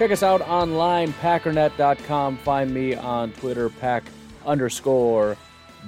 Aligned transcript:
Check 0.00 0.12
us 0.12 0.22
out 0.22 0.40
online, 0.40 1.12
packernet.com. 1.12 2.38
Find 2.38 2.72
me 2.72 2.94
on 2.94 3.32
Twitter, 3.32 3.68
pack 3.68 4.02
underscore 4.46 5.36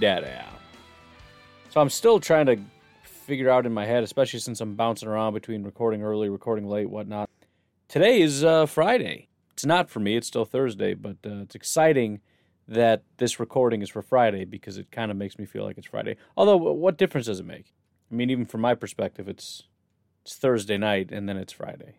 daddy. 0.00 0.28
So 1.70 1.80
I'm 1.80 1.88
still 1.88 2.20
trying 2.20 2.44
to 2.44 2.58
figure 3.04 3.48
out 3.48 3.64
in 3.64 3.72
my 3.72 3.86
head, 3.86 4.04
especially 4.04 4.40
since 4.40 4.60
I'm 4.60 4.74
bouncing 4.74 5.08
around 5.08 5.32
between 5.32 5.62
recording 5.62 6.02
early, 6.02 6.28
recording 6.28 6.68
late, 6.68 6.90
whatnot. 6.90 7.30
Today 7.88 8.20
is 8.20 8.44
uh, 8.44 8.66
Friday. 8.66 9.28
It's 9.54 9.64
not 9.64 9.88
for 9.88 10.00
me, 10.00 10.18
it's 10.18 10.26
still 10.26 10.44
Thursday, 10.44 10.92
but 10.92 11.16
uh, 11.24 11.40
it's 11.40 11.54
exciting 11.54 12.20
that 12.68 13.04
this 13.16 13.40
recording 13.40 13.80
is 13.80 13.88
for 13.88 14.02
Friday 14.02 14.44
because 14.44 14.76
it 14.76 14.90
kind 14.90 15.10
of 15.10 15.16
makes 15.16 15.38
me 15.38 15.46
feel 15.46 15.64
like 15.64 15.78
it's 15.78 15.86
Friday. 15.86 16.18
Although, 16.36 16.58
what 16.58 16.98
difference 16.98 17.28
does 17.28 17.40
it 17.40 17.46
make? 17.46 17.72
I 18.10 18.14
mean, 18.14 18.28
even 18.28 18.44
from 18.44 18.60
my 18.60 18.74
perspective, 18.74 19.26
it's 19.26 19.62
it's 20.20 20.34
Thursday 20.36 20.76
night 20.76 21.10
and 21.10 21.26
then 21.26 21.38
it's 21.38 21.54
Friday. 21.54 21.94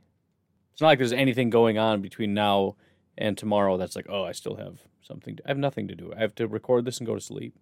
It's 0.74 0.82
not 0.82 0.88
like 0.88 0.98
there's 0.98 1.14
anything 1.14 1.50
going 1.50 1.78
on 1.78 2.02
between 2.02 2.34
now 2.34 2.76
and 3.18 3.38
tomorrow 3.38 3.78
that's 3.78 3.96
like, 3.96 4.08
oh, 4.10 4.24
I 4.24 4.32
still 4.32 4.56
have 4.56 4.80
something. 5.02 5.36
To, 5.36 5.44
I 5.46 5.50
have 5.50 5.58
nothing 5.58 5.88
to 5.88 5.96
do. 5.96 6.12
I 6.16 6.20
have 6.20 6.36
to 6.36 6.48
record 6.48 6.86
this 6.86 6.98
and 6.98 7.08
go 7.08 7.16
to 7.16 7.22
sleep. 7.22 7.56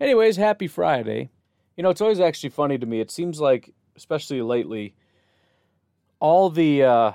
Anyways, 0.00 0.36
happy 0.36 0.66
Friday. 0.66 1.30
You 1.76 1.82
know, 1.82 1.90
it's 1.90 2.00
always 2.00 2.20
actually 2.20 2.50
funny 2.50 2.78
to 2.78 2.86
me. 2.86 3.00
It 3.00 3.10
seems 3.10 3.40
like, 3.40 3.74
especially 3.96 4.40
lately, 4.40 4.94
all 6.20 6.48
the 6.48 6.82
uh, 6.82 7.12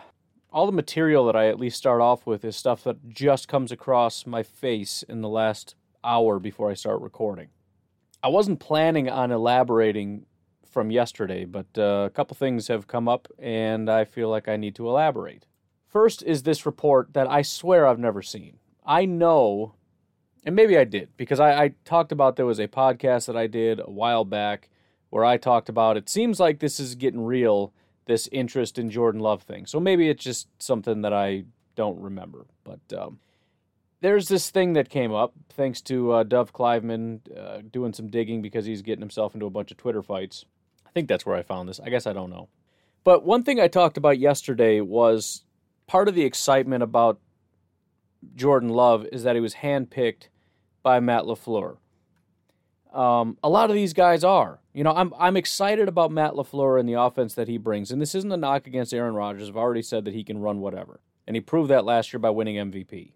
all 0.52 0.66
the 0.66 0.72
material 0.72 1.26
that 1.26 1.36
I 1.36 1.48
at 1.48 1.60
least 1.60 1.78
start 1.78 2.02
off 2.02 2.26
with 2.28 2.46
is 2.46 2.56
stuff 2.56 2.84
that 2.84 3.10
just 3.10 3.48
comes 3.48 3.72
across 3.72 4.26
my 4.26 4.44
face 4.44 5.04
in 5.04 5.22
the 5.22 5.30
last 5.30 5.76
hour 6.04 6.40
before 6.40 6.70
I 6.70 6.74
start 6.76 7.02
recording. 7.02 7.50
I 8.22 8.28
wasn't 8.28 8.60
planning 8.60 9.10
on 9.10 9.32
elaborating 9.32 10.26
from 10.70 10.92
yesterday, 10.92 11.46
but 11.46 11.68
uh, 11.78 12.06
a 12.06 12.10
couple 12.10 12.36
things 12.36 12.68
have 12.68 12.88
come 12.88 13.08
up 13.08 13.28
and 13.38 13.90
I 13.90 14.06
feel 14.06 14.30
like 14.30 14.48
I 14.48 14.58
need 14.58 14.76
to 14.76 14.88
elaborate. 14.88 15.46
First 15.88 16.24
is 16.24 16.44
this 16.44 16.66
report 16.66 17.14
that 17.14 17.30
I 17.30 17.42
swear 17.42 17.88
I've 17.88 18.00
never 18.00 18.22
seen. 18.22 18.60
I 18.86 19.06
know, 19.06 19.74
and 20.46 20.56
maybe 20.56 20.78
I 20.78 20.84
did, 20.84 21.10
because 21.18 21.40
I, 21.40 21.64
I 21.64 21.74
talked 21.86 22.12
about 22.12 22.36
there 22.36 22.46
was 22.46 22.60
a 22.60 22.68
podcast 22.68 23.26
that 23.28 23.38
I 23.38 23.48
did 23.48 23.80
a 23.80 23.90
while 23.90 24.26
back 24.26 24.70
where 25.10 25.26
I 25.26 25.38
talked 25.38 25.70
about 25.70 25.98
it 25.98 26.10
seems 26.10 26.40
like 26.40 26.60
this 26.60 26.80
is 26.80 26.96
getting 26.96 27.22
real 27.22 27.74
this 28.06 28.28
interest 28.32 28.80
in 28.80 28.90
Jordan 28.90 29.22
Love 29.22 29.44
thing. 29.44 29.68
So 29.68 29.80
maybe 29.80 30.10
it's 30.10 30.24
just 30.24 30.48
something 30.60 31.02
that 31.04 31.14
I 31.14 31.44
don't 31.76 32.02
remember. 32.02 32.48
But 32.64 32.80
um, 32.98 33.20
there's 34.02 34.28
this 34.28 34.50
thing 34.50 34.74
that 34.74 34.90
came 34.90 35.14
up 35.14 35.34
thanks 35.50 35.82
to 35.82 36.12
uh, 36.12 36.24
Dov 36.24 36.52
Kleiman 36.52 37.22
uh, 37.38 37.60
doing 37.72 37.94
some 37.94 38.08
digging 38.08 38.42
because 38.42 38.66
he's 38.66 38.82
getting 38.82 39.02
himself 39.02 39.34
into 39.34 39.46
a 39.46 39.52
bunch 39.52 39.72
of 39.72 39.78
Twitter 39.78 40.02
fights. 40.02 40.46
I 41.00 41.02
think 41.02 41.08
that's 41.08 41.26
where 41.26 41.38
I 41.38 41.44
found 41.44 41.70
this. 41.70 41.80
I 41.80 41.90
guess 41.90 42.06
I 42.06 42.12
don't 42.12 42.30
know. 42.30 42.50
But 43.06 43.24
one 43.24 43.44
thing 43.44 43.58
I 43.58 43.70
talked 43.70 43.96
about 43.96 44.20
yesterday 44.20 44.82
was 44.82 45.44
part 45.88 46.10
of 46.10 46.16
the 46.16 46.26
excitement 46.26 46.84
about 46.84 47.22
Jordan 48.36 48.68
Love 48.68 49.06
is 49.14 49.24
that 49.24 49.36
he 49.36 49.40
was 49.40 49.56
handpicked 49.56 50.28
by 50.84 51.00
Matt 51.00 51.24
LaFleur. 51.24 51.78
Um, 52.94 53.38
a 53.42 53.48
lot 53.48 53.70
of 53.70 53.78
these 53.78 53.94
guys 53.94 54.26
are. 54.26 54.60
You 54.74 54.84
know, 54.84 54.94
I'm 54.94 55.14
I'm 55.18 55.38
excited 55.38 55.88
about 55.88 56.12
Matt 56.12 56.34
LaFleur 56.34 56.78
and 56.78 56.90
the 56.90 57.00
offense 57.00 57.34
that 57.36 57.48
he 57.48 57.58
brings. 57.58 57.92
And 57.92 58.02
this 58.02 58.14
isn't 58.16 58.32
a 58.34 58.36
knock 58.36 58.68
against 58.68 58.94
Aaron 58.94 59.14
Rodgers. 59.14 59.48
I've 59.48 59.56
already 59.56 59.84
said 59.84 60.04
that 60.04 60.14
he 60.14 60.26
can 60.26 60.40
run 60.40 60.60
whatever. 60.60 61.00
And 61.26 61.38
he 61.38 61.40
proved 61.40 61.70
that 61.70 61.86
last 61.86 62.12
year 62.12 62.20
by 62.20 62.32
winning 62.32 62.56
MVP. 62.56 63.14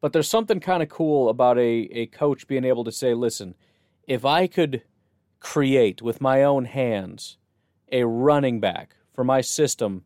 But 0.00 0.12
there's 0.12 0.28
something 0.28 0.60
kind 0.60 0.80
of 0.80 0.88
cool 0.90 1.28
about 1.28 1.58
a, 1.58 1.88
a 1.90 2.06
coach 2.06 2.46
being 2.46 2.64
able 2.64 2.84
to 2.84 2.92
say, 2.92 3.14
listen, 3.14 3.56
if 4.06 4.24
I 4.24 4.46
could 4.46 4.82
create 5.40 6.02
with 6.02 6.20
my 6.20 6.42
own 6.42 6.64
hands 6.64 7.36
a 7.92 8.04
running 8.04 8.60
back 8.60 8.96
for 9.12 9.24
my 9.24 9.40
system, 9.40 10.04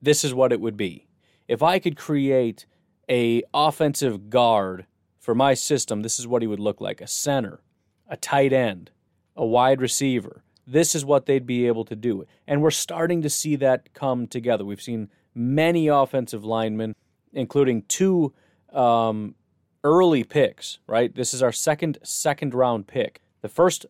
this 0.00 0.24
is 0.24 0.34
what 0.34 0.52
it 0.52 0.60
would 0.60 0.76
be. 0.76 1.06
If 1.48 1.62
I 1.62 1.78
could 1.78 1.96
create 1.96 2.66
a 3.08 3.42
offensive 3.52 4.30
guard 4.30 4.86
for 5.18 5.34
my 5.34 5.54
system, 5.54 6.02
this 6.02 6.18
is 6.18 6.26
what 6.26 6.42
he 6.42 6.48
would 6.48 6.60
look 6.60 6.80
like. 6.80 7.00
A 7.00 7.06
center, 7.06 7.60
a 8.08 8.16
tight 8.16 8.52
end, 8.52 8.90
a 9.36 9.44
wide 9.44 9.80
receiver. 9.80 10.42
This 10.66 10.94
is 10.94 11.04
what 11.04 11.26
they'd 11.26 11.46
be 11.46 11.66
able 11.66 11.84
to 11.84 11.96
do. 11.96 12.24
And 12.46 12.62
we're 12.62 12.70
starting 12.70 13.22
to 13.22 13.30
see 13.30 13.56
that 13.56 13.92
come 13.92 14.26
together. 14.26 14.64
We've 14.64 14.80
seen 14.80 15.10
many 15.34 15.88
offensive 15.88 16.44
linemen, 16.44 16.94
including 17.32 17.82
two 17.82 18.32
um, 18.72 19.34
early 19.82 20.24
picks, 20.24 20.78
right? 20.86 21.14
This 21.14 21.34
is 21.34 21.42
our 21.42 21.52
second 21.52 21.98
second 22.02 22.54
round 22.54 22.86
pick. 22.86 23.20
The 23.42 23.48
first 23.48 23.84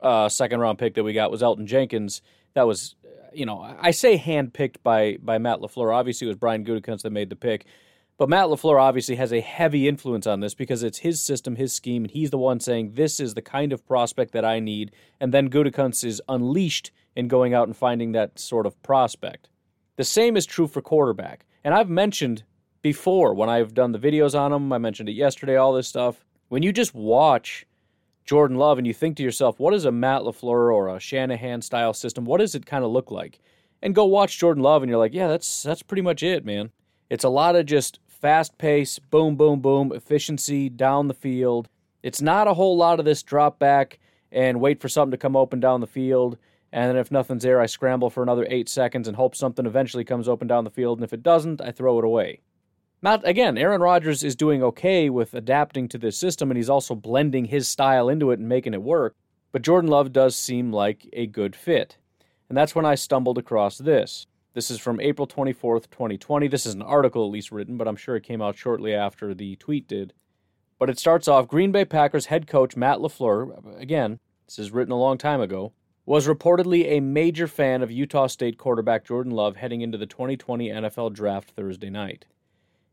uh, 0.00 0.28
second 0.28 0.60
round 0.60 0.78
pick 0.78 0.94
that 0.94 1.04
we 1.04 1.12
got 1.12 1.30
was 1.30 1.42
Elgton 1.42 1.66
Jenkins. 1.66 2.22
That 2.54 2.66
was, 2.66 2.94
you 3.32 3.46
know, 3.46 3.60
I 3.80 3.90
say 3.90 4.18
handpicked 4.18 4.76
by 4.82 5.18
by 5.22 5.38
Matt 5.38 5.60
LaFleur. 5.60 5.94
Obviously, 5.94 6.26
it 6.26 6.30
was 6.30 6.36
Brian 6.36 6.64
Gutekunst 6.64 7.02
that 7.02 7.10
made 7.10 7.30
the 7.30 7.36
pick. 7.36 7.66
But 8.18 8.28
Matt 8.28 8.46
LaFleur 8.46 8.82
obviously 8.82 9.14
has 9.14 9.32
a 9.32 9.40
heavy 9.40 9.86
influence 9.86 10.26
on 10.26 10.40
this 10.40 10.52
because 10.52 10.82
it's 10.82 10.98
his 10.98 11.22
system, 11.22 11.54
his 11.54 11.72
scheme, 11.72 12.02
and 12.02 12.10
he's 12.10 12.30
the 12.30 12.38
one 12.38 12.58
saying, 12.58 12.94
this 12.94 13.20
is 13.20 13.34
the 13.34 13.42
kind 13.42 13.72
of 13.72 13.86
prospect 13.86 14.32
that 14.32 14.44
I 14.44 14.58
need. 14.58 14.90
And 15.20 15.32
then 15.32 15.48
Gutekunst 15.48 16.04
is 16.04 16.20
unleashed 16.28 16.90
in 17.14 17.28
going 17.28 17.54
out 17.54 17.68
and 17.68 17.76
finding 17.76 18.10
that 18.12 18.40
sort 18.40 18.66
of 18.66 18.82
prospect. 18.82 19.48
The 19.94 20.04
same 20.04 20.36
is 20.36 20.46
true 20.46 20.66
for 20.66 20.82
quarterback. 20.82 21.46
And 21.62 21.74
I've 21.74 21.88
mentioned 21.88 22.42
before 22.82 23.34
when 23.34 23.48
I've 23.48 23.72
done 23.72 23.92
the 23.92 23.98
videos 24.00 24.36
on 24.36 24.52
him, 24.52 24.72
I 24.72 24.78
mentioned 24.78 25.08
it 25.08 25.12
yesterday, 25.12 25.54
all 25.54 25.72
this 25.72 25.86
stuff. 25.86 26.24
When 26.48 26.64
you 26.64 26.72
just 26.72 26.94
watch 26.94 27.66
Jordan 28.28 28.58
Love 28.58 28.76
and 28.76 28.86
you 28.86 28.92
think 28.92 29.16
to 29.16 29.22
yourself, 29.22 29.58
what 29.58 29.72
is 29.72 29.86
a 29.86 29.90
Matt 29.90 30.20
LaFleur 30.20 30.70
or 30.70 30.94
a 30.94 31.00
Shanahan 31.00 31.62
style 31.62 31.94
system? 31.94 32.26
What 32.26 32.40
does 32.40 32.54
it 32.54 32.66
kind 32.66 32.84
of 32.84 32.90
look 32.90 33.10
like? 33.10 33.40
And 33.80 33.94
go 33.94 34.04
watch 34.04 34.38
Jordan 34.38 34.62
Love 34.62 34.82
and 34.82 34.90
you're 34.90 34.98
like, 34.98 35.14
yeah, 35.14 35.28
that's 35.28 35.62
that's 35.62 35.82
pretty 35.82 36.02
much 36.02 36.22
it, 36.22 36.44
man. 36.44 36.70
It's 37.08 37.24
a 37.24 37.30
lot 37.30 37.56
of 37.56 37.64
just 37.64 38.00
fast 38.06 38.58
pace, 38.58 38.98
boom, 38.98 39.36
boom, 39.36 39.60
boom, 39.60 39.92
efficiency 39.94 40.68
down 40.68 41.08
the 41.08 41.14
field. 41.14 41.70
It's 42.02 42.20
not 42.20 42.46
a 42.46 42.52
whole 42.52 42.76
lot 42.76 42.98
of 42.98 43.06
this 43.06 43.22
drop 43.22 43.58
back 43.58 43.98
and 44.30 44.60
wait 44.60 44.78
for 44.78 44.90
something 44.90 45.12
to 45.12 45.16
come 45.16 45.34
open 45.34 45.58
down 45.58 45.80
the 45.80 45.86
field. 45.86 46.36
And 46.70 46.90
then 46.90 46.98
if 46.98 47.10
nothing's 47.10 47.44
there, 47.44 47.62
I 47.62 47.66
scramble 47.66 48.10
for 48.10 48.22
another 48.22 48.46
eight 48.50 48.68
seconds 48.68 49.08
and 49.08 49.16
hope 49.16 49.36
something 49.36 49.64
eventually 49.64 50.04
comes 50.04 50.28
open 50.28 50.46
down 50.46 50.64
the 50.64 50.70
field. 50.70 50.98
And 50.98 51.04
if 51.04 51.14
it 51.14 51.22
doesn't, 51.22 51.62
I 51.62 51.70
throw 51.70 51.98
it 51.98 52.04
away. 52.04 52.40
Not 53.00 53.26
again, 53.26 53.56
Aaron 53.56 53.80
Rodgers 53.80 54.24
is 54.24 54.34
doing 54.34 54.62
okay 54.62 55.08
with 55.08 55.34
adapting 55.34 55.88
to 55.88 55.98
this 55.98 56.18
system, 56.18 56.50
and 56.50 56.58
he's 56.58 56.70
also 56.70 56.94
blending 56.94 57.46
his 57.46 57.68
style 57.68 58.08
into 58.08 58.30
it 58.32 58.40
and 58.40 58.48
making 58.48 58.74
it 58.74 58.82
work. 58.82 59.14
But 59.52 59.62
Jordan 59.62 59.90
Love 59.90 60.12
does 60.12 60.36
seem 60.36 60.72
like 60.72 61.08
a 61.12 61.26
good 61.26 61.54
fit. 61.54 61.96
And 62.48 62.56
that's 62.56 62.74
when 62.74 62.84
I 62.84 62.94
stumbled 62.94 63.38
across 63.38 63.78
this. 63.78 64.26
This 64.54 64.70
is 64.70 64.80
from 64.80 65.00
April 65.00 65.26
24th, 65.26 65.90
2020. 65.90 66.48
This 66.48 66.66
is 66.66 66.74
an 66.74 66.82
article 66.82 67.24
at 67.24 67.30
least 67.30 67.52
written, 67.52 67.76
but 67.76 67.86
I'm 67.86 67.96
sure 67.96 68.16
it 68.16 68.24
came 68.24 68.42
out 68.42 68.56
shortly 68.56 68.94
after 68.94 69.34
the 69.34 69.56
tweet 69.56 69.86
did. 69.86 70.12
But 70.78 70.90
it 70.90 70.98
starts 70.98 71.28
off 71.28 71.48
Green 71.48 71.70
Bay 71.70 71.84
Packers 71.84 72.26
head 72.26 72.46
coach 72.46 72.76
Matt 72.76 72.98
LaFleur, 72.98 73.80
again, 73.80 74.18
this 74.46 74.58
is 74.58 74.70
written 74.70 74.92
a 74.92 74.98
long 74.98 75.18
time 75.18 75.40
ago, 75.40 75.72
was 76.06 76.26
reportedly 76.26 76.86
a 76.86 77.00
major 77.00 77.46
fan 77.46 77.82
of 77.82 77.90
Utah 77.90 78.26
State 78.26 78.58
quarterback 78.58 79.04
Jordan 79.04 79.32
Love 79.32 79.56
heading 79.56 79.82
into 79.82 79.98
the 79.98 80.06
2020 80.06 80.68
NFL 80.70 81.12
Draft 81.12 81.50
Thursday 81.50 81.90
night. 81.90 82.24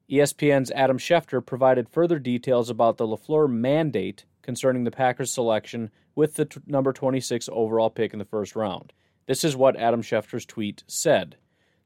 ESPN's 0.10 0.72
Adam 0.72 0.98
Schefter 0.98 1.44
provided 1.46 1.90
further 1.90 2.19
details 2.19 2.69
about 2.69 2.98
the 2.98 3.07
LaFleur 3.07 3.50
mandate 3.50 4.25
concerning 4.42 4.84
the 4.84 4.92
Packers' 4.92 5.31
selection 5.34 5.90
with 6.13 6.36
the 6.36 6.46
t- 6.46 6.62
number 6.68 6.94
26 6.94 7.50
overall 7.52 7.90
pick 7.90 8.13
in 8.13 8.19
the 8.19 8.25
first 8.25 8.56
round. 8.56 8.94
This 9.25 9.44
is 9.44 9.56
what 9.56 9.75
Adam 9.75 10.04
Schefter's 10.04 10.46
tweet 10.46 10.84
said 10.88 11.38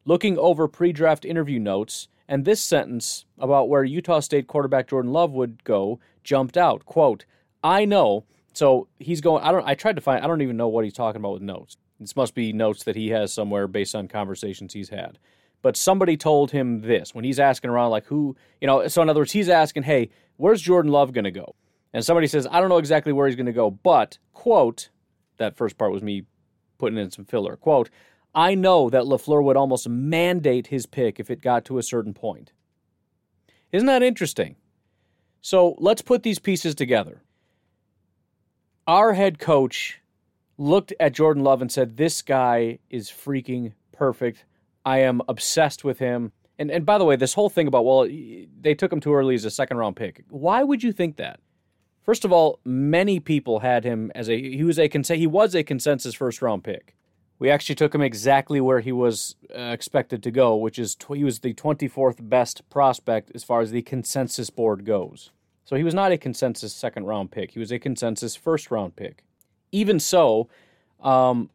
looking 0.06 0.38
over 0.38 0.68
pre 0.68 0.92
draft 0.92 1.24
interview 1.24 1.60
notes, 1.60 2.08
and 2.28 2.44
this 2.44 2.62
sentence 2.62 3.26
about 3.38 3.70
where 3.70 3.84
Utah 3.84 4.20
State 4.20 4.48
quarterback 4.48 4.88
Jordan 4.88 5.12
Love 5.12 5.32
would 5.32 5.64
go 5.64 6.00
jumped 6.24 6.58
out. 6.58 6.86
Quote, 6.86 7.26
I 7.64 7.86
know. 7.86 8.26
So 8.54 8.88
he's 9.00 9.22
going, 9.22 9.44
I 9.44 9.52
don't, 9.52 9.66
I 9.66 9.76
tried 9.76 9.96
to 9.96 10.02
find, 10.02 10.24
I 10.24 10.28
don't 10.28 10.42
even 10.42 10.58
know 10.58 10.68
what 10.68 10.84
he's 10.84 10.94
talking 10.94 11.22
about 11.22 11.34
with 11.34 11.42
notes. 11.42 11.78
This 12.00 12.16
must 12.16 12.34
be 12.34 12.52
notes 12.52 12.84
that 12.84 12.96
he 12.96 13.10
has 13.10 13.32
somewhere 13.32 13.68
based 13.68 13.94
on 13.96 14.08
conversations 14.08 14.74
he's 14.74 14.90
had. 14.90 15.20
But 15.62 15.76
somebody 15.76 16.16
told 16.16 16.52
him 16.52 16.82
this 16.82 17.14
when 17.14 17.26
he's 17.26 17.40
asking 17.40 17.70
around, 17.70 17.92
like, 17.92 18.06
who, 18.06 18.36
you 18.62 18.68
know, 18.68 18.88
so 18.88 19.02
in 19.02 19.10
other 19.10 19.22
words, 19.22 19.34
he's 19.34 19.50
asking, 19.50 19.84
hey, 19.84 20.10
where's 20.38 20.62
Jordan 20.62 20.92
Love 20.92 21.12
going 21.12 21.26
to 21.26 21.32
go? 21.32 21.56
And 21.94 22.06
somebody 22.06 22.28
says, 22.28 22.48
I 22.50 22.60
don't 22.60 22.70
know 22.70 22.78
exactly 22.78 23.12
where 23.12 23.28
he's 23.28 23.36
going 23.36 23.46
to 23.48 23.52
go, 23.52 23.70
but, 23.70 24.18
quote, 24.34 24.90
that 25.38 25.58
first 25.58 25.78
part 25.78 25.92
was 25.92 26.04
me 26.04 26.24
putting 26.78 26.98
in 26.98 27.12
some 27.12 27.26
filler, 27.26 27.56
quote, 27.58 27.90
I 28.34 28.56
know 28.56 28.90
that 28.90 29.04
LaFleur 29.04 29.44
would 29.44 29.58
almost 29.58 29.90
mandate 29.90 30.68
his 30.68 30.86
pick 30.86 31.20
if 31.20 31.30
it 31.30 31.42
got 31.42 31.66
to 31.66 31.78
a 31.78 31.84
certain 31.84 32.14
point. 32.14 32.52
Isn't 33.72 33.88
that 33.88 34.04
interesting? 34.04 34.56
So 35.42 35.76
let's 35.80 36.02
put 36.02 36.24
these 36.24 36.40
pieces 36.40 36.76
together. 36.76 37.24
Our 38.88 39.14
head 39.14 39.40
coach 39.40 40.00
looked 40.58 40.94
at 41.00 41.14
Jordan 41.14 41.44
Love 41.44 41.62
and 41.62 41.72
said, 41.72 41.98
This 41.98 42.22
guy 42.22 42.80
is 42.90 43.10
freaking 43.10 43.74
perfect. 43.92 44.46
I 44.86 45.00
am 45.00 45.22
obsessed 45.28 45.84
with 45.84 46.00
him. 46.00 46.32
And, 46.58 46.72
and 46.72 46.86
by 46.86 46.98
the 46.98 47.06
way, 47.06 47.16
this 47.16 47.34
whole 47.34 47.50
thing 47.50 47.68
about, 47.68 47.86
well, 47.86 48.08
they 48.62 48.76
took 48.76 48.92
him 48.92 49.00
too 49.00 49.14
early 49.14 49.36
as 49.36 49.46
a 49.46 49.52
second 49.52 49.78
round 49.78 49.96
pick. 49.96 50.24
Why 50.30 50.64
would 50.64 50.84
you 50.84 50.92
think 50.92 51.18
that? 51.18 51.40
First 52.02 52.26
of 52.26 52.32
all, 52.32 52.60
many 52.66 53.20
people 53.20 53.60
had 53.60 53.84
him 53.84 54.12
as 54.16 54.30
a 54.30 54.56
he 54.56 54.64
was 54.64 54.80
a 54.80 54.90
he 54.90 55.28
was 55.28 55.54
a 55.54 55.64
consensus 55.64 56.16
first 56.16 56.42
round 56.42 56.64
pick. 56.64 56.96
We 57.38 57.50
actually 57.50 57.76
took 57.76 57.96
him 57.96 58.02
exactly 58.02 58.60
where 58.60 58.82
he 58.82 58.92
was 58.92 59.36
uh, 59.56 59.62
expected 59.62 60.24
to 60.24 60.32
go, 60.32 60.56
which 60.56 60.78
is 60.78 60.96
tw- 60.96 61.16
he 61.16 61.24
was 61.24 61.40
the 61.40 61.54
24th 61.54 62.28
best 62.28 62.68
prospect 62.70 63.32
as 63.34 63.44
far 63.44 63.62
as 63.62 63.72
the 63.72 63.82
consensus 63.82 64.50
board 64.50 64.86
goes. 64.86 65.32
So 65.64 65.76
he 65.76 65.84
was 65.84 65.94
not 65.94 66.12
a 66.12 66.18
consensus 66.18 66.74
second 66.74 67.06
round 67.06 67.32
pick. 67.32 67.52
He 67.52 67.60
was 67.60 67.72
a 67.72 67.80
consensus 67.80 68.36
first 68.36 68.72
round 68.72 68.96
pick. 68.96 69.24
Even 69.72 70.00
so, 70.00 70.50
um, 71.00 71.52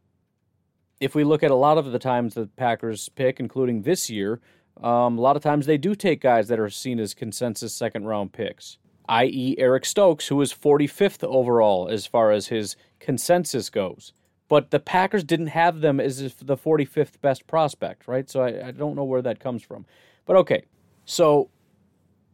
if 1.00 1.14
we 1.14 1.25
look 1.25 1.43
at 1.43 1.50
a 1.50 1.56
lot 1.56 1.79
of 1.79 1.93
the 1.93 1.99
times 1.99 2.35
the 2.35 2.46
Packers 2.46 3.08
pick, 3.11 3.41
including 3.41 3.82
this 3.82 4.08
year, 4.08 4.41
um, 4.82 5.19
a 5.19 5.20
lot 5.20 5.37
of 5.37 5.43
times 5.43 5.67
they 5.67 5.79
do 5.79 5.94
take 5.94 6.20
guys 6.20 6.49
that 6.49 6.58
are 6.58 6.70
seen 6.70 6.99
as 6.99 7.14
consensus 7.14 7.75
second 7.75 8.06
round 8.06 8.32
picks, 8.32 8.79
i.e., 9.08 9.55
Eric 9.58 9.85
Stokes, 9.85 10.29
who 10.29 10.37
was 10.37 10.52
45th 10.52 11.25
overall 11.25 11.88
as 11.88 12.06
far 12.06 12.31
as 12.31 12.49
his 12.49 12.76
consensus 12.99 13.70
goes 13.70 14.12
but 14.49 14.70
the 14.70 14.81
Packers 14.81 15.25
didn't 15.25 15.49
have 15.49 15.81
them 15.81 16.00
as 16.00 16.35
the 16.35 16.56
45th 16.56 17.20
best 17.20 17.47
prospect, 17.47 18.06
right? 18.06 18.29
So 18.29 18.43
I, 18.43 18.69
I 18.69 18.70
don't 18.70 18.94
know 18.94 19.05
where 19.05 19.23
that 19.23 19.40
comes 19.40 19.62
from. 19.62 19.87
But 20.26 20.37
okay, 20.37 20.64
so 21.05 21.50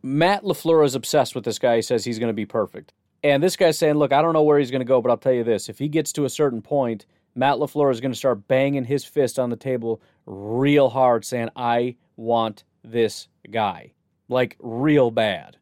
Matt 0.03 0.43
LaFleur 0.43 0.85
is 0.85 0.95
obsessed 0.95 1.35
with 1.35 1.45
this 1.45 1.59
guy. 1.59 1.77
He 1.77 1.83
says 1.83 2.05
he's 2.05 2.19
going 2.19 2.29
to 2.29 2.35
be 2.35 2.47
perfect. 2.47 2.93
And 3.23 3.43
this 3.43 3.56
guy's 3.56 3.79
saying, 3.79 3.95
look, 3.95 4.13
I 4.13 4.23
don't 4.23 4.33
know 4.33 4.43
where 4.43 4.59
he's 4.59 4.71
going 4.71 4.81
to 4.81 4.87
go, 4.87 5.01
but 5.01 5.11
I'll 5.11 5.19
tell 5.19 5.33
you 5.33 5.45
this. 5.45 5.69
If 5.69 5.79
he 5.79 5.89
gets 5.89 6.13
to 6.13 6.25
a 6.25 6.31
certain 6.31 6.63
point, 6.63 7.06
Matt 7.41 7.57
LaFleur 7.57 7.91
is 7.91 8.03
going 8.03 8.13
to 8.13 8.19
start 8.19 8.47
banging 8.49 8.85
his 8.85 9.07
fist 9.07 9.39
on 9.39 9.49
the 9.49 9.57
table 9.57 10.03
real 10.27 10.91
hard, 10.91 11.25
saying, 11.25 11.49
I 11.57 11.97
want 12.15 12.65
this 12.85 13.29
guy. 13.51 13.95
Like, 14.29 14.59
real 14.61 15.11
bad. 15.11 15.57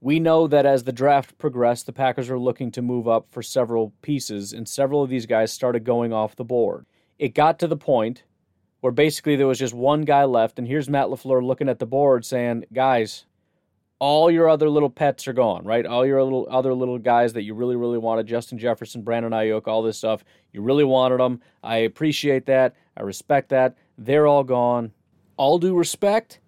We 0.00 0.18
know 0.18 0.48
that 0.48 0.66
as 0.66 0.82
the 0.82 0.90
draft 0.90 1.38
progressed, 1.38 1.86
the 1.86 1.92
Packers 1.92 2.28
were 2.28 2.40
looking 2.40 2.72
to 2.72 2.82
move 2.82 3.06
up 3.06 3.28
for 3.30 3.40
several 3.40 3.92
pieces, 4.02 4.52
and 4.52 4.68
several 4.68 5.00
of 5.00 5.10
these 5.10 5.26
guys 5.26 5.52
started 5.52 5.84
going 5.84 6.12
off 6.12 6.34
the 6.34 6.42
board. 6.42 6.86
It 7.20 7.36
got 7.36 7.60
to 7.60 7.68
the 7.68 7.76
point 7.76 8.24
where 8.80 8.90
basically 8.90 9.36
there 9.36 9.46
was 9.46 9.60
just 9.60 9.74
one 9.74 10.02
guy 10.02 10.24
left, 10.24 10.58
and 10.58 10.66
here's 10.66 10.90
Matt 10.90 11.06
LaFleur 11.06 11.40
looking 11.40 11.68
at 11.68 11.78
the 11.78 11.86
board 11.86 12.24
saying, 12.24 12.64
Guys, 12.72 13.26
all 14.02 14.32
your 14.32 14.48
other 14.48 14.68
little 14.68 14.90
pets 14.90 15.28
are 15.28 15.32
gone, 15.32 15.64
right? 15.64 15.86
All 15.86 16.04
your 16.04 16.20
little 16.24 16.48
other 16.50 16.74
little 16.74 16.98
guys 16.98 17.34
that 17.34 17.42
you 17.42 17.54
really, 17.54 17.76
really 17.76 17.98
wanted, 17.98 18.26
Justin 18.26 18.58
Jefferson, 18.58 19.02
Brandon 19.02 19.30
Aiyuk, 19.30 19.68
all 19.68 19.80
this 19.80 19.96
stuff, 19.96 20.24
you 20.52 20.60
really 20.60 20.82
wanted 20.82 21.20
them. 21.20 21.40
I 21.62 21.76
appreciate 21.76 22.46
that. 22.46 22.74
I 22.96 23.02
respect 23.02 23.50
that. 23.50 23.76
They're 23.96 24.26
all 24.26 24.42
gone. 24.42 24.90
All 25.36 25.60
due 25.60 25.76
respect, 25.76 26.40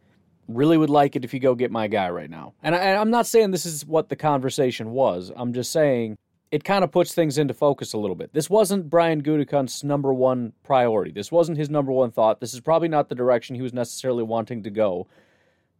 Really 0.48 0.76
would 0.76 0.90
like 0.90 1.14
it 1.14 1.24
if 1.24 1.32
you 1.32 1.38
go 1.40 1.54
get 1.54 1.70
my 1.70 1.86
guy 1.86 2.10
right 2.10 2.28
now. 2.28 2.54
And 2.62 2.74
I, 2.74 3.00
am 3.00 3.10
not 3.10 3.26
saying 3.26 3.52
this 3.52 3.64
is 3.64 3.86
what 3.86 4.08
the 4.08 4.16
conversation 4.16 4.90
was. 4.90 5.32
I'm 5.34 5.54
just 5.54 5.70
saying 5.70 6.18
it 6.50 6.64
kind 6.64 6.82
of 6.82 6.90
puts 6.90 7.14
things 7.14 7.38
into 7.38 7.54
focus 7.54 7.94
a 7.94 7.98
little 7.98 8.16
bit. 8.16 8.34
This 8.34 8.50
wasn't 8.50 8.90
Brian 8.90 9.22
Gutekunst's 9.22 9.84
number 9.84 10.12
one 10.12 10.52
priority. 10.64 11.12
This 11.12 11.32
wasn't 11.32 11.56
his 11.56 11.70
number 11.70 11.92
one 11.92 12.10
thought. 12.10 12.40
This 12.40 12.52
is 12.52 12.60
probably 12.60 12.88
not 12.88 13.08
the 13.08 13.14
direction 13.14 13.56
he 13.56 13.62
was 13.62 13.72
necessarily 13.72 14.24
wanting 14.24 14.64
to 14.64 14.70
go. 14.70 15.06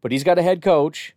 But 0.00 0.12
he's 0.12 0.24
got 0.24 0.38
a 0.38 0.42
head 0.42 0.62
coach 0.62 1.14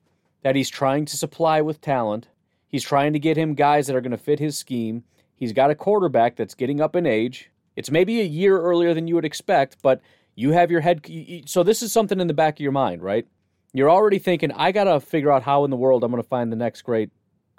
that 0.48 0.56
he's 0.56 0.70
trying 0.70 1.04
to 1.04 1.18
supply 1.18 1.60
with 1.60 1.82
talent. 1.82 2.30
He's 2.70 2.82
trying 2.82 3.12
to 3.12 3.20
get 3.20 3.36
him 3.36 3.54
guys 3.54 3.86
that 3.88 3.98
are 3.98 4.02
going 4.02 4.12
to 4.12 4.18
fit 4.18 4.40
his 4.40 4.58
scheme. 4.58 5.04
He's 5.36 5.52
got 5.52 5.70
a 5.70 5.76
quarterback 5.76 6.38
that's 6.38 6.56
getting 6.56 6.80
up 6.80 6.96
in 6.96 7.06
age. 7.06 7.52
It's 7.76 7.92
maybe 7.92 8.22
a 8.22 8.24
year 8.24 8.58
earlier 8.58 8.94
than 8.94 9.10
you 9.10 9.16
would 9.16 9.26
expect, 9.26 9.82
but 9.82 10.00
you 10.36 10.52
have 10.52 10.72
your 10.72 10.80
head. 10.80 11.06
So 11.48 11.64
this 11.64 11.84
is 11.84 11.92
something 11.92 12.22
in 12.22 12.28
the 12.28 12.34
back 12.34 12.54
of 12.54 12.60
your 12.62 12.72
mind, 12.72 13.02
right? 13.02 13.28
you're 13.74 13.92
already 13.92 14.20
thinking, 14.20 14.54
I 14.54 14.72
got 14.72 14.86
to 14.86 15.02
figure 15.02 15.34
out 15.34 15.44
how 15.44 15.66
in 15.66 15.70
the 15.70 15.76
world 15.76 16.06
I'm 16.06 16.12
going 16.12 16.24
to 16.24 16.30
find 16.30 16.50
the 16.50 16.56
next 16.56 16.84
great 16.84 17.12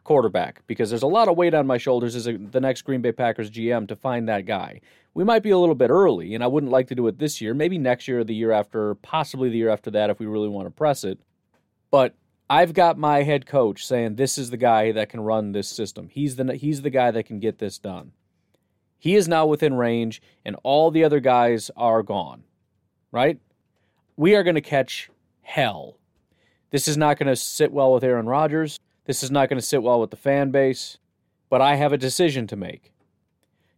quarterback 0.04 0.62
because 0.66 0.88
there's 0.88 1.02
a 1.02 1.06
lot 1.06 1.28
of 1.28 1.36
weight 1.36 1.52
on 1.52 1.66
my 1.66 1.76
shoulders 1.76 2.16
as 2.16 2.26
a, 2.26 2.38
the 2.38 2.62
next 2.62 2.82
Green 2.82 3.02
Bay 3.02 3.12
Packers 3.12 3.50
GM 3.50 3.86
to 3.88 3.96
find 3.96 4.30
that 4.30 4.46
guy. 4.46 4.80
We 5.12 5.24
might 5.24 5.42
be 5.42 5.50
a 5.50 5.58
little 5.58 5.74
bit 5.74 5.90
early, 5.90 6.34
and 6.34 6.42
I 6.42 6.46
wouldn't 6.46 6.72
like 6.72 6.88
to 6.88 6.94
do 6.94 7.06
it 7.08 7.18
this 7.18 7.42
year. 7.42 7.52
Maybe 7.52 7.76
next 7.76 8.08
year 8.08 8.20
or 8.20 8.24
the 8.24 8.34
year 8.34 8.52
after, 8.52 8.94
possibly 8.96 9.50
the 9.50 9.58
year 9.58 9.68
after 9.68 9.90
that 9.90 10.08
if 10.08 10.18
we 10.18 10.24
really 10.24 10.48
want 10.48 10.66
to 10.66 10.70
press 10.70 11.04
it. 11.04 11.20
But 11.90 12.14
I've 12.50 12.72
got 12.72 12.96
my 12.96 13.22
head 13.22 13.46
coach 13.46 13.86
saying 13.86 14.14
this 14.14 14.38
is 14.38 14.50
the 14.50 14.56
guy 14.56 14.92
that 14.92 15.10
can 15.10 15.20
run 15.20 15.52
this 15.52 15.68
system. 15.68 16.08
He's 16.08 16.36
the 16.36 16.54
he's 16.54 16.82
the 16.82 16.90
guy 16.90 17.10
that 17.10 17.24
can 17.24 17.40
get 17.40 17.58
this 17.58 17.78
done. 17.78 18.12
He 18.98 19.14
is 19.14 19.28
now 19.28 19.46
within 19.46 19.74
range, 19.74 20.20
and 20.44 20.56
all 20.62 20.90
the 20.90 21.04
other 21.04 21.20
guys 21.20 21.70
are 21.76 22.02
gone. 22.02 22.44
Right? 23.12 23.38
We 24.16 24.34
are 24.34 24.42
going 24.42 24.56
to 24.56 24.60
catch 24.60 25.10
hell 25.42 25.98
this 26.70 26.86
is 26.86 26.98
not 26.98 27.18
going 27.18 27.28
to 27.28 27.36
sit 27.36 27.72
well 27.72 27.94
with 27.94 28.04
Aaron 28.04 28.26
Rodgers. 28.26 28.78
This 29.06 29.22
is 29.22 29.30
not 29.30 29.48
going 29.48 29.58
to 29.60 29.66
sit 29.66 29.82
well 29.82 30.00
with 30.00 30.10
the 30.10 30.16
fan 30.16 30.50
base. 30.50 30.98
But 31.48 31.62
I 31.62 31.76
have 31.76 31.92
a 31.92 31.98
decision 31.98 32.46
to 32.48 32.56
make. 32.56 32.92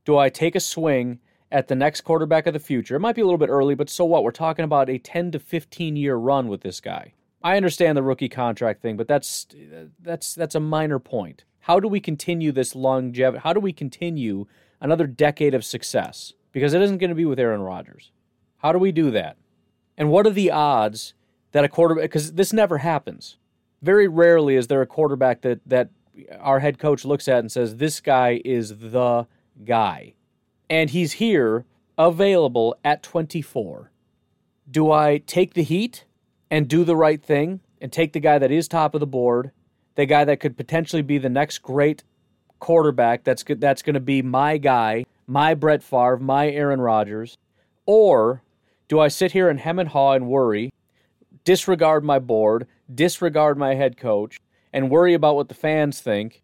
Do 0.04 0.18
I 0.18 0.28
take 0.28 0.56
a 0.56 0.60
swing 0.60 1.20
at 1.52 1.68
the 1.68 1.76
next 1.76 2.00
quarterback 2.00 2.48
of 2.48 2.52
the 2.52 2.58
future? 2.58 2.96
It 2.96 3.00
might 3.00 3.14
be 3.14 3.20
a 3.20 3.24
little 3.24 3.38
bit 3.38 3.48
early, 3.48 3.76
but 3.76 3.88
so 3.88 4.04
what? 4.04 4.24
We're 4.24 4.32
talking 4.32 4.64
about 4.64 4.90
a 4.90 4.98
10 4.98 5.30
to 5.32 5.38
15 5.38 5.94
year 5.94 6.16
run 6.16 6.48
with 6.48 6.62
this 6.62 6.80
guy. 6.80 7.12
I 7.42 7.56
understand 7.56 7.96
the 7.96 8.02
rookie 8.02 8.28
contract 8.28 8.82
thing, 8.82 8.96
but 8.96 9.08
that's 9.08 9.46
that's 10.00 10.34
that's 10.34 10.54
a 10.54 10.60
minor 10.60 10.98
point. 10.98 11.44
How 11.60 11.80
do 11.80 11.88
we 11.88 12.00
continue 12.00 12.52
this 12.52 12.74
longevity? 12.74 13.40
How 13.42 13.52
do 13.52 13.60
we 13.60 13.72
continue 13.72 14.46
another 14.80 15.06
decade 15.06 15.54
of 15.54 15.64
success? 15.64 16.34
Because 16.52 16.74
it 16.74 16.82
isn't 16.82 16.98
going 16.98 17.10
to 17.10 17.14
be 17.14 17.24
with 17.24 17.38
Aaron 17.38 17.62
Rodgers. 17.62 18.10
How 18.58 18.72
do 18.72 18.78
we 18.78 18.92
do 18.92 19.10
that? 19.12 19.36
And 19.96 20.10
what 20.10 20.26
are 20.26 20.30
the 20.30 20.50
odds 20.50 21.14
that 21.52 21.64
a 21.64 21.68
quarterback 21.68 22.04
because 22.04 22.32
this 22.32 22.52
never 22.52 22.78
happens. 22.78 23.36
Very 23.82 24.08
rarely 24.08 24.56
is 24.56 24.66
there 24.68 24.82
a 24.82 24.86
quarterback 24.86 25.42
that 25.42 25.60
that 25.66 25.90
our 26.38 26.60
head 26.60 26.78
coach 26.78 27.04
looks 27.04 27.28
at 27.28 27.38
and 27.38 27.50
says 27.50 27.76
this 27.76 28.00
guy 28.00 28.40
is 28.44 28.76
the 28.78 29.26
guy. 29.64 30.14
And 30.68 30.90
he's 30.90 31.12
here 31.12 31.64
available 31.98 32.76
at 32.84 33.02
24. 33.02 33.90
Do 34.70 34.92
I 34.92 35.18
take 35.18 35.54
the 35.54 35.62
heat 35.62 36.04
and 36.50 36.68
do 36.68 36.84
the 36.84 36.96
right 36.96 37.22
thing 37.22 37.60
and 37.80 37.92
take 37.92 38.12
the 38.12 38.20
guy 38.20 38.38
that 38.38 38.50
is 38.50 38.68
top 38.68 38.94
of 38.94 39.00
the 39.00 39.06
board, 39.06 39.52
the 39.94 40.06
guy 40.06 40.24
that 40.24 40.40
could 40.40 40.56
potentially 40.56 41.02
be 41.02 41.18
the 41.18 41.28
next 41.28 41.58
great 41.58 42.04
quarterback 42.58 43.24
that's 43.24 43.44
that's 43.56 43.82
going 43.82 43.94
to 43.94 44.00
be 44.00 44.22
my 44.22 44.58
guy, 44.58 45.04
my 45.26 45.54
Brett 45.54 45.82
Favre, 45.82 46.18
my 46.18 46.48
Aaron 46.48 46.80
Rodgers, 46.80 47.38
or 47.86 48.42
do 48.88 49.00
I 49.00 49.08
sit 49.08 49.32
here 49.32 49.48
and 49.48 49.60
hem 49.60 49.78
and 49.78 49.88
haw 49.88 50.12
and 50.12 50.26
worry 50.26 50.72
disregard 51.44 52.04
my 52.04 52.18
board, 52.18 52.66
disregard 52.92 53.58
my 53.58 53.74
head 53.74 53.96
coach, 53.96 54.40
and 54.72 54.90
worry 54.90 55.14
about 55.14 55.36
what 55.36 55.48
the 55.48 55.54
fans 55.54 56.00
think, 56.00 56.42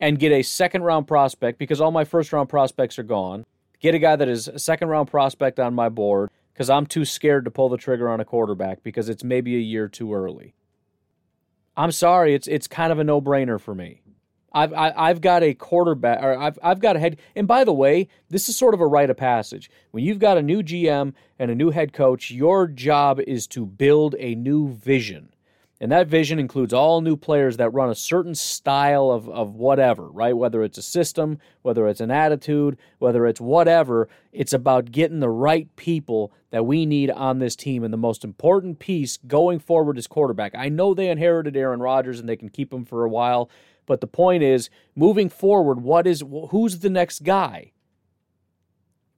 and 0.00 0.18
get 0.18 0.32
a 0.32 0.42
second 0.42 0.82
round 0.82 1.06
prospect 1.06 1.58
because 1.58 1.80
all 1.80 1.90
my 1.90 2.04
first 2.04 2.32
round 2.32 2.48
prospects 2.48 2.98
are 2.98 3.04
gone. 3.04 3.44
Get 3.80 3.94
a 3.94 3.98
guy 3.98 4.16
that 4.16 4.28
is 4.28 4.48
a 4.48 4.58
second 4.58 4.88
round 4.88 5.10
prospect 5.10 5.60
on 5.60 5.74
my 5.74 5.88
board 5.88 6.30
because 6.54 6.70
I'm 6.70 6.86
too 6.86 7.04
scared 7.04 7.44
to 7.44 7.50
pull 7.50 7.68
the 7.68 7.76
trigger 7.76 8.08
on 8.08 8.20
a 8.20 8.24
quarterback 8.24 8.82
because 8.82 9.08
it's 9.08 9.24
maybe 9.24 9.56
a 9.56 9.60
year 9.60 9.88
too 9.88 10.14
early. 10.14 10.54
I'm 11.76 11.92
sorry, 11.92 12.34
it's 12.34 12.46
it's 12.46 12.68
kind 12.68 12.92
of 12.92 12.98
a 13.00 13.04
no 13.04 13.20
brainer 13.20 13.60
for 13.60 13.74
me. 13.74 14.00
I've 14.52 14.72
I, 14.72 14.84
have 14.86 14.94
i 14.96 15.08
have 15.08 15.20
got 15.20 15.42
a 15.42 15.52
quarterback, 15.54 16.22
or 16.22 16.38
I've 16.38 16.58
I've 16.62 16.78
got 16.78 16.94
a 16.94 17.00
head. 17.00 17.18
And 17.34 17.48
by 17.48 17.64
the 17.64 17.72
way, 17.72 18.08
this 18.30 18.48
is 18.48 18.56
sort 18.56 18.74
of 18.74 18.80
a 18.80 18.86
rite 18.86 19.10
of 19.10 19.16
passage. 19.16 19.68
When 19.90 20.04
you've 20.04 20.20
got 20.20 20.38
a 20.38 20.42
new 20.42 20.62
GM 20.62 21.12
and 21.40 21.50
a 21.50 21.54
new 21.56 21.70
head 21.70 21.92
coach, 21.92 22.30
your 22.30 22.68
job 22.68 23.18
is 23.18 23.48
to 23.48 23.66
build 23.66 24.14
a 24.20 24.36
new 24.36 24.68
vision. 24.68 25.33
And 25.80 25.90
that 25.90 26.06
vision 26.06 26.38
includes 26.38 26.72
all 26.72 27.00
new 27.00 27.16
players 27.16 27.56
that 27.56 27.70
run 27.70 27.90
a 27.90 27.96
certain 27.96 28.34
style 28.34 29.10
of, 29.10 29.28
of 29.28 29.54
whatever, 29.54 30.08
right? 30.08 30.36
Whether 30.36 30.62
it's 30.62 30.78
a 30.78 30.82
system, 30.82 31.38
whether 31.62 31.88
it's 31.88 32.00
an 32.00 32.12
attitude, 32.12 32.78
whether 32.98 33.26
it's 33.26 33.40
whatever, 33.40 34.08
it's 34.32 34.52
about 34.52 34.92
getting 34.92 35.18
the 35.18 35.28
right 35.28 35.74
people 35.74 36.32
that 36.50 36.64
we 36.64 36.86
need 36.86 37.10
on 37.10 37.40
this 37.40 37.56
team. 37.56 37.82
And 37.82 37.92
the 37.92 37.98
most 37.98 38.24
important 38.24 38.78
piece 38.78 39.16
going 39.16 39.58
forward 39.58 39.98
is 39.98 40.06
quarterback. 40.06 40.54
I 40.54 40.68
know 40.68 40.94
they 40.94 41.10
inherited 41.10 41.56
Aaron 41.56 41.80
Rodgers 41.80 42.20
and 42.20 42.28
they 42.28 42.36
can 42.36 42.50
keep 42.50 42.72
him 42.72 42.84
for 42.84 43.04
a 43.04 43.08
while, 43.08 43.50
but 43.84 44.00
the 44.00 44.06
point 44.06 44.42
is, 44.42 44.70
moving 44.94 45.28
forward, 45.28 45.82
what 45.82 46.06
is 46.06 46.22
who's 46.50 46.78
the 46.78 46.88
next 46.88 47.24
guy? 47.24 47.72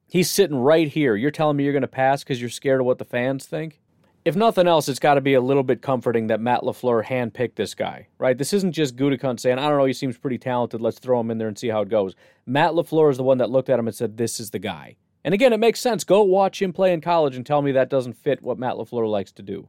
He's 0.08 0.30
sitting 0.30 0.56
right 0.56 0.88
here. 0.88 1.16
You're 1.16 1.30
telling 1.30 1.56
me 1.56 1.64
you're 1.64 1.72
going 1.72 1.82
to 1.82 1.88
pass 1.88 2.25
because 2.25 2.40
you're 2.40 2.50
scared 2.50 2.80
of 2.80 2.86
what 2.86 2.98
the 2.98 3.04
fans 3.04 3.44
think? 3.44 3.80
If 4.26 4.35
nothing 4.35 4.66
else, 4.66 4.88
it's 4.88 4.99
got 4.99 5.14
to 5.14 5.21
be 5.21 5.35
a 5.35 5.40
little 5.40 5.62
bit 5.62 5.83
comforting 5.83 6.26
that 6.26 6.40
Matt 6.40 6.62
LaFleur 6.62 7.04
handpicked 7.04 7.54
this 7.54 7.76
guy, 7.76 8.09
right? 8.18 8.37
This 8.37 8.52
isn't 8.52 8.73
just 8.73 8.97
Gutekunst 8.97 9.38
saying, 9.38 9.61
I 9.61 9.68
don't 9.68 9.78
know, 9.78 9.85
he 9.85 9.92
seems 9.92 10.18
pretty 10.18 10.37
talented. 10.37 10.80
Let's 10.80 10.99
throw 10.99 11.21
him 11.21 11.30
in 11.30 11.38
there 11.38 11.47
and 11.47 11.56
see 11.56 11.68
how 11.68 11.83
it 11.83 11.88
goes. 11.88 12.16
Matt 12.45 12.73
LaFleur 12.73 13.12
is 13.12 13.18
the 13.18 13.23
one 13.23 13.38
that 13.38 13.52
looked 13.52 13.71
at 13.71 13.78
him 13.78 13.87
and 13.87 13.95
said, 13.95 14.16
This 14.16 14.40
is 14.40 14.50
the 14.50 14.59
guy. 14.59 14.97
And 15.23 15.33
again, 15.33 15.52
it 15.52 15.61
makes 15.61 15.78
sense. 15.78 16.02
Go 16.02 16.25
watch 16.25 16.61
him 16.61 16.73
play 16.73 16.92
in 16.92 17.00
college 17.00 17.37
and 17.37 17.47
tell 17.47 17.62
me 17.62 17.71
that 17.71 17.88
doesn't 17.88 18.14
fit 18.14 18.42
what 18.42 18.59
Matt 18.59 18.75
LaFleur 18.75 19.09
likes 19.09 19.30
to 19.30 19.42
do. 19.42 19.68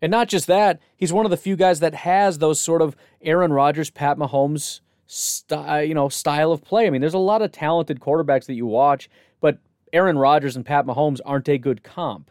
And 0.00 0.12
not 0.12 0.28
just 0.28 0.46
that, 0.46 0.78
he's 0.96 1.12
one 1.12 1.26
of 1.26 1.30
the 1.30 1.36
few 1.36 1.56
guys 1.56 1.80
that 1.80 1.96
has 1.96 2.38
those 2.38 2.60
sort 2.60 2.82
of 2.82 2.94
Aaron 3.20 3.52
Rodgers, 3.52 3.90
Pat 3.90 4.16
Mahomes, 4.16 4.78
st- 5.08 5.88
you 5.88 5.94
know, 5.94 6.08
style 6.08 6.52
of 6.52 6.62
play. 6.62 6.86
I 6.86 6.90
mean, 6.90 7.00
there's 7.00 7.14
a 7.14 7.18
lot 7.18 7.42
of 7.42 7.50
talented 7.50 7.98
quarterbacks 7.98 8.46
that 8.46 8.54
you 8.54 8.66
watch, 8.66 9.10
but 9.40 9.58
Aaron 9.92 10.18
Rodgers 10.18 10.54
and 10.54 10.64
Pat 10.64 10.86
Mahomes 10.86 11.18
aren't 11.26 11.48
a 11.48 11.58
good 11.58 11.82
comp. 11.82 12.30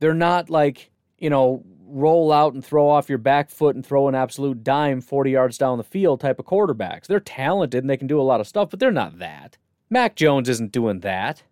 They're 0.00 0.12
not 0.12 0.50
like, 0.50 0.90
you 1.18 1.30
know, 1.30 1.64
roll 1.86 2.32
out 2.32 2.54
and 2.54 2.64
throw 2.64 2.88
off 2.88 3.08
your 3.08 3.18
back 3.18 3.50
foot 3.50 3.76
and 3.76 3.86
throw 3.86 4.08
an 4.08 4.14
absolute 4.14 4.64
dime 4.64 5.00
40 5.00 5.30
yards 5.30 5.58
down 5.58 5.78
the 5.78 5.84
field 5.84 6.20
type 6.20 6.38
of 6.38 6.46
quarterbacks. 6.46 7.06
They're 7.06 7.20
talented 7.20 7.82
and 7.82 7.90
they 7.90 7.96
can 7.96 8.06
do 8.06 8.20
a 8.20 8.22
lot 8.22 8.40
of 8.40 8.48
stuff, 8.48 8.70
but 8.70 8.80
they're 8.80 8.90
not 8.90 9.18
that. 9.18 9.58
Mac 9.90 10.16
Jones 10.16 10.48
isn't 10.48 10.72
doing 10.72 11.00
that. 11.00 11.42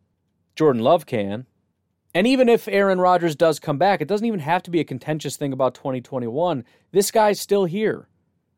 Jordan 0.57 0.83
Love 0.83 1.07
can. 1.07 1.47
And 2.15 2.27
even 2.27 2.49
if 2.49 2.69
Aaron 2.69 3.01
Rodgers 3.01 3.37
does 3.37 3.59
come 3.59 3.79
back, 3.79 4.01
it 4.01 4.09
doesn't 4.09 4.27
even 4.27 4.41
have 4.41 4.63
to 4.65 4.71
be 4.71 4.81
a 4.81 4.85
contentious 4.85 5.37
thing 5.37 5.53
about 5.53 5.75
2021. 5.75 6.65
This 6.91 7.11
guy's 7.11 7.41
still 7.41 7.65
here, 7.65 8.09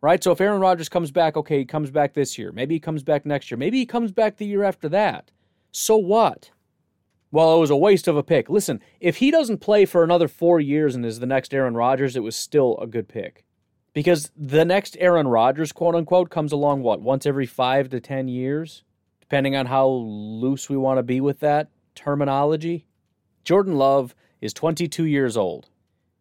right? 0.00 0.22
So 0.22 0.32
if 0.32 0.40
Aaron 0.40 0.60
Rodgers 0.60 0.88
comes 0.88 1.12
back, 1.12 1.36
okay, 1.36 1.58
he 1.58 1.64
comes 1.64 1.90
back 1.90 2.14
this 2.14 2.36
year. 2.36 2.50
Maybe 2.50 2.74
he 2.74 2.80
comes 2.80 3.04
back 3.04 3.24
next 3.24 3.50
year. 3.50 3.58
Maybe 3.58 3.78
he 3.78 3.86
comes 3.86 4.10
back 4.10 4.36
the 4.36 4.46
year 4.46 4.64
after 4.64 4.88
that. 4.88 5.30
So 5.70 5.96
what? 5.96 6.50
Well, 7.34 7.56
it 7.56 7.58
was 7.58 7.70
a 7.70 7.76
waste 7.76 8.06
of 8.06 8.16
a 8.16 8.22
pick. 8.22 8.48
Listen, 8.48 8.80
if 9.00 9.16
he 9.16 9.32
doesn't 9.32 9.58
play 9.58 9.86
for 9.86 10.04
another 10.04 10.28
four 10.28 10.60
years 10.60 10.94
and 10.94 11.04
is 11.04 11.18
the 11.18 11.26
next 11.26 11.52
Aaron 11.52 11.74
Rodgers, 11.74 12.14
it 12.14 12.22
was 12.22 12.36
still 12.36 12.78
a 12.78 12.86
good 12.86 13.08
pick. 13.08 13.44
Because 13.92 14.30
the 14.36 14.64
next 14.64 14.96
Aaron 15.00 15.26
Rodgers, 15.26 15.72
quote 15.72 15.96
unquote, 15.96 16.30
comes 16.30 16.52
along, 16.52 16.82
what, 16.82 17.00
once 17.00 17.26
every 17.26 17.46
five 17.46 17.88
to 17.88 17.98
10 17.98 18.28
years? 18.28 18.84
Depending 19.20 19.56
on 19.56 19.66
how 19.66 19.88
loose 19.88 20.70
we 20.70 20.76
want 20.76 20.98
to 20.98 21.02
be 21.02 21.20
with 21.20 21.40
that 21.40 21.70
terminology. 21.96 22.86
Jordan 23.42 23.74
Love 23.74 24.14
is 24.40 24.52
22 24.52 25.04
years 25.04 25.36
old. 25.36 25.70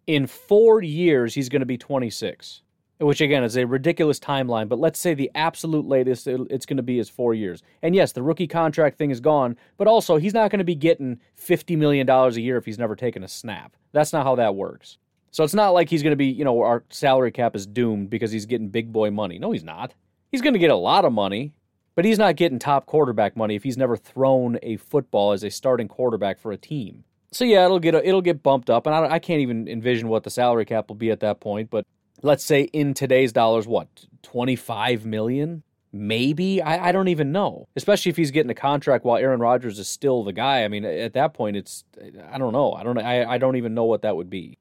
In 0.08 0.26
four 0.26 0.82
years, 0.82 1.36
he's 1.36 1.48
going 1.48 1.60
to 1.60 1.68
be 1.68 1.78
26, 1.78 2.63
which 3.00 3.22
again 3.22 3.44
is 3.44 3.58
a 3.58 3.66
ridiculous 3.66 4.20
timeline, 4.20 4.70
but 4.70 4.80
let's 4.80 5.00
say 5.00 5.14
the 5.14 5.32
absolute 5.36 5.86
latest 5.86 6.28
uh, 6.28 6.44
it's 6.50 6.66
going 6.66 6.78
to 6.78 6.84
be 6.84 7.00
is 7.00 7.10
four 7.10 7.34
years. 7.34 7.62
And 7.82 7.96
yes, 7.96 8.12
the 8.12 8.24
rookie 8.24 8.48
contract 8.48 8.98
thing 8.98 9.12
is 9.12 9.20
gone, 9.20 9.58
but 9.78 9.88
also 9.88 10.18
he's 10.18 10.34
not 10.34 10.52
going 10.52 10.60
to 10.60 10.66
be 10.66 10.76
getting 10.76 11.20
$50 11.40 11.78
million 11.78 12.10
a 12.10 12.30
year 12.32 12.58
if 12.58 12.66
he's 12.66 12.80
never 12.80 12.96
taken 12.96 13.24
a 13.24 13.28
snap. 13.28 13.76
That's 13.92 14.14
not 14.14 14.26
how 14.26 14.36
that 14.36 14.56
works. 14.56 14.98
So 15.32 15.44
it's 15.44 15.54
not 15.54 15.70
like 15.70 15.90
he's 15.90 16.04
going 16.04 16.12
to 16.12 16.18
be, 16.18 16.28
you 16.28 16.46
know, 16.46 16.62
our 16.62 16.84
salary 16.90 17.32
cap 17.32 17.56
is 17.56 17.66
doomed 17.66 18.10
because 18.10 18.32
he's 18.32 18.46
getting 18.46 18.70
big 18.70 18.94
boy 18.94 19.10
money. 19.10 19.40
No, 19.40 19.52
he's 19.52 19.64
not. 19.64 19.94
He's 20.32 20.42
going 20.42 20.54
to 20.54 20.60
get 20.60 20.72
a 20.72 20.76
lot 20.76 21.06
of 21.06 21.12
money, 21.12 21.54
but 21.96 22.06
he's 22.06 22.20
not 22.20 22.36
getting 22.36 22.60
top 22.60 22.86
quarterback 22.86 23.36
money 23.36 23.56
if 23.56 23.64
he's 23.64 23.78
never 23.78 23.98
thrown 23.98 24.58
a 24.62 24.78
football 24.78 25.32
as 25.32 25.44
a 25.44 25.50
starting 25.50 25.88
quarterback 25.88 26.40
for 26.40 26.52
a 26.52 26.58
team 26.58 27.04
so 27.34 27.46
yeah, 27.46 27.66
it'll 27.66 27.80
get 27.80 27.96
it'll 27.96 28.22
get 28.22 28.44
bumped 28.44 28.70
up, 28.70 28.86
and 28.86 28.96
I, 28.96 29.16
I 29.16 29.20
can't 29.20 29.42
even 29.42 29.68
envision 29.68 30.08
what 30.08 30.24
the 30.24 30.30
salary 30.30 30.66
cap 30.66 30.88
will 30.88 30.96
be 30.96 31.12
at 31.12 31.20
that 31.22 31.40
point. 31.40 31.70
But 31.70 31.86
let's 32.24 32.44
say 32.44 32.64
in 32.64 32.96
today's 32.96 33.32
dollars, 33.32 33.68
what 33.68 33.88
twenty 34.24 34.56
five 34.56 35.06
million? 35.06 35.62
Maybe 35.92 36.60
I, 36.60 36.90
I 36.90 36.92
don't 36.92 37.10
even 37.10 37.32
know. 37.32 37.68
Especially 37.76 38.10
if 38.10 38.18
he's 38.18 38.32
getting 38.32 38.50
a 38.50 38.56
contract 38.56 39.06
while 39.06 39.18
Aaron 39.18 39.40
Rodgers 39.40 39.78
is 39.78 39.88
still 39.88 40.24
the 40.24 40.34
guy. 40.34 40.64
I 40.64 40.68
mean, 40.68 40.86
at 40.86 41.14
that 41.14 41.36
point, 41.36 41.56
it's 41.56 41.84
I 42.32 42.40
don't 42.40 42.54
know. 42.54 42.74
I 42.74 42.82
don't 42.82 42.98
I, 42.98 43.34
I 43.34 43.38
don't 43.38 43.58
even 43.58 43.76
know 43.76 43.84
what 43.84 44.02
that 44.02 44.16
would 44.16 44.32
be. 44.32 44.58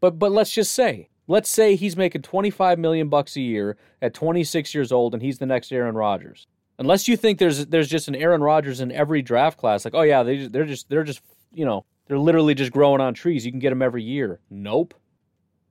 But 0.00 0.18
but 0.18 0.32
let's 0.32 0.52
just 0.52 0.72
say 0.72 1.10
let's 1.30 1.48
say 1.48 1.76
he's 1.76 1.96
making 1.96 2.22
25 2.22 2.78
million 2.78 3.08
bucks 3.08 3.36
a 3.36 3.40
year 3.40 3.76
at 4.02 4.12
26 4.12 4.74
years 4.74 4.90
old 4.90 5.14
and 5.14 5.22
he's 5.22 5.38
the 5.38 5.46
next 5.46 5.70
Aaron 5.70 5.94
Rodgers. 5.94 6.48
Unless 6.78 7.06
you 7.06 7.16
think 7.16 7.38
there's 7.38 7.66
there's 7.66 7.88
just 7.88 8.08
an 8.08 8.16
Aaron 8.16 8.42
Rodgers 8.42 8.80
in 8.80 8.90
every 8.90 9.22
draft 9.22 9.58
class 9.58 9.84
like 9.84 9.94
oh 9.94 10.02
yeah, 10.02 10.22
they 10.22 10.46
they're 10.46 10.64
just 10.64 10.88
they're 10.88 11.04
just, 11.04 11.20
you 11.52 11.64
know, 11.64 11.84
they're 12.08 12.18
literally 12.18 12.54
just 12.54 12.72
growing 12.72 13.00
on 13.00 13.14
trees. 13.14 13.46
You 13.46 13.52
can 13.52 13.60
get 13.60 13.70
them 13.70 13.82
every 13.82 14.02
year. 14.02 14.40
Nope. 14.50 14.94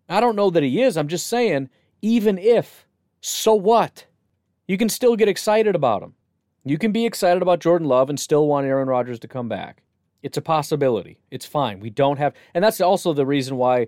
I 0.09 0.19
don't 0.19 0.35
know 0.35 0.49
that 0.49 0.63
he 0.63 0.81
is. 0.81 0.97
I'm 0.97 1.07
just 1.07 1.27
saying, 1.27 1.69
even 2.01 2.37
if, 2.37 2.87
so 3.21 3.53
what? 3.53 4.05
You 4.67 4.77
can 4.77 4.89
still 4.89 5.15
get 5.15 5.27
excited 5.27 5.75
about 5.75 6.03
him. 6.03 6.15
You 6.65 6.77
can 6.77 6.91
be 6.91 7.05
excited 7.05 7.41
about 7.41 7.59
Jordan 7.59 7.87
Love 7.87 8.09
and 8.09 8.19
still 8.19 8.47
want 8.47 8.67
Aaron 8.67 8.87
Rodgers 8.87 9.19
to 9.19 9.27
come 9.27 9.47
back. 9.47 9.83
It's 10.21 10.37
a 10.37 10.41
possibility. 10.41 11.19
It's 11.31 11.45
fine. 11.45 11.79
We 11.79 11.89
don't 11.89 12.17
have, 12.17 12.33
and 12.53 12.63
that's 12.63 12.81
also 12.81 13.13
the 13.13 13.25
reason 13.25 13.55
why 13.55 13.87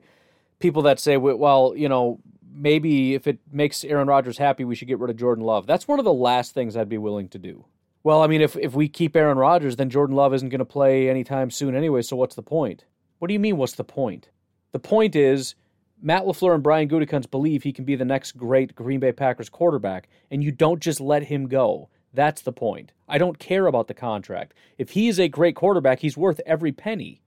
people 0.59 0.83
that 0.83 0.99
say, 0.99 1.17
well, 1.17 1.73
you 1.75 1.89
know, 1.89 2.19
maybe 2.53 3.13
if 3.13 3.27
it 3.27 3.39
makes 3.51 3.83
Aaron 3.83 4.07
Rodgers 4.07 4.37
happy, 4.37 4.63
we 4.63 4.75
should 4.75 4.87
get 4.87 4.99
rid 4.99 5.09
of 5.09 5.17
Jordan 5.17 5.43
Love. 5.43 5.67
That's 5.67 5.87
one 5.87 5.99
of 5.99 6.05
the 6.05 6.13
last 6.13 6.53
things 6.53 6.77
I'd 6.77 6.89
be 6.89 6.97
willing 6.97 7.27
to 7.29 7.39
do. 7.39 7.65
Well, 8.03 8.21
I 8.23 8.27
mean, 8.27 8.41
if, 8.41 8.55
if 8.55 8.73
we 8.73 8.87
keep 8.87 9.15
Aaron 9.15 9.37
Rodgers, 9.37 9.75
then 9.75 9.89
Jordan 9.89 10.15
Love 10.15 10.33
isn't 10.33 10.49
going 10.49 10.59
to 10.59 10.65
play 10.65 11.09
anytime 11.09 11.51
soon 11.51 11.75
anyway, 11.75 12.01
so 12.01 12.15
what's 12.15 12.35
the 12.35 12.41
point? 12.41 12.85
What 13.19 13.27
do 13.27 13.33
you 13.33 13.39
mean, 13.39 13.57
what's 13.57 13.75
the 13.75 13.83
point? 13.83 14.29
The 14.71 14.79
point 14.79 15.15
is, 15.15 15.55
Matt 16.01 16.23
LaFleur 16.23 16.55
and 16.55 16.63
Brian 16.63 16.89
Gutekunst 16.89 17.31
believe 17.31 17.63
he 17.63 17.73
can 17.73 17.85
be 17.85 17.95
the 17.95 18.05
next 18.05 18.37
great 18.37 18.75
Green 18.75 18.99
Bay 18.99 19.11
Packers 19.11 19.49
quarterback, 19.49 20.09
and 20.29 20.43
you 20.43 20.51
don't 20.51 20.81
just 20.81 20.99
let 20.99 21.23
him 21.23 21.47
go. 21.47 21.89
That's 22.13 22.41
the 22.41 22.51
point. 22.51 22.91
I 23.07 23.17
don't 23.17 23.39
care 23.39 23.67
about 23.67 23.87
the 23.87 23.93
contract. 23.93 24.53
If 24.77 24.91
he 24.91 25.07
is 25.07 25.19
a 25.19 25.27
great 25.27 25.55
quarterback, 25.55 25.99
he's 25.99 26.17
worth 26.17 26.41
every 26.45 26.71
penny. 26.71 27.21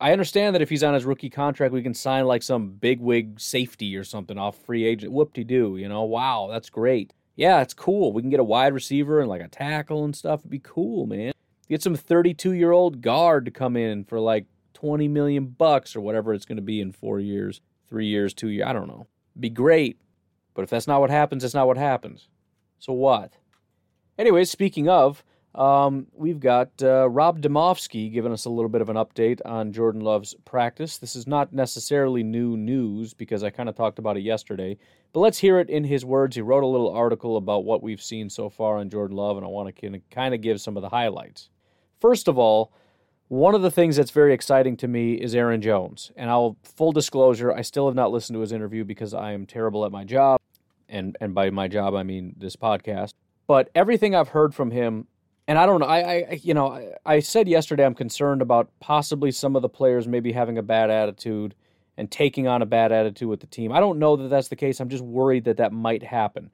I 0.00 0.12
understand 0.12 0.54
that 0.54 0.62
if 0.62 0.70
he's 0.70 0.82
on 0.82 0.94
his 0.94 1.04
rookie 1.04 1.30
contract, 1.30 1.72
we 1.72 1.82
can 1.82 1.94
sign 1.94 2.26
like 2.26 2.42
some 2.42 2.70
bigwig 2.70 3.40
safety 3.40 3.96
or 3.96 4.04
something 4.04 4.38
off 4.38 4.56
free 4.58 4.84
agent. 4.84 5.12
Whoop 5.12 5.32
de 5.34 5.44
doo, 5.44 5.76
you 5.76 5.88
know? 5.88 6.02
Wow, 6.04 6.48
that's 6.50 6.70
great 6.70 7.12
yeah, 7.36 7.60
it's 7.62 7.74
cool. 7.74 8.12
We 8.12 8.22
can 8.22 8.30
get 8.30 8.40
a 8.40 8.44
wide 8.44 8.74
receiver 8.74 9.20
and 9.20 9.28
like 9.28 9.42
a 9.42 9.48
tackle 9.48 10.04
and 10.04 10.14
stuff. 10.14 10.40
It'd 10.40 10.50
be 10.50 10.60
cool, 10.60 11.06
man. 11.06 11.32
Get 11.68 11.82
some 11.82 11.96
32 11.96 12.52
year 12.52 12.72
old 12.72 13.00
guard 13.00 13.44
to 13.46 13.50
come 13.50 13.76
in 13.76 14.04
for 14.04 14.20
like 14.20 14.46
20 14.74 15.08
million 15.08 15.46
bucks 15.46 15.96
or 15.96 16.00
whatever 16.00 16.34
it's 16.34 16.44
going 16.44 16.56
to 16.56 16.62
be 16.62 16.80
in 16.80 16.92
four 16.92 17.18
years, 17.18 17.60
three 17.88 18.06
years, 18.06 18.34
two 18.34 18.48
years. 18.48 18.66
I 18.66 18.72
don't 18.72 18.88
know. 18.88 19.06
Be 19.38 19.50
great. 19.50 20.00
But 20.54 20.62
if 20.62 20.70
that's 20.70 20.86
not 20.86 21.00
what 21.00 21.10
happens, 21.10 21.42
that's 21.42 21.54
not 21.54 21.66
what 21.66 21.76
happens. 21.76 22.28
So 22.78 22.92
what? 22.92 23.32
Anyways, 24.18 24.50
speaking 24.50 24.88
of, 24.88 25.24
um, 25.54 26.08
we've 26.12 26.40
got 26.40 26.70
uh, 26.82 27.08
Rob 27.08 27.40
Demovsky 27.40 28.12
giving 28.12 28.32
us 28.32 28.44
a 28.44 28.50
little 28.50 28.68
bit 28.68 28.80
of 28.80 28.88
an 28.88 28.96
update 28.96 29.40
on 29.44 29.72
Jordan 29.72 30.00
Love's 30.00 30.34
practice. 30.44 30.98
This 30.98 31.14
is 31.14 31.26
not 31.26 31.52
necessarily 31.52 32.24
new 32.24 32.56
news 32.56 33.14
because 33.14 33.44
I 33.44 33.50
kind 33.50 33.68
of 33.68 33.76
talked 33.76 34.00
about 34.00 34.16
it 34.16 34.22
yesterday, 34.22 34.76
but 35.12 35.20
let's 35.20 35.38
hear 35.38 35.60
it 35.60 35.70
in 35.70 35.84
his 35.84 36.04
words. 36.04 36.34
He 36.34 36.42
wrote 36.42 36.64
a 36.64 36.68
little 36.68 36.92
article 36.92 37.36
about 37.36 37.64
what 37.64 37.82
we've 37.82 38.02
seen 38.02 38.30
so 38.30 38.48
far 38.48 38.78
on 38.78 38.90
Jordan 38.90 39.16
Love, 39.16 39.36
and 39.36 39.46
I 39.46 39.48
want 39.48 39.74
to 39.76 40.00
kind 40.10 40.34
of 40.34 40.40
give 40.40 40.60
some 40.60 40.76
of 40.76 40.82
the 40.82 40.88
highlights. 40.88 41.50
First 42.00 42.26
of 42.26 42.36
all, 42.36 42.72
one 43.28 43.54
of 43.54 43.62
the 43.62 43.70
things 43.70 43.96
that's 43.96 44.10
very 44.10 44.34
exciting 44.34 44.76
to 44.78 44.88
me 44.88 45.14
is 45.14 45.34
Aaron 45.34 45.62
Jones. 45.62 46.12
And 46.16 46.30
I'll 46.30 46.56
full 46.62 46.92
disclosure, 46.92 47.52
I 47.52 47.62
still 47.62 47.86
have 47.86 47.94
not 47.94 48.12
listened 48.12 48.36
to 48.36 48.40
his 48.40 48.52
interview 48.52 48.84
because 48.84 49.14
I 49.14 49.32
am 49.32 49.46
terrible 49.46 49.84
at 49.84 49.92
my 49.92 50.04
job. 50.04 50.40
And 50.88 51.16
and 51.20 51.34
by 51.34 51.50
my 51.50 51.68
job 51.68 51.94
I 51.94 52.02
mean 52.02 52.34
this 52.38 52.56
podcast. 52.56 53.14
But 53.46 53.70
everything 53.74 54.14
I've 54.14 54.28
heard 54.28 54.54
from 54.54 54.70
him 54.70 55.06
and 55.46 55.58
I 55.58 55.66
don't 55.66 55.80
know. 55.80 55.86
I, 55.86 55.98
I 55.98 56.40
you 56.42 56.54
know, 56.54 56.72
I, 56.72 56.92
I, 57.04 57.20
said 57.20 57.48
yesterday 57.48 57.84
I'm 57.84 57.94
concerned 57.94 58.40
about 58.40 58.70
possibly 58.80 59.30
some 59.30 59.56
of 59.56 59.62
the 59.62 59.68
players 59.68 60.08
maybe 60.08 60.32
having 60.32 60.56
a 60.56 60.62
bad 60.62 60.90
attitude 60.90 61.54
and 61.96 62.10
taking 62.10 62.48
on 62.48 62.62
a 62.62 62.66
bad 62.66 62.92
attitude 62.92 63.28
with 63.28 63.40
the 63.40 63.46
team. 63.46 63.72
I 63.72 63.80
don't 63.80 63.98
know 63.98 64.16
that 64.16 64.28
that's 64.28 64.48
the 64.48 64.56
case. 64.56 64.80
I'm 64.80 64.88
just 64.88 65.04
worried 65.04 65.44
that 65.44 65.58
that 65.58 65.72
might 65.72 66.02
happen. 66.02 66.50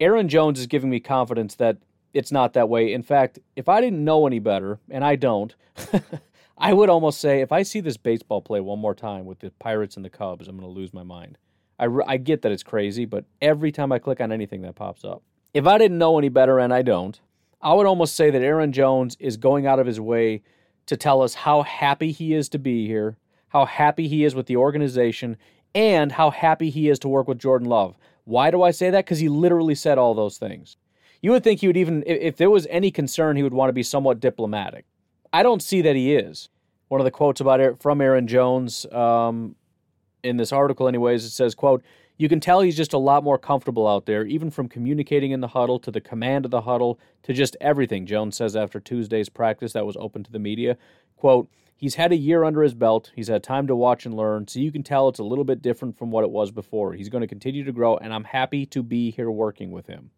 Aaron 0.00 0.28
Jones 0.28 0.58
is 0.58 0.66
giving 0.66 0.90
me 0.90 0.98
confidence 0.98 1.56
that 1.56 1.76
it's 2.14 2.32
not 2.32 2.52
that 2.54 2.68
way. 2.68 2.92
In 2.92 3.02
fact, 3.02 3.38
if 3.56 3.68
I 3.68 3.80
didn't 3.80 4.04
know 4.04 4.26
any 4.26 4.38
better, 4.38 4.78
and 4.90 5.04
I 5.04 5.16
don't, 5.16 5.54
I 6.58 6.72
would 6.72 6.90
almost 6.90 7.20
say 7.20 7.40
if 7.40 7.52
I 7.52 7.62
see 7.62 7.80
this 7.80 7.96
baseball 7.96 8.42
play 8.42 8.60
one 8.60 8.78
more 8.78 8.94
time 8.94 9.24
with 9.24 9.40
the 9.40 9.50
Pirates 9.50 9.96
and 9.96 10.04
the 10.04 10.10
Cubs, 10.10 10.48
I'm 10.48 10.56
going 10.56 10.68
to 10.68 10.78
lose 10.78 10.92
my 10.92 11.02
mind. 11.02 11.38
I, 11.78 11.88
I 12.06 12.16
get 12.18 12.42
that 12.42 12.52
it's 12.52 12.62
crazy, 12.62 13.04
but 13.04 13.24
every 13.40 13.72
time 13.72 13.90
I 13.92 13.98
click 13.98 14.20
on 14.20 14.30
anything 14.30 14.62
that 14.62 14.74
pops 14.74 15.04
up. 15.04 15.22
If 15.54 15.66
I 15.66 15.78
didn't 15.78 15.98
know 15.98 16.18
any 16.18 16.28
better, 16.28 16.58
and 16.58 16.72
I 16.72 16.82
don't, 16.82 17.20
I 17.60 17.74
would 17.74 17.86
almost 17.86 18.14
say 18.14 18.30
that 18.30 18.42
Aaron 18.42 18.72
Jones 18.72 19.16
is 19.18 19.36
going 19.36 19.66
out 19.66 19.78
of 19.78 19.86
his 19.86 20.00
way 20.00 20.42
to 20.86 20.96
tell 20.96 21.22
us 21.22 21.34
how 21.34 21.62
happy 21.62 22.12
he 22.12 22.34
is 22.34 22.48
to 22.50 22.58
be 22.58 22.86
here, 22.86 23.16
how 23.48 23.66
happy 23.66 24.08
he 24.08 24.24
is 24.24 24.34
with 24.34 24.46
the 24.46 24.56
organization, 24.56 25.36
and 25.74 26.12
how 26.12 26.30
happy 26.30 26.70
he 26.70 26.88
is 26.88 26.98
to 27.00 27.08
work 27.08 27.28
with 27.28 27.38
Jordan 27.38 27.68
Love. 27.68 27.96
Why 28.24 28.50
do 28.50 28.62
I 28.62 28.70
say 28.70 28.90
that? 28.90 29.04
Because 29.04 29.18
he 29.18 29.28
literally 29.28 29.74
said 29.74 29.98
all 29.98 30.14
those 30.14 30.38
things. 30.38 30.76
You 31.22 31.30
would 31.30 31.44
think 31.44 31.60
he 31.60 31.66
would 31.66 31.76
even, 31.76 32.02
if 32.06 32.36
there 32.36 32.50
was 32.50 32.66
any 32.68 32.90
concern, 32.90 33.36
he 33.36 33.42
would 33.42 33.54
want 33.54 33.68
to 33.70 33.72
be 33.72 33.82
somewhat 33.82 34.20
diplomatic. 34.20 34.84
I 35.32 35.42
don't 35.42 35.62
see 35.62 35.80
that 35.80 35.96
he 35.96 36.14
is. 36.14 36.50
One 36.88 37.00
of 37.00 37.06
the 37.06 37.10
quotes 37.10 37.40
about 37.40 37.80
from 37.80 38.00
Aaron 38.02 38.26
Jones 38.26 38.84
um, 38.92 39.54
in 40.22 40.36
this 40.36 40.52
article, 40.52 40.88
anyways, 40.88 41.24
it 41.24 41.30
says, 41.30 41.54
"quote 41.54 41.82
you 42.22 42.28
can 42.28 42.38
tell 42.38 42.60
he's 42.60 42.76
just 42.76 42.92
a 42.92 42.98
lot 42.98 43.24
more 43.24 43.36
comfortable 43.36 43.88
out 43.88 44.06
there, 44.06 44.24
even 44.24 44.50
from 44.50 44.68
communicating 44.68 45.32
in 45.32 45.40
the 45.40 45.48
huddle 45.48 45.80
to 45.80 45.90
the 45.90 46.00
command 46.00 46.44
of 46.44 46.50
the 46.50 46.60
huddle 46.60 47.00
to 47.24 47.32
just 47.32 47.56
everything, 47.60 48.06
Jones 48.06 48.36
says 48.36 48.54
after 48.54 48.78
Tuesday's 48.78 49.28
practice 49.28 49.72
that 49.72 49.86
was 49.86 49.96
open 49.96 50.22
to 50.22 50.30
the 50.30 50.38
media. 50.38 50.76
Quote, 51.16 51.50
He's 51.74 51.96
had 51.96 52.12
a 52.12 52.16
year 52.16 52.44
under 52.44 52.62
his 52.62 52.74
belt. 52.74 53.10
He's 53.16 53.26
had 53.26 53.42
time 53.42 53.66
to 53.66 53.74
watch 53.74 54.06
and 54.06 54.14
learn, 54.14 54.46
so 54.46 54.60
you 54.60 54.70
can 54.70 54.84
tell 54.84 55.08
it's 55.08 55.18
a 55.18 55.24
little 55.24 55.42
bit 55.42 55.62
different 55.62 55.98
from 55.98 56.12
what 56.12 56.22
it 56.22 56.30
was 56.30 56.52
before. 56.52 56.92
He's 56.92 57.08
going 57.08 57.22
to 57.22 57.26
continue 57.26 57.64
to 57.64 57.72
grow, 57.72 57.96
and 57.96 58.14
I'm 58.14 58.22
happy 58.22 58.66
to 58.66 58.84
be 58.84 59.10
here 59.10 59.28
working 59.28 59.72
with 59.72 59.88
him. 59.88 60.12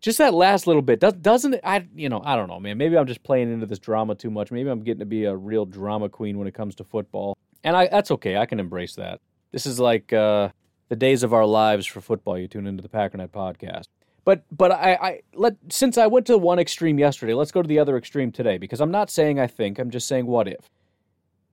Just 0.00 0.18
that 0.18 0.32
last 0.32 0.66
little 0.66 0.82
bit 0.82 1.00
doesn't 1.00 1.54
it? 1.54 1.60
I 1.64 1.86
you 1.94 2.08
know 2.08 2.22
I 2.24 2.36
don't 2.36 2.48
know, 2.48 2.60
man. 2.60 2.78
Maybe 2.78 2.96
I'm 2.96 3.06
just 3.06 3.22
playing 3.22 3.52
into 3.52 3.66
this 3.66 3.78
drama 3.78 4.14
too 4.14 4.30
much. 4.30 4.50
Maybe 4.50 4.68
I'm 4.70 4.82
getting 4.82 5.00
to 5.00 5.06
be 5.06 5.24
a 5.24 5.34
real 5.34 5.66
drama 5.66 6.08
queen 6.08 6.38
when 6.38 6.46
it 6.46 6.54
comes 6.54 6.74
to 6.76 6.84
football, 6.84 7.36
and 7.64 7.76
I 7.76 7.88
that's 7.88 8.10
okay. 8.12 8.36
I 8.36 8.46
can 8.46 8.60
embrace 8.60 8.94
that. 8.94 9.20
This 9.50 9.66
is 9.66 9.80
like 9.80 10.12
uh, 10.12 10.50
the 10.88 10.96
days 10.96 11.22
of 11.22 11.32
our 11.32 11.46
lives 11.46 11.86
for 11.86 12.00
football. 12.00 12.38
You 12.38 12.48
tune 12.48 12.66
into 12.66 12.82
the 12.82 12.88
Packernet 12.88 13.30
podcast. 13.30 13.86
But 14.24 14.44
but 14.52 14.70
I, 14.70 14.98
I 15.00 15.20
let 15.34 15.56
since 15.70 15.96
I 15.96 16.06
went 16.06 16.26
to 16.26 16.36
one 16.36 16.58
extreme 16.58 16.98
yesterday, 16.98 17.34
let's 17.34 17.50
go 17.50 17.62
to 17.62 17.68
the 17.68 17.78
other 17.78 17.96
extreme 17.96 18.30
today 18.30 18.58
because 18.58 18.80
I'm 18.80 18.90
not 18.90 19.10
saying 19.10 19.40
I 19.40 19.46
think, 19.46 19.78
I'm 19.78 19.90
just 19.90 20.06
saying 20.06 20.26
what 20.26 20.46
if. 20.46 20.68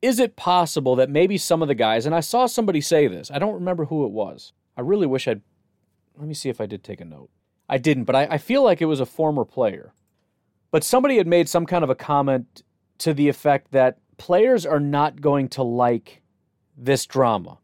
Is 0.02 0.20
it 0.20 0.36
possible 0.36 0.96
that 0.98 1.10
maybe 1.10 1.38
some 1.38 1.62
of 1.62 1.68
the 1.70 1.74
guys, 1.74 2.06
and 2.06 2.14
I 2.14 2.20
saw 2.20 2.46
somebody 2.48 2.82
say 2.82 3.08
this, 3.08 3.32
I 3.32 3.40
don't 3.40 3.54
remember 3.54 3.86
who 3.86 4.06
it 4.06 4.12
was. 4.12 4.52
I 4.76 4.82
really 4.82 5.08
wish 5.08 5.26
I'd 5.28 5.42
let 6.18 6.28
me 6.28 6.34
see 6.34 6.50
if 6.50 6.60
I 6.60 6.66
did 6.66 6.84
take 6.84 7.00
a 7.00 7.06
note. 7.06 7.30
I 7.68 7.78
didn't, 7.78 8.04
but 8.04 8.16
I, 8.16 8.28
I 8.32 8.38
feel 8.38 8.64
like 8.64 8.82
it 8.82 8.86
was 8.86 9.00
a 9.00 9.06
former 9.06 9.46
player. 9.46 9.94
But 10.72 10.84
somebody 10.84 11.18
had 11.18 11.28
made 11.28 11.50
some 11.50 11.66
kind 11.66 11.84
of 11.84 11.90
a 11.90 11.96
comment 11.96 12.64
to 13.00 13.14
the 13.14 13.30
effect 13.30 13.72
that 13.72 13.98
players 14.18 14.66
are 14.66 14.80
not 14.80 15.22
going 15.22 15.50
to 15.50 15.64
like 15.64 16.22
this 16.78 17.06
drama. 17.06 17.58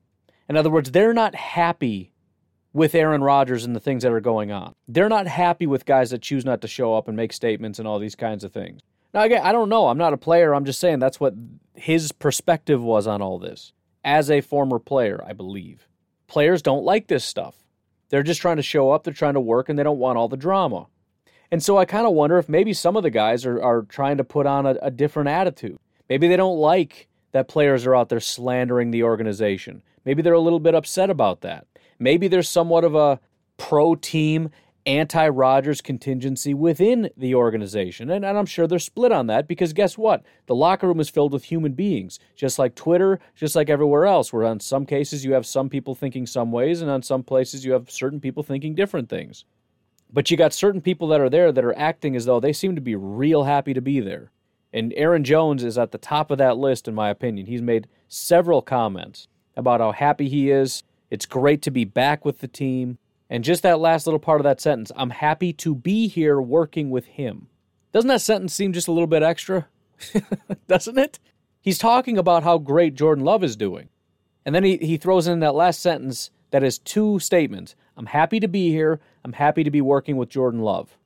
In 0.50 0.58
other 0.58 0.70
words, 0.70 0.91
they're 0.91 1.13
not 1.13 1.36
happy 1.36 2.13
with 2.74 2.96
Aaron 2.96 3.24
Rodgers 3.24 3.65
and 3.65 3.75
the 3.75 3.79
things 3.79 4.03
that 4.03 4.12
are 4.12 4.22
going 4.22 4.51
on. 4.51 4.74
They're 4.88 5.10
not 5.10 5.27
happy 5.27 5.67
with 5.67 5.86
guys 5.86 6.12
that 6.12 6.22
choose 6.22 6.46
not 6.46 6.62
to 6.62 6.67
show 6.67 6.96
up 6.96 7.08
and 7.08 7.17
make 7.17 7.34
statements 7.34 7.79
and 7.79 7.88
all 7.88 8.00
these 8.00 8.15
kinds 8.15 8.43
of 8.43 8.51
things. 8.51 8.81
Now, 9.13 9.24
again, 9.24 9.41
I 9.43 9.51
don't 9.51 9.70
know. 9.70 9.88
I'm 9.88 9.98
not 9.98 10.13
a 10.13 10.17
player. 10.17 10.55
I'm 10.55 10.65
just 10.65 10.79
saying 10.79 11.00
that's 11.00 11.20
what 11.20 11.34
his 11.75 12.12
perspective 12.12 12.81
was 12.81 13.08
on 13.08 13.22
all 13.22 13.39
this 13.39 13.74
as 14.03 14.31
a 14.31 14.41
former 14.41 14.79
player, 14.79 15.24
I 15.25 15.34
believe. 15.34 15.88
Players 16.27 16.62
don't 16.62 16.86
like 16.86 17.08
this 17.08 17.25
stuff. 17.25 17.61
They're 18.12 18.24
just 18.24 18.41
trying 18.41 18.58
to 18.58 18.63
show 18.63 18.91
up, 18.91 19.03
they're 19.03 19.13
trying 19.13 19.34
to 19.34 19.39
work, 19.39 19.70
and 19.70 19.80
they 19.80 19.84
don't 19.84 19.98
want 19.98 20.18
all 20.18 20.27
the 20.27 20.38
drama. 20.38 20.88
And 21.50 21.63
so 21.63 21.77
I 21.77 21.86
kind 21.86 22.06
of 22.06 22.13
wonder 22.13 22.38
if 22.38 22.48
maybe 22.48 22.74
some 22.74 22.96
of 22.96 23.03
the 23.03 23.10
guys 23.10 23.46
are, 23.46 23.62
are 23.62 23.84
trying 23.84 24.18
to 24.18 24.24
put 24.24 24.46
on 24.46 24.65
a, 24.65 24.75
a 24.82 24.91
different 24.91 25.30
attitude. 25.30 25.80
Maybe 26.10 26.27
they 26.27 26.36
don't 26.36 26.58
like 26.58 27.08
that 27.32 27.48
players 27.48 27.86
are 27.86 27.96
out 27.96 28.10
there 28.10 28.20
slandering 28.20 28.91
the 28.91 29.03
organization. 29.03 29.82
Maybe 30.03 30.22
they're 30.22 30.34
a 30.34 30.39
little 30.39 30.60
bit 30.60 30.75
upset 30.75 31.10
about 31.10 31.41
that. 31.41 31.65
Maybe 32.00 32.27
there's 32.27 32.50
somewhat 32.50 32.84
of 32.84 32.96
a 32.96 33.20
pro 33.58 33.96
team 33.96 34.51
anti 34.85 35.27
Rodgers 35.27 35.81
contingency 35.81 36.53
within 36.53 37.09
the 37.15 37.35
organization. 37.35 38.09
And, 38.09 38.25
and, 38.25 38.38
I'm 38.38 38.45
sure 38.45 38.67
they're 38.67 38.79
split 38.79 39.11
on 39.11 39.27
that 39.27 39.47
because 39.47 39.73
guess 39.73 39.97
what? 39.97 40.23
The 40.47 40.55
locker 40.55 40.88
room 40.88 41.00
is 41.00 41.09
filled 41.09 41.33
with 41.33 41.45
human 41.45 41.73
beings, 41.73 42.19
just 42.35 42.57
like 42.57 42.75
Twitter, 42.75 43.19
just 43.35 43.55
like 43.55 43.69
everywhere 43.69 44.05
else, 44.05 44.33
where 44.33 44.45
on 44.45 44.59
some 44.59 44.85
cases 44.85 45.23
you 45.23 45.33
have 45.33 45.45
some 45.45 45.69
people 45.69 45.95
thinking 45.95 46.25
some 46.25 46.51
ways, 46.51 46.81
and 46.81 46.89
on 46.89 47.03
some 47.03 47.23
places 47.23 47.65
you 47.65 47.73
have 47.73 47.91
certain 47.91 48.19
people 48.19 48.43
thinking 48.43 48.75
different 48.75 49.09
things. 49.09 49.45
But 50.11 50.29
you 50.29 50.38
got 50.38 50.53
certain 50.53 50.81
people 50.81 51.07
that 51.09 51.21
are 51.21 51.29
there 51.29 51.51
that 51.51 51.63
are 51.63 51.77
acting 51.77 52.15
as 52.15 52.25
though 52.25 52.39
they 52.39 52.53
seem 52.53 52.75
to 52.75 52.81
be 52.81 52.95
real 52.95 53.43
happy 53.43 53.73
to 53.73 53.81
be 53.81 54.00
there. 54.00 54.31
And 54.73 54.93
Aaron 54.95 55.23
Jones 55.23 55.63
is 55.63 55.77
at 55.77 55.91
the 55.91 55.97
top 55.97 56.31
of 56.31 56.38
that 56.38 56.57
list, 56.57 56.88
in 56.88 56.95
my 56.95 57.09
opinion. 57.09 57.47
He's 57.47 57.61
made 57.61 57.88
several 58.07 58.61
comments 58.61 59.27
about 59.55 59.79
how 59.79 59.91
happy 59.91 60.29
he 60.29 60.50
is. 60.50 60.83
It's 61.09 61.25
great 61.25 61.61
to 61.63 61.71
be 61.71 61.85
back 61.85 62.23
with 62.23 62.39
the 62.39 62.47
team. 62.47 62.97
And 63.31 63.45
just 63.45 63.63
that 63.63 63.79
last 63.79 64.05
little 64.05 64.19
part 64.19 64.41
of 64.41 64.43
that 64.43 64.59
sentence 64.59 64.91
I'm 64.95 65.09
happy 65.09 65.53
to 65.53 65.73
be 65.73 66.09
here 66.09 66.39
working 66.41 66.91
with 66.91 67.05
him. 67.05 67.47
Doesn't 67.93 68.09
that 68.09 68.21
sentence 68.21 68.53
seem 68.53 68.73
just 68.73 68.89
a 68.89 68.91
little 68.91 69.07
bit 69.07 69.23
extra? 69.23 69.67
Doesn't 70.67 70.97
it? 70.97 71.17
He's 71.61 71.77
talking 71.77 72.17
about 72.17 72.43
how 72.43 72.57
great 72.57 72.93
Jordan 72.93 73.23
Love 73.23 73.43
is 73.43 73.55
doing. 73.55 73.88
And 74.45 74.53
then 74.53 74.65
he, 74.65 74.77
he 74.77 74.97
throws 74.97 75.27
in 75.27 75.39
that 75.39 75.55
last 75.55 75.79
sentence 75.79 76.29
that 76.51 76.63
is 76.63 76.77
two 76.77 77.19
statements 77.19 77.75
I'm 77.95 78.07
happy 78.07 78.39
to 78.39 78.47
be 78.47 78.69
here. 78.69 79.00
I'm 79.23 79.33
happy 79.33 79.63
to 79.63 79.71
be 79.71 79.81
working 79.81 80.17
with 80.17 80.29
Jordan 80.29 80.61
Love. 80.61 80.97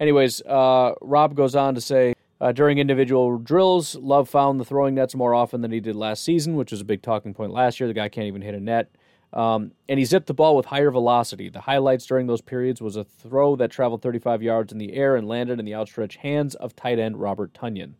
Anyways, 0.00 0.40
uh, 0.42 0.94
Rob 1.02 1.34
goes 1.34 1.54
on 1.54 1.74
to 1.74 1.80
say 1.80 2.14
uh, 2.40 2.52
during 2.52 2.78
individual 2.78 3.38
drills, 3.38 3.94
Love 3.96 4.28
found 4.28 4.58
the 4.58 4.64
throwing 4.64 4.94
nets 4.94 5.14
more 5.14 5.34
often 5.34 5.60
than 5.60 5.70
he 5.70 5.80
did 5.80 5.96
last 5.96 6.24
season, 6.24 6.56
which 6.56 6.70
was 6.70 6.80
a 6.80 6.84
big 6.84 7.02
talking 7.02 7.34
point 7.34 7.52
last 7.52 7.78
year. 7.78 7.88
The 7.88 7.94
guy 7.94 8.08
can't 8.08 8.26
even 8.26 8.42
hit 8.42 8.54
a 8.54 8.60
net. 8.60 8.90
Um, 9.34 9.72
and 9.88 9.98
he 9.98 10.04
zipped 10.04 10.28
the 10.28 10.34
ball 10.34 10.54
with 10.54 10.66
higher 10.66 10.92
velocity. 10.92 11.48
The 11.48 11.60
highlights 11.60 12.06
during 12.06 12.28
those 12.28 12.40
periods 12.40 12.80
was 12.80 12.94
a 12.94 13.02
throw 13.02 13.56
that 13.56 13.72
traveled 13.72 14.00
35 14.00 14.44
yards 14.44 14.72
in 14.72 14.78
the 14.78 14.94
air 14.94 15.16
and 15.16 15.26
landed 15.26 15.58
in 15.58 15.64
the 15.64 15.74
outstretched 15.74 16.18
hands 16.18 16.54
of 16.54 16.76
tight 16.76 17.00
end 17.00 17.20
Robert 17.20 17.52
Tonyan. 17.52 17.94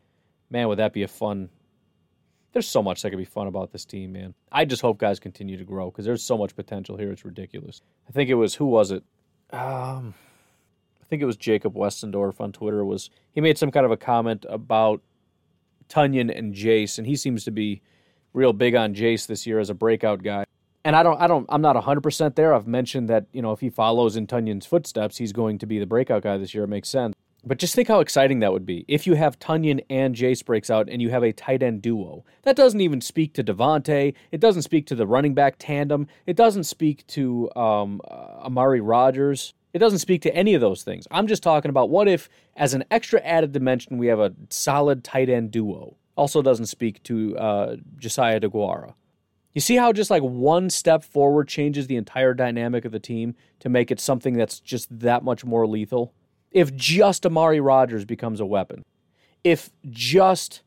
Man, 0.49 0.69
would 0.69 0.79
that 0.79 0.93
be 0.93 1.03
a 1.03 1.09
fun. 1.09 1.51
There's 2.53 2.69
so 2.69 2.85
much 2.85 3.03
that 3.03 3.11
could 3.11 3.19
be 3.19 3.25
fun 3.25 3.49
about 3.49 3.73
this 3.73 3.85
team, 3.85 4.13
man. 4.13 4.35
I 4.53 4.65
just 4.65 4.81
hope 4.81 4.99
guys 4.99 5.19
continue 5.19 5.57
to 5.57 5.65
grow 5.65 5.91
because 5.91 6.05
there's 6.05 6.23
so 6.23 6.39
much 6.39 6.55
potential 6.55 6.97
here. 6.97 7.11
It's 7.11 7.25
ridiculous. 7.25 7.83
I 8.09 8.13
think 8.13 8.31
it 8.31 8.35
was 8.35 8.55
who 8.55 8.67
was 8.67 8.93
it? 8.93 9.03
Um, 9.51 10.15
I 11.03 11.05
think 11.07 11.21
it 11.21 11.27
was 11.27 11.37
Jacob 11.37 11.75
Westendorf 11.75 12.41
on 12.41 12.53
Twitter. 12.53 12.85
Was 12.85 13.11
he 13.33 13.41
made 13.41 13.59
some 13.59 13.73
kind 13.73 13.85
of 13.85 13.91
a 13.91 13.97
comment 13.97 14.47
about 14.49 15.03
Tonyan 15.89 16.37
and 16.37 16.55
Jace, 16.55 16.97
and 16.97 17.09
he 17.09 17.17
seems 17.17 17.43
to 17.43 17.51
be 17.51 17.83
real 18.33 18.53
big 18.53 18.77
on 18.77 18.95
Jace 18.95 19.27
this 19.27 19.49
year 19.49 19.59
as 19.59 19.69
a 19.69 19.75
breakout 19.75 20.23
guy 20.23 20.45
and 20.85 20.95
I 20.95 21.03
don't, 21.03 21.21
I 21.21 21.27
don't, 21.27 21.47
I'm 21.49 21.63
not 21.63 21.77
100% 21.77 22.35
there. 22.35 22.55
I've 22.55 22.67
mentioned 22.67 23.09
that, 23.09 23.27
you 23.33 23.41
know, 23.41 23.53
if 23.53 23.61
he 23.61 23.71
follows 23.71 24.17
in 24.17 24.27
Tonyan's 24.27 24.67
footsteps, 24.67 25.17
he's 25.17 25.33
going 25.33 25.59
to 25.59 25.67
be 25.67 25.79
the 25.79 25.87
breakout 25.87 26.23
guy 26.23 26.37
this 26.37 26.55
year. 26.55 26.65
It 26.65 26.69
makes 26.69 26.89
sense. 26.89 27.15
But 27.47 27.59
just 27.59 27.75
think 27.75 27.89
how 27.89 28.01
exciting 28.01 28.41
that 28.41 28.53
would 28.53 28.65
be 28.65 28.85
if 28.89 29.07
you 29.07 29.15
have 29.15 29.39
Tonyan 29.39 29.85
and 29.91 30.15
Jace 30.15 30.45
breaks 30.45 30.71
out 30.71 30.89
and 30.89 31.03
you 31.03 31.11
have 31.11 31.23
a 31.23 31.33
tight 31.33 31.63
end 31.63 31.83
duo. 31.83 32.25
That 32.43 32.57
doesn't 32.57 32.81
even 32.81 33.01
speak 33.01 33.35
to 33.35 33.45
Davante. 33.45 34.15
It 34.33 34.41
doesn't 34.41 34.63
speak 34.63 34.87
to 34.87 34.95
the 34.95 35.07
running 35.07 35.35
back 35.35 35.57
tandem. 35.59 36.07
It 36.27 36.37
doesn't 36.37 36.65
speak 36.65 37.07
to 37.09 37.55
um, 37.55 38.01
uh, 38.11 38.47
Amari 38.47 38.81
Rodgers. 38.81 39.53
It 39.75 39.79
doesn't 39.79 39.99
speak 39.99 40.23
to 40.23 40.35
any 40.35 40.55
of 40.55 40.61
those 40.61 40.85
things. 40.85 41.07
I'm 41.11 41.27
just 41.27 41.43
talking 41.43 41.69
about 41.69 41.91
what 41.91 42.09
if, 42.09 42.31
as 42.57 42.73
an 42.73 42.85
extra 42.91 43.21
added 43.21 43.53
dimension, 43.53 43.99
we 43.99 44.07
have 44.07 44.21
a 44.21 44.33
solid 44.49 45.05
tight 45.05 45.29
end 45.29 45.51
duo. 45.51 45.97
Also 46.17 46.41
doesn't 46.41 46.67
speak 46.67 47.03
to 47.03 47.37
uh, 47.37 47.77
Josiah 47.99 48.41
DeGuara. 48.41 48.95
You 49.55 49.61
see 49.61 49.77
how 49.77 49.93
just 49.93 50.11
like 50.11 50.23
one 50.23 50.69
step 50.69 51.05
forward 51.05 51.47
changes 51.49 51.87
the 51.87 51.97
entire 51.97 52.35
dynamic 52.35 52.85
of 52.85 52.93
the 52.93 52.99
team 52.99 53.37
to 53.61 53.69
make 53.69 53.91
it 53.91 54.01
something 54.01 54.35
that's 54.35 54.59
just 54.59 54.99
that 54.99 55.23
much 55.23 55.45
more 55.45 55.67
lethal? 55.67 56.13
If 56.51 56.75
just 56.75 57.25
Amari 57.25 57.61
Rodgers 57.61 58.05
becomes 58.05 58.41
a 58.41 58.47
weapon, 58.47 58.85
if 59.45 59.71
just, 59.91 60.63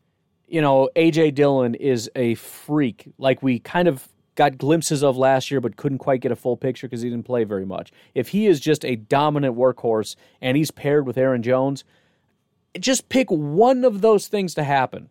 you 0.47 0.61
know, 0.61 0.89
A.J. 0.95 1.31
Dillon 1.31 1.75
is 1.75 2.09
a 2.15 2.35
freak, 2.35 3.11
like 3.17 3.43
we 3.43 3.59
kind 3.59 3.87
of 3.87 4.07
got 4.35 4.57
glimpses 4.57 5.03
of 5.03 5.17
last 5.17 5.51
year 5.51 5.59
but 5.59 5.75
couldn't 5.75 5.97
quite 5.97 6.21
get 6.21 6.31
a 6.31 6.35
full 6.35 6.55
picture 6.55 6.87
because 6.87 7.01
he 7.01 7.09
didn't 7.09 7.25
play 7.25 7.43
very 7.43 7.65
much. 7.65 7.91
If 8.13 8.29
he 8.29 8.47
is 8.47 8.59
just 8.59 8.85
a 8.85 8.95
dominant 8.95 9.57
workhorse 9.57 10.15
and 10.41 10.55
he's 10.55 10.71
paired 10.71 11.05
with 11.05 11.17
Aaron 11.17 11.43
Jones, 11.43 11.83
just 12.79 13.09
pick 13.09 13.29
one 13.29 13.83
of 13.83 14.01
those 14.01 14.27
things 14.27 14.53
to 14.53 14.63
happen, 14.63 15.09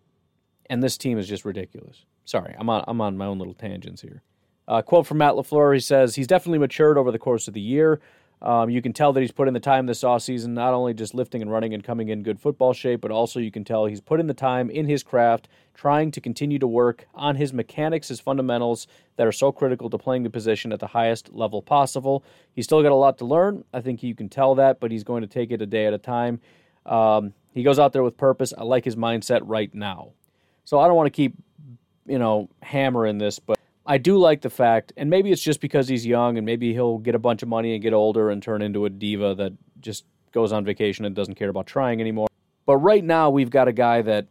and 0.70 0.82
this 0.82 0.96
team 0.96 1.18
is 1.18 1.28
just 1.28 1.44
ridiculous. 1.44 2.04
Sorry, 2.26 2.54
I'm 2.58 2.68
on, 2.68 2.84
I'm 2.86 3.00
on 3.00 3.16
my 3.16 3.24
own 3.24 3.38
little 3.38 3.54
tangents 3.54 4.02
here. 4.02 4.22
Uh, 4.68 4.82
quote 4.82 5.06
from 5.06 5.18
Matt 5.18 5.34
LaFleur 5.34 5.72
he 5.72 5.80
says, 5.80 6.16
He's 6.16 6.26
definitely 6.26 6.58
matured 6.58 6.98
over 6.98 7.10
the 7.12 7.18
course 7.18 7.48
of 7.48 7.54
the 7.54 7.60
year. 7.60 8.00
Um, 8.42 8.68
you 8.68 8.82
can 8.82 8.92
tell 8.92 9.14
that 9.14 9.20
he's 9.20 9.32
put 9.32 9.48
in 9.48 9.54
the 9.54 9.60
time 9.60 9.86
this 9.86 10.02
offseason, 10.02 10.48
not 10.48 10.74
only 10.74 10.92
just 10.92 11.14
lifting 11.14 11.40
and 11.40 11.50
running 11.50 11.72
and 11.72 11.82
coming 11.82 12.10
in 12.10 12.22
good 12.22 12.38
football 12.38 12.74
shape, 12.74 13.00
but 13.00 13.10
also 13.10 13.40
you 13.40 13.50
can 13.50 13.64
tell 13.64 13.86
he's 13.86 14.00
put 14.00 14.20
in 14.20 14.26
the 14.26 14.34
time 14.34 14.68
in 14.68 14.86
his 14.86 15.02
craft, 15.02 15.48
trying 15.72 16.10
to 16.10 16.20
continue 16.20 16.58
to 16.58 16.66
work 16.66 17.06
on 17.14 17.36
his 17.36 17.54
mechanics, 17.54 18.08
his 18.08 18.20
fundamentals 18.20 18.86
that 19.16 19.26
are 19.26 19.32
so 19.32 19.52
critical 19.52 19.88
to 19.88 19.96
playing 19.96 20.22
the 20.22 20.28
position 20.28 20.70
at 20.70 20.80
the 20.80 20.88
highest 20.88 21.32
level 21.32 21.62
possible. 21.62 22.22
He's 22.52 22.66
still 22.66 22.82
got 22.82 22.92
a 22.92 22.96
lot 22.96 23.16
to 23.18 23.24
learn. 23.24 23.64
I 23.72 23.80
think 23.80 24.02
you 24.02 24.14
can 24.14 24.28
tell 24.28 24.54
that, 24.56 24.80
but 24.80 24.90
he's 24.90 25.04
going 25.04 25.22
to 25.22 25.28
take 25.28 25.50
it 25.50 25.62
a 25.62 25.66
day 25.66 25.86
at 25.86 25.94
a 25.94 25.98
time. 25.98 26.40
Um, 26.84 27.32
he 27.54 27.62
goes 27.62 27.78
out 27.78 27.94
there 27.94 28.02
with 28.02 28.18
purpose. 28.18 28.52
I 28.56 28.64
like 28.64 28.84
his 28.84 28.96
mindset 28.96 29.40
right 29.44 29.74
now. 29.74 30.10
So 30.64 30.78
I 30.78 30.88
don't 30.88 30.96
want 30.96 31.06
to 31.06 31.10
keep 31.10 31.36
you 32.07 32.19
know, 32.19 32.49
hammering 32.62 33.19
this, 33.19 33.38
but 33.38 33.59
I 33.88 33.99
do 33.99 34.19
like 34.19 34.40
the 34.40 34.51
fact, 34.51 34.92
and 34.97 35.09
maybe 35.09 35.31
it's 35.31 35.42
just 35.42 35.61
because 35.61 35.87
he's 35.87 36.05
young 36.05 36.38
and 36.38 36.45
maybe 36.45 36.73
he'll 36.73 36.99
get 36.99 37.14
a 37.14 37.21
bunch 37.21 37.42
of 37.42 37.49
money 37.49 37.75
and 37.75 37.83
get 37.83 37.92
older 37.92 38.31
and 38.31 38.42
turn 38.42 38.61
into 38.61 38.85
a 38.85 38.90
diva 38.90 39.35
that 39.37 39.53
just 39.81 40.05
goes 40.33 40.53
on 40.53 40.64
vacation 40.64 41.05
and 41.05 41.14
doesn't 41.14 41.37
care 41.37 41.49
about 41.49 41.66
trying 41.66 42.01
anymore. 42.01 42.27
But 42.66 42.79
right 42.79 43.05
now, 43.05 43.31
we've 43.31 43.51
got 43.51 43.69
a 43.69 43.73
guy 43.73 44.03
that 44.03 44.27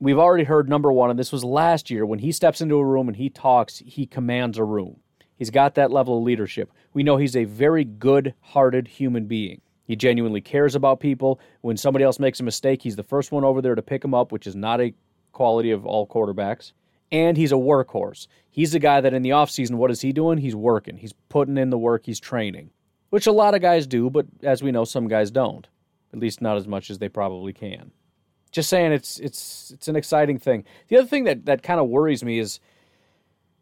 we've 0.00 0.18
already 0.18 0.44
heard 0.44 0.70
number 0.70 0.90
one, 0.90 1.10
and 1.10 1.18
this 1.18 1.32
was 1.32 1.44
last 1.44 1.90
year 1.90 2.06
when 2.06 2.18
he 2.18 2.32
steps 2.32 2.62
into 2.62 2.76
a 2.76 2.84
room 2.84 3.08
and 3.08 3.16
he 3.16 3.28
talks, 3.28 3.78
he 3.78 4.06
commands 4.06 4.56
a 4.56 4.64
room. 4.64 5.00
He's 5.36 5.50
got 5.50 5.74
that 5.74 5.90
level 5.90 6.16
of 6.16 6.24
leadership. 6.24 6.72
We 6.94 7.02
know 7.02 7.18
he's 7.18 7.36
a 7.36 7.44
very 7.44 7.84
good 7.84 8.32
hearted 8.40 8.88
human 8.88 9.26
being. 9.26 9.60
He 9.86 9.96
genuinely 9.96 10.40
cares 10.40 10.74
about 10.74 11.00
people. 11.00 11.40
When 11.60 11.76
somebody 11.76 12.06
else 12.06 12.18
makes 12.18 12.40
a 12.40 12.44
mistake, 12.44 12.80
he's 12.80 12.96
the 12.96 13.02
first 13.02 13.32
one 13.32 13.44
over 13.44 13.60
there 13.60 13.74
to 13.74 13.82
pick 13.82 14.02
him 14.02 14.14
up, 14.14 14.32
which 14.32 14.46
is 14.46 14.56
not 14.56 14.80
a 14.80 14.94
quality 15.32 15.72
of 15.72 15.84
all 15.84 16.06
quarterbacks 16.06 16.72
and 17.14 17.36
he's 17.36 17.52
a 17.52 17.56
workhorse. 17.56 18.26
He's 18.50 18.72
the 18.72 18.80
guy 18.80 19.00
that 19.00 19.14
in 19.14 19.22
the 19.22 19.30
offseason, 19.30 19.76
what 19.76 19.92
is 19.92 20.00
he 20.00 20.12
doing? 20.12 20.38
He's 20.38 20.56
working. 20.56 20.96
He's 20.96 21.12
putting 21.28 21.56
in 21.56 21.70
the 21.70 21.78
work, 21.78 22.06
he's 22.06 22.18
training, 22.18 22.70
which 23.10 23.28
a 23.28 23.32
lot 23.32 23.54
of 23.54 23.62
guys 23.62 23.86
do, 23.86 24.10
but 24.10 24.26
as 24.42 24.64
we 24.64 24.72
know, 24.72 24.84
some 24.84 25.06
guys 25.06 25.30
don't. 25.30 25.68
At 26.12 26.18
least 26.18 26.42
not 26.42 26.56
as 26.56 26.66
much 26.66 26.90
as 26.90 26.98
they 26.98 27.08
probably 27.08 27.52
can. 27.52 27.92
Just 28.50 28.68
saying 28.68 28.92
it's 28.92 29.18
it's 29.18 29.72
it's 29.74 29.88
an 29.88 29.96
exciting 29.96 30.38
thing. 30.38 30.64
The 30.88 30.98
other 30.98 31.08
thing 31.08 31.24
that, 31.24 31.46
that 31.46 31.62
kind 31.62 31.80
of 31.80 31.88
worries 31.88 32.24
me 32.24 32.38
is 32.38 32.60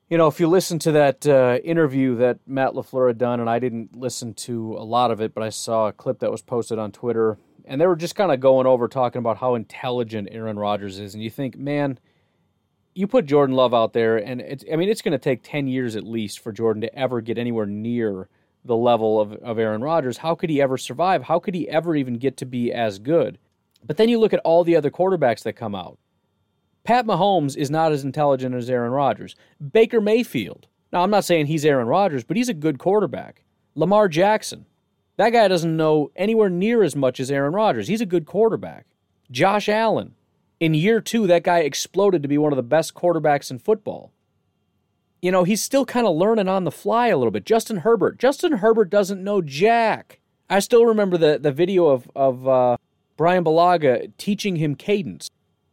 you 0.09 0.19
know, 0.19 0.27
if 0.27 0.39
you 0.39 0.47
listen 0.47 0.79
to 0.81 0.93
that 0.93 1.27
uh, 1.27 1.59
interview 1.65 2.17
that 2.17 2.39
Matt 2.47 2.73
LaFleur 2.73 3.09
had 3.09 3.17
done, 3.17 3.41
and 3.41 3.49
I 3.49 3.59
didn't 3.59 3.97
listen 3.97 4.35
to 4.35 4.75
a 4.75 4.85
lot 4.85 5.11
of 5.11 5.23
it, 5.23 5.33
but 5.33 5.43
I 5.43 5.49
saw 5.49 5.89
a 5.89 5.93
clip 5.93 6.19
that 6.19 6.31
was 6.31 6.43
posted 6.43 6.79
on 6.79 6.93
Twitter, 6.93 7.39
and 7.65 7.81
they 7.81 7.87
were 7.87 7.97
just 7.97 8.15
kind 8.15 8.31
of 8.31 8.39
going 8.39 8.67
over 8.67 8.89
talking 8.89 9.21
about 9.21 9.39
how 9.39 9.55
intelligent 9.55 10.29
Aaron 10.31 10.59
Rodgers 10.59 10.99
is. 10.99 11.15
And 11.15 11.23
you 11.23 11.31
think, 11.31 11.57
man, 11.57 11.99
you 12.95 13.07
put 13.07 13.27
Jordan 13.27 13.57
Love 13.57 13.75
out 13.75 13.93
there, 13.93 14.17
and 14.17 14.41
it's 14.41 14.65
I 14.71 14.77
mean 14.77 14.89
it's 14.89 15.03
going 15.03 15.13
to 15.13 15.19
take 15.19 15.43
ten 15.43 15.67
years 15.67 15.97
at 15.97 16.05
least 16.05 16.41
for 16.41 16.53
Jordan 16.53 16.83
to 16.83 16.95
ever 16.99 17.21
get 17.21 17.39
anywhere 17.39 17.67
near 17.67 18.29
the 18.65 18.77
level 18.77 19.21
of, 19.21 19.33
of 19.35 19.59
Aaron 19.59 19.83
Rodgers. 19.83 20.19
How 20.19 20.35
could 20.35 20.51
he 20.51 20.63
ever 20.63 20.79
survive? 20.79 21.25
How 21.25 21.39
could 21.39 21.55
he 21.55 21.69
ever 21.69 21.97
even 21.97 22.15
get 22.15 22.37
to 22.39 22.47
be 22.47 22.73
as 22.73 22.99
good? 22.99 23.39
But 23.85 23.97
then 23.97 24.09
you 24.09 24.21
look 24.21 24.33
at 24.33 24.41
all 24.41 24.63
the 24.63 24.77
other 24.77 24.91
quarterbacks 24.91 25.43
that 25.43 25.55
come 25.55 25.75
out. 25.75 25.99
Pat 26.85 27.07
Mahomes 27.07 27.57
is 27.57 27.71
not 27.71 27.93
as 27.93 28.05
intelligent 28.05 28.55
as 28.55 28.71
Aaron 28.71 28.93
Rodgers. 28.93 29.35
Baker 29.73 30.01
Mayfield. 30.01 30.67
Now, 30.93 31.03
I'm 31.03 31.11
not 31.11 31.25
saying 31.25 31.47
he's 31.47 31.65
Aaron 31.65 31.87
Rodgers, 31.87 32.25
but 32.25 32.37
he's 32.37 32.49
a 32.49 32.55
good 32.55 32.79
quarterback. 32.79 33.43
Lamar 33.75 34.09
Jackson. 34.09 34.67
That 35.17 35.31
guy 35.31 35.49
doesn't 35.49 35.77
know 35.77 36.11
anywhere 36.17 36.51
near 36.51 36.83
as 36.83 36.97
much 36.97 37.21
as 37.21 37.31
Aaron 37.31 37.53
Rodgers. 37.53 37.89
He's 37.89 38.01
a 38.01 38.07
good 38.07 38.27
quarterback. 38.27 38.87
Josh 39.31 39.69
Allen. 39.69 40.15
In 40.63 40.75
year 40.75 41.01
two, 41.01 41.27
that 41.27 41.43
guy 41.43 41.59
exploded 41.59 42.23
to 42.23 42.29
be 42.29 42.39
one 42.39 42.53
of 42.53 42.57
the 42.57 42.63
best 42.63 42.95
quarterbacks 42.95 43.51
in 43.51 43.59
football. 43.59 44.13
You 45.21 45.33
know, 45.33 45.43
he's 45.43 45.61
still 45.61 45.85
kind 45.85 46.07
of 46.07 46.15
learning 46.15 46.47
on 46.47 46.63
the 46.63 46.71
fly 46.71 47.09
a 47.09 47.17
little 47.17 47.33
bit. 47.33 47.45
Justin 47.45 47.79
Herbert. 47.79 48.17
Justin 48.17 48.53
Herbert 48.53 48.89
doesn't 48.89 49.25
know 49.25 49.43
Jack. 49.43 50.21
I 50.49 50.61
still 50.61 50.87
remember 50.87 51.19
the, 51.19 51.37
the 51.37 51.51
video 51.51 51.89
of, 51.89 52.09
of 52.15 52.47
uh, 52.47 52.77
Bryan 53.17 53.43
Bulaga 53.43 54.13
teaching 54.19 54.55
him 54.55 54.77
cadence. 54.77 55.29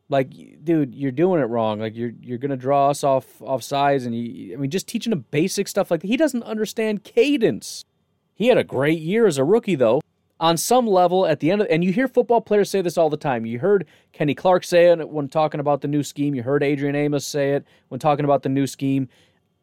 Like, 0.09 0.31
dude, 0.63 0.95
you're 0.95 1.11
doing 1.11 1.39
it 1.39 1.45
wrong. 1.45 1.79
Like, 1.79 1.95
you're 1.95 2.13
you're 2.19 2.39
gonna 2.39 2.57
draw 2.57 2.89
us 2.89 3.03
off 3.03 3.43
off 3.43 3.61
sides, 3.61 4.07
and 4.07 4.15
you, 4.15 4.55
I 4.55 4.57
mean, 4.57 4.71
just 4.71 4.87
teaching 4.87 5.13
him 5.13 5.25
basic 5.29 5.67
stuff 5.67 5.91
like 5.91 6.01
that. 6.01 6.07
He 6.07 6.17
doesn't 6.17 6.41
understand 6.41 7.03
cadence. 7.03 7.85
He 8.33 8.47
had 8.47 8.57
a 8.57 8.63
great 8.63 9.01
year 9.01 9.27
as 9.27 9.37
a 9.37 9.43
rookie, 9.43 9.75
though. 9.75 10.01
On 10.39 10.55
some 10.55 10.87
level, 10.87 11.25
at 11.25 11.41
the 11.41 11.51
end 11.51 11.61
of, 11.61 11.67
and 11.69 11.83
you 11.83 11.91
hear 11.91 12.07
football 12.07 12.39
players 12.39 12.69
say 12.69 12.81
this 12.81 12.97
all 12.97 13.09
the 13.09 13.17
time. 13.17 13.45
You 13.45 13.59
heard 13.59 13.85
Kenny 14.13 14.33
Clark 14.33 14.63
say 14.63 14.85
it 14.85 15.09
when 15.09 15.27
talking 15.27 15.59
about 15.59 15.81
the 15.81 15.87
new 15.87 16.01
scheme. 16.01 16.33
You 16.33 16.43
heard 16.43 16.63
Adrian 16.63 16.95
Amos 16.95 17.25
say 17.25 17.51
it 17.51 17.65
when 17.89 17.99
talking 17.99 18.23
about 18.23 18.43
the 18.43 18.49
new 18.49 18.65
scheme. 18.65 19.09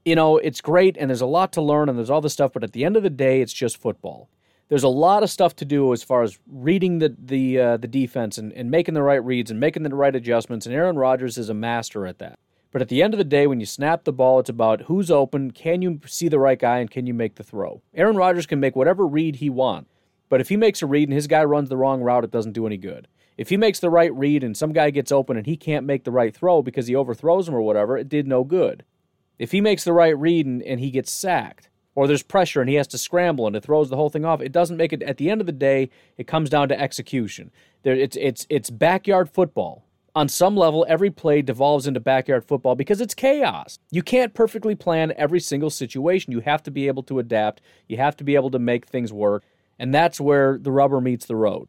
You 0.04 0.14
know, 0.14 0.36
it's 0.36 0.60
great, 0.60 0.96
and 0.98 1.08
there's 1.08 1.22
a 1.22 1.26
lot 1.26 1.52
to 1.54 1.62
learn, 1.62 1.88
and 1.88 1.96
there's 1.96 2.10
all 2.10 2.20
this 2.20 2.34
stuff. 2.34 2.52
But 2.52 2.62
at 2.62 2.72
the 2.72 2.84
end 2.84 2.96
of 2.96 3.02
the 3.02 3.10
day, 3.10 3.40
it's 3.40 3.52
just 3.52 3.80
football 3.80 4.28
there's 4.68 4.82
a 4.82 4.88
lot 4.88 5.22
of 5.22 5.30
stuff 5.30 5.54
to 5.56 5.64
do 5.64 5.92
as 5.92 6.02
far 6.02 6.22
as 6.22 6.38
reading 6.48 6.98
the 6.98 7.14
the 7.18 7.58
uh, 7.58 7.76
the 7.76 7.88
defense 7.88 8.38
and, 8.38 8.52
and 8.52 8.70
making 8.70 8.94
the 8.94 9.02
right 9.02 9.24
reads 9.24 9.50
and 9.50 9.60
making 9.60 9.82
the 9.82 9.94
right 9.94 10.14
adjustments. 10.14 10.66
And 10.66 10.74
Aaron 10.74 10.96
Rodgers 10.96 11.38
is 11.38 11.48
a 11.48 11.54
master 11.54 12.06
at 12.06 12.18
that. 12.18 12.38
But 12.72 12.82
at 12.82 12.88
the 12.88 13.02
end 13.02 13.14
of 13.14 13.18
the 13.18 13.24
day, 13.24 13.46
when 13.46 13.60
you 13.60 13.66
snap 13.66 14.04
the 14.04 14.12
ball, 14.12 14.38
it's 14.40 14.50
about 14.50 14.82
who's 14.82 15.10
open, 15.10 15.52
can 15.52 15.82
you 15.82 16.00
see 16.04 16.28
the 16.28 16.38
right 16.38 16.58
guy, 16.58 16.78
and 16.78 16.90
can 16.90 17.06
you 17.06 17.14
make 17.14 17.36
the 17.36 17.44
throw. 17.44 17.80
Aaron 17.94 18.16
Rodgers 18.16 18.44
can 18.44 18.60
make 18.60 18.76
whatever 18.76 19.06
read 19.06 19.36
he 19.36 19.48
wants, 19.48 19.90
but 20.28 20.40
if 20.40 20.48
he 20.48 20.56
makes 20.56 20.82
a 20.82 20.86
read 20.86 21.08
and 21.08 21.14
his 21.14 21.26
guy 21.26 21.44
runs 21.44 21.68
the 21.68 21.76
wrong 21.76 22.02
route, 22.02 22.24
it 22.24 22.30
doesn't 22.30 22.52
do 22.52 22.66
any 22.66 22.76
good. 22.76 23.08
If 23.36 23.50
he 23.50 23.56
makes 23.56 23.80
the 23.80 23.90
right 23.90 24.14
read 24.14 24.42
and 24.42 24.56
some 24.56 24.72
guy 24.72 24.90
gets 24.90 25.12
open 25.12 25.36
and 25.36 25.46
he 25.46 25.56
can't 25.56 25.86
make 25.86 26.04
the 26.04 26.10
right 26.10 26.34
throw 26.34 26.62
because 26.62 26.86
he 26.86 26.94
overthrows 26.94 27.48
him 27.48 27.54
or 27.54 27.60
whatever, 27.60 27.96
it 27.96 28.08
did 28.08 28.26
no 28.26 28.44
good. 28.44 28.84
If 29.38 29.52
he 29.52 29.60
makes 29.60 29.84
the 29.84 29.92
right 29.92 30.16
read 30.16 30.46
and, 30.46 30.62
and 30.62 30.80
he 30.80 30.90
gets 30.90 31.12
sacked, 31.12 31.68
or 31.96 32.06
there's 32.06 32.22
pressure 32.22 32.60
and 32.60 32.70
he 32.70 32.76
has 32.76 32.86
to 32.88 32.98
scramble 32.98 33.48
and 33.48 33.56
it 33.56 33.64
throws 33.64 33.88
the 33.88 33.96
whole 33.96 34.10
thing 34.10 34.24
off. 34.24 34.40
It 34.40 34.52
doesn't 34.52 34.76
make 34.76 34.92
it. 34.92 35.02
At 35.02 35.16
the 35.16 35.30
end 35.30 35.40
of 35.40 35.46
the 35.46 35.52
day, 35.52 35.90
it 36.16 36.28
comes 36.28 36.48
down 36.48 36.68
to 36.68 36.80
execution. 36.80 37.50
There, 37.82 37.94
it's 37.94 38.16
it's 38.20 38.46
it's 38.48 38.70
backyard 38.70 39.30
football. 39.30 39.82
On 40.14 40.28
some 40.28 40.56
level, 40.56 40.86
every 40.88 41.10
play 41.10 41.42
devolves 41.42 41.86
into 41.86 42.00
backyard 42.00 42.44
football 42.44 42.74
because 42.74 43.00
it's 43.00 43.14
chaos. 43.14 43.78
You 43.90 44.02
can't 44.02 44.32
perfectly 44.32 44.74
plan 44.74 45.12
every 45.16 45.40
single 45.40 45.68
situation. 45.68 46.32
You 46.32 46.40
have 46.40 46.62
to 46.62 46.70
be 46.70 46.86
able 46.86 47.02
to 47.04 47.18
adapt. 47.18 47.60
You 47.88 47.96
have 47.96 48.16
to 48.18 48.24
be 48.24 48.34
able 48.34 48.50
to 48.50 48.58
make 48.58 48.86
things 48.86 49.12
work, 49.12 49.44
and 49.78 49.94
that's 49.94 50.20
where 50.20 50.58
the 50.58 50.72
rubber 50.72 51.00
meets 51.00 51.26
the 51.26 51.36
road. 51.36 51.68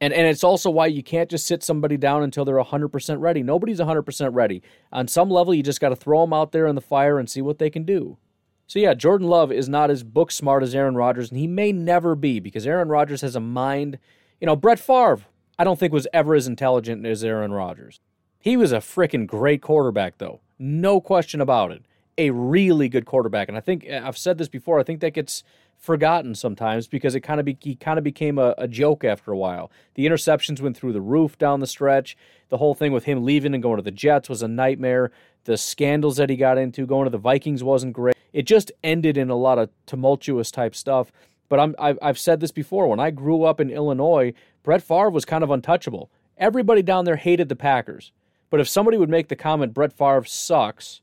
And 0.00 0.12
and 0.12 0.26
it's 0.26 0.44
also 0.44 0.70
why 0.70 0.86
you 0.86 1.02
can't 1.02 1.30
just 1.30 1.46
sit 1.46 1.62
somebody 1.62 1.96
down 1.96 2.22
until 2.22 2.44
they're 2.44 2.62
100% 2.62 3.20
ready. 3.20 3.42
Nobody's 3.42 3.80
100% 3.80 4.34
ready. 4.34 4.62
On 4.92 5.08
some 5.08 5.30
level, 5.30 5.54
you 5.54 5.62
just 5.62 5.80
got 5.80 5.88
to 5.88 5.96
throw 5.96 6.20
them 6.22 6.32
out 6.32 6.52
there 6.52 6.66
in 6.66 6.74
the 6.74 6.80
fire 6.80 7.18
and 7.18 7.30
see 7.30 7.40
what 7.40 7.58
they 7.58 7.70
can 7.70 7.84
do. 7.84 8.18
So 8.66 8.78
yeah, 8.78 8.94
Jordan 8.94 9.28
Love 9.28 9.52
is 9.52 9.68
not 9.68 9.90
as 9.90 10.02
book 10.02 10.32
smart 10.32 10.62
as 10.62 10.74
Aaron 10.74 10.96
Rodgers, 10.96 11.30
and 11.30 11.38
he 11.38 11.46
may 11.46 11.72
never 11.72 12.14
be 12.14 12.40
because 12.40 12.66
Aaron 12.66 12.88
Rodgers 12.88 13.20
has 13.20 13.36
a 13.36 13.40
mind. 13.40 13.98
You 14.40 14.46
know, 14.46 14.56
Brett 14.56 14.80
Favre, 14.80 15.24
I 15.58 15.64
don't 15.64 15.78
think 15.78 15.92
was 15.92 16.08
ever 16.12 16.34
as 16.34 16.46
intelligent 16.46 17.06
as 17.06 17.24
Aaron 17.24 17.52
Rodgers. 17.52 18.00
He 18.40 18.56
was 18.56 18.72
a 18.72 18.78
freaking 18.78 19.26
great 19.26 19.62
quarterback, 19.62 20.18
though, 20.18 20.40
no 20.58 21.00
question 21.00 21.40
about 21.40 21.70
it. 21.72 21.84
A 22.18 22.30
really 22.30 22.88
good 22.88 23.06
quarterback, 23.06 23.48
and 23.48 23.56
I 23.56 23.60
think 23.60 23.86
I've 23.88 24.18
said 24.18 24.38
this 24.38 24.48
before. 24.48 24.80
I 24.80 24.82
think 24.82 25.00
that 25.00 25.14
gets 25.14 25.44
forgotten 25.78 26.34
sometimes 26.34 26.86
because 26.86 27.14
it 27.14 27.20
kind 27.20 27.40
of 27.40 27.46
be, 27.46 27.56
he 27.60 27.76
kind 27.76 27.98
of 27.98 28.04
became 28.04 28.38
a, 28.38 28.54
a, 28.58 28.66
joke 28.66 29.04
after 29.04 29.30
a 29.30 29.36
while. 29.36 29.70
The 29.94 30.06
interceptions 30.06 30.60
went 30.60 30.76
through 30.76 30.92
the 30.92 31.00
roof 31.00 31.38
down 31.38 31.60
the 31.60 31.66
stretch. 31.66 32.16
The 32.48 32.56
whole 32.56 32.74
thing 32.74 32.92
with 32.92 33.04
him 33.04 33.24
leaving 33.24 33.54
and 33.54 33.62
going 33.62 33.76
to 33.76 33.82
the 33.82 33.90
Jets 33.90 34.28
was 34.28 34.42
a 34.42 34.48
nightmare. 34.48 35.12
The 35.44 35.56
scandals 35.56 36.16
that 36.16 36.30
he 36.30 36.36
got 36.36 36.58
into 36.58 36.86
going 36.86 37.04
to 37.04 37.10
the 37.10 37.18
Vikings 37.18 37.62
wasn't 37.62 37.92
great 37.92 38.16
it 38.36 38.46
just 38.46 38.70
ended 38.84 39.16
in 39.16 39.30
a 39.30 39.34
lot 39.34 39.58
of 39.58 39.70
tumultuous 39.86 40.50
type 40.50 40.74
stuff. 40.74 41.10
But 41.48 41.58
I'm, 41.58 41.74
I've, 41.78 41.98
I've 42.02 42.18
said 42.18 42.40
this 42.40 42.52
before. 42.52 42.86
When 42.86 43.00
I 43.00 43.10
grew 43.10 43.44
up 43.44 43.60
in 43.60 43.70
Illinois, 43.70 44.34
Brett 44.62 44.82
Favre 44.82 45.08
was 45.08 45.24
kind 45.24 45.42
of 45.42 45.50
untouchable. 45.50 46.10
Everybody 46.36 46.82
down 46.82 47.06
there 47.06 47.16
hated 47.16 47.48
the 47.48 47.56
Packers. 47.56 48.12
But 48.50 48.60
if 48.60 48.68
somebody 48.68 48.98
would 48.98 49.08
make 49.08 49.28
the 49.28 49.36
comment, 49.36 49.72
Brett 49.72 49.94
Favre 49.94 50.24
sucks, 50.24 51.00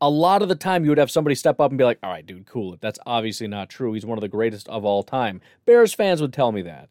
a 0.00 0.10
lot 0.10 0.42
of 0.42 0.48
the 0.48 0.54
time 0.54 0.84
you 0.84 0.90
would 0.90 0.98
have 0.98 1.10
somebody 1.10 1.34
step 1.34 1.60
up 1.60 1.70
and 1.70 1.78
be 1.78 1.84
like, 1.84 1.98
all 2.02 2.10
right, 2.10 2.26
dude, 2.26 2.46
cool 2.46 2.74
it. 2.74 2.80
That's 2.80 2.98
obviously 3.06 3.48
not 3.48 3.68
true. 3.68 3.92
He's 3.92 4.04
one 4.04 4.18
of 4.18 4.22
the 4.22 4.28
greatest 4.28 4.68
of 4.68 4.84
all 4.84 5.02
time. 5.02 5.40
Bears 5.64 5.94
fans 5.94 6.20
would 6.20 6.32
tell 6.32 6.52
me 6.52 6.62
that. 6.62 6.88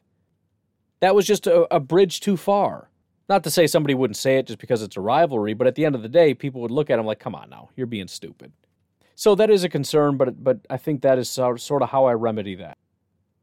That 1.02 1.14
was 1.14 1.28
just 1.28 1.46
a, 1.46 1.74
a 1.74 1.80
bridge 1.80 2.20
too 2.20 2.38
far. 2.38 2.90
Not 3.28 3.44
to 3.44 3.52
say 3.52 3.68
somebody 3.68 3.94
wouldn't 3.94 4.18
say 4.18 4.38
it 4.38 4.48
just 4.48 4.60
because 4.60 4.82
it's 4.82 4.98
a 4.98 5.02
rivalry, 5.02 5.54
but 5.54 5.68
at 5.68 5.76
the 5.76 5.86
end 5.86 5.96
of 5.96 6.04
the 6.04 6.10
day, 6.10 6.34
people 6.34 6.62
would 6.62 6.72
look 6.72 6.90
at 6.90 7.00
him 7.00 7.06
like, 7.06 7.20
come 7.20 7.36
on 7.36 7.50
now, 7.50 7.70
you're 7.76 7.88
being 7.88 8.08
stupid. 8.08 8.52
So 9.16 9.34
that 9.36 9.50
is 9.50 9.64
a 9.64 9.70
concern, 9.70 10.18
but 10.18 10.44
but 10.44 10.60
I 10.70 10.78
think 10.78 11.02
that 11.02 11.18
is 11.18 11.30
sort 11.30 11.82
of 11.82 11.90
how 11.90 12.06
I 12.06 12.14
remedy 12.14 12.56
that. 12.56 12.78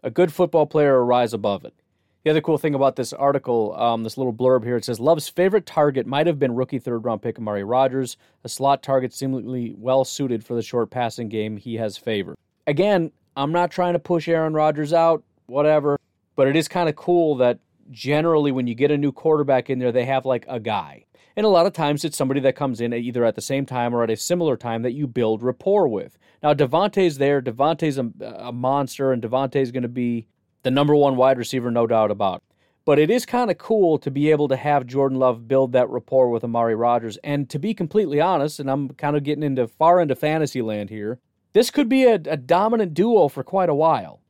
A 0.03 0.11
good 0.11 0.33
football 0.33 0.67
player 0.67 0.99
will 0.99 1.07
rise 1.07 1.33
above 1.33 1.65
it. 1.65 1.75
The 2.25 2.31
other 2.31 2.41
cool 2.41 2.59
thing 2.59 2.75
about 2.75 2.95
this 2.95 3.13
article, 3.13 3.75
um, 3.77 4.05
this 4.05 4.17
little 4.17 4.33
blurb 4.33 4.63
here, 4.63 4.77
it 4.77 4.85
says 4.85 5.01
Love's 5.01 5.29
favorite 5.29 5.67
target 5.67 6.07
might 6.07 6.29
have 6.29 6.39
been 6.39 6.55
rookie 6.55 6.79
third 6.79 7.05
round 7.05 7.21
pick 7.21 7.37
Amari 7.37 7.65
Rodgers, 7.65 8.17
a 8.45 8.49
slot 8.49 8.81
target 8.81 9.13
seemingly 9.13 9.75
well 9.77 10.05
suited 10.05 10.45
for 10.45 10.55
the 10.55 10.63
short 10.63 10.91
passing 10.91 11.29
game 11.29 11.57
he 11.57 11.75
has 11.75 11.97
favored. 11.97 12.37
Again, 12.69 13.11
I'm 13.37 13.51
not 13.51 13.73
trying 13.73 13.95
to 13.95 13.99
push 13.99 14.29
Aaron 14.29 14.55
Rodgers 14.55 14.93
out, 14.93 15.25
whatever, 15.47 15.99
but 16.37 16.47
it 16.47 16.55
is 16.55 16.69
kind 16.69 16.89
of 16.89 16.95
cool 16.95 17.35
that 17.37 17.59
generally 17.91 18.53
when 18.53 18.69
you 18.69 18.77
get 18.77 18.93
a 18.93 18.99
new 18.99 19.11
quarterback 19.11 19.69
in 19.69 19.81
there, 19.81 19.91
they 19.91 20.05
have 20.05 20.25
like 20.25 20.45
a 20.49 20.61
guy. 20.61 21.07
And 21.35 21.45
a 21.45 21.49
lot 21.49 21.67
of 21.67 21.73
times 21.73 22.05
it's 22.05 22.17
somebody 22.17 22.41
that 22.41 22.55
comes 22.55 22.81
in 22.81 22.93
either 22.93 23.25
at 23.25 23.35
the 23.35 23.43
same 23.43 23.67
time 23.67 23.95
or 23.95 24.05
at 24.05 24.11
a 24.11 24.17
similar 24.17 24.57
time 24.57 24.83
that 24.83 24.93
you 24.93 25.09
build 25.09 25.43
rapport 25.43 25.89
with. 25.89 26.19
Now, 26.41 26.55
Davante's 26.55 27.19
there. 27.19 27.41
Davante's 27.43 27.99
a, 27.99 28.11
a 28.25 28.53
monster, 28.53 29.13
and 29.13 29.23
Davante's 29.23 29.73
going 29.73 29.83
to 29.83 29.89
be 29.89 30.27
the 30.63 30.71
number 30.71 30.95
one 30.95 31.17
wide 31.17 31.39
receiver, 31.39 31.71
no 31.71 31.87
doubt 31.87 32.11
about. 32.11 32.43
But 32.85 32.99
it 32.99 33.11
is 33.11 33.25
kind 33.25 33.51
of 33.51 33.59
cool 33.59 33.99
to 33.99 34.11
be 34.11 34.31
able 34.31 34.49
to 34.49 34.57
have 34.57 34.87
Jordan 34.87 35.19
Love 35.19 35.47
build 35.47 35.73
that 35.73 35.89
rapport 35.89 36.29
with 36.31 36.43
Amari 36.43 36.75
Rodgers. 36.75 37.17
And 37.23 37.49
to 37.51 37.59
be 37.59 37.75
completely 37.75 38.21
honest, 38.21 38.59
and 38.59 38.69
I'm 38.69 38.89
kind 38.91 39.17
of 39.17 39.23
getting 39.23 39.45
into 39.45 39.69
far 39.69 40.01
into 40.01 40.17
fantasy 40.17 40.63
land 40.63 40.91
here, 40.91 41.21
this 41.53 41.71
could 41.71 41.89
be 41.89 42.05
a, 42.05 42.15
a 42.15 42.37
dominant 42.37 42.95
duo 42.95 43.29
for 43.29 43.45
quite 43.45 43.69
a 43.69 43.75
while. 43.75 44.21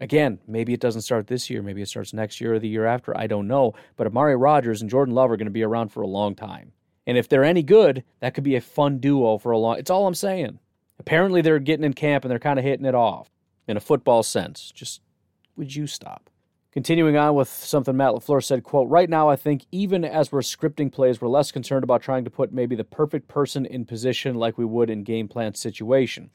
Again, 0.00 0.38
maybe 0.48 0.72
it 0.72 0.80
doesn't 0.80 1.02
start 1.02 1.26
this 1.26 1.50
year. 1.50 1.62
Maybe 1.62 1.82
it 1.82 1.88
starts 1.88 2.14
next 2.14 2.40
year 2.40 2.54
or 2.54 2.58
the 2.58 2.68
year 2.68 2.86
after. 2.86 3.14
I 3.16 3.26
don't 3.26 3.46
know. 3.46 3.74
But 3.96 4.06
Amari 4.06 4.34
Rodgers 4.34 4.80
and 4.80 4.90
Jordan 4.90 5.14
Love 5.14 5.30
are 5.30 5.36
going 5.36 5.44
to 5.44 5.50
be 5.50 5.62
around 5.62 5.90
for 5.90 6.00
a 6.00 6.06
long 6.06 6.34
time. 6.34 6.72
And 7.06 7.18
if 7.18 7.28
they're 7.28 7.44
any 7.44 7.62
good, 7.62 8.04
that 8.20 8.32
could 8.32 8.44
be 8.44 8.56
a 8.56 8.62
fun 8.62 8.98
duo 8.98 9.36
for 9.36 9.52
a 9.52 9.58
long. 9.58 9.78
It's 9.78 9.90
all 9.90 10.06
I'm 10.06 10.14
saying. 10.14 10.58
Apparently, 10.98 11.42
they're 11.42 11.58
getting 11.58 11.84
in 11.84 11.92
camp 11.92 12.24
and 12.24 12.30
they're 12.30 12.38
kind 12.38 12.58
of 12.58 12.64
hitting 12.64 12.86
it 12.86 12.94
off 12.94 13.30
in 13.68 13.76
a 13.76 13.80
football 13.80 14.22
sense. 14.22 14.72
Just 14.74 15.02
would 15.60 15.76
you 15.76 15.86
stop? 15.86 16.30
Continuing 16.72 17.16
on 17.16 17.34
with 17.34 17.48
something 17.48 17.96
Matt 17.96 18.12
LaFleur 18.12 18.42
said, 18.42 18.64
quote, 18.64 18.88
Right 18.88 19.10
now, 19.10 19.28
I 19.28 19.36
think 19.36 19.66
even 19.70 20.04
as 20.06 20.32
we're 20.32 20.40
scripting 20.40 20.90
plays, 20.90 21.20
we're 21.20 21.28
less 21.28 21.52
concerned 21.52 21.84
about 21.84 22.00
trying 22.00 22.24
to 22.24 22.30
put 22.30 22.50
maybe 22.50 22.74
the 22.74 22.84
perfect 22.84 23.28
person 23.28 23.66
in 23.66 23.84
position 23.84 24.36
like 24.36 24.56
we 24.56 24.64
would 24.64 24.88
in 24.88 25.04
game 25.04 25.28
plan 25.28 25.54
situation. 25.54 26.30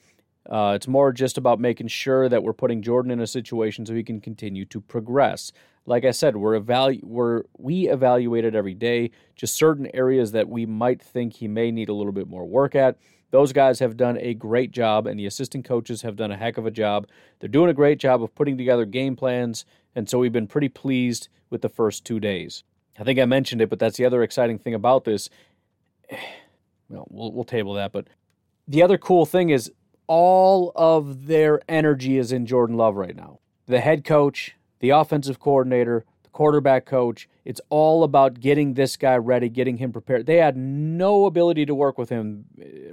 Uh, 0.48 0.74
it's 0.76 0.88
more 0.88 1.12
just 1.12 1.40
about 1.40 1.60
making 1.60 1.88
sure 1.88 2.30
that 2.30 2.44
we're 2.44 2.54
putting 2.54 2.84
Jordan 2.84 3.10
in 3.10 3.20
a 3.20 3.26
situation 3.26 3.84
so 3.84 3.96
he 3.96 4.04
can 4.04 4.22
continue 4.22 4.64
to 4.66 4.80
progress. 4.80 5.52
Like 5.88 6.06
I 6.06 6.12
said, 6.12 6.38
we're 6.38 6.60
evalu- 6.60 7.04
we're 7.04 7.44
we 7.58 7.90
evaluate 7.90 8.46
it 8.46 8.54
every 8.54 8.76
day. 8.76 9.10
Just 9.36 9.56
certain 9.56 9.88
areas 9.96 10.34
that 10.34 10.48
we 10.48 10.68
might 10.68 11.02
think 11.02 11.34
he 11.34 11.48
may 11.48 11.72
need 11.72 11.90
a 11.90 11.94
little 11.94 12.12
bit 12.12 12.28
more 12.28 12.46
work 12.46 12.76
at. 12.76 12.98
Those 13.36 13.52
guys 13.52 13.80
have 13.80 13.98
done 13.98 14.18
a 14.22 14.34
great 14.34 14.72
job, 14.72 15.06
and 15.06 15.20
the 15.20 15.26
assistant 15.26 15.66
coaches 15.66 16.04
have 16.04 16.16
done 16.16 16.32
a 16.32 16.38
heck 16.38 16.58
of 16.58 16.66
a 16.66 16.72
job. 16.72 17.06
They're 17.40 17.50
doing 17.50 17.70
a 17.70 17.74
great 17.74 18.00
job 18.00 18.24
of 18.24 18.34
putting 18.34 18.58
together 18.58 18.86
game 18.86 19.18
plans, 19.18 19.66
and 19.94 20.10
so 20.10 20.20
we've 20.20 20.32
been 20.32 20.48
pretty 20.48 20.70
pleased 20.70 21.28
with 21.50 21.62
the 21.62 21.68
first 21.68 22.06
two 22.06 22.22
days. 22.22 22.64
I 22.98 23.04
think 23.04 23.20
I 23.20 23.26
mentioned 23.26 23.60
it, 23.60 23.70
but 23.70 23.78
that's 23.78 23.98
the 23.98 24.06
other 24.06 24.24
exciting 24.24 24.58
thing 24.58 24.74
about 24.74 25.04
this. 25.04 25.30
Well, 26.88 27.08
we'll, 27.10 27.32
we'll 27.34 27.44
table 27.44 27.74
that, 27.74 27.92
but 27.92 28.08
the 28.68 28.84
other 28.84 29.00
cool 29.00 29.26
thing 29.26 29.50
is 29.50 29.72
all 30.06 30.72
of 30.76 31.26
their 31.26 31.60
energy 31.68 32.18
is 32.20 32.32
in 32.32 32.46
Jordan 32.46 32.78
Love 32.78 32.96
right 32.96 33.16
now. 33.16 33.40
The 33.66 33.82
head 33.82 34.06
coach, 34.06 34.56
the 34.80 34.92
offensive 34.92 35.40
coordinator, 35.40 36.06
quarterback 36.36 36.86
coach. 36.86 37.30
It's 37.46 37.62
all 37.70 38.04
about 38.04 38.42
getting 38.42 38.74
this 38.74 38.98
guy 38.98 39.16
ready, 39.16 39.48
getting 39.48 39.78
him 39.78 39.94
prepared. 39.94 40.26
They 40.26 40.36
had 40.36 40.58
no 40.58 41.26
ability 41.26 41.66
to 41.66 41.74
work 41.74 41.98
with 41.98 42.10
him, 42.10 42.44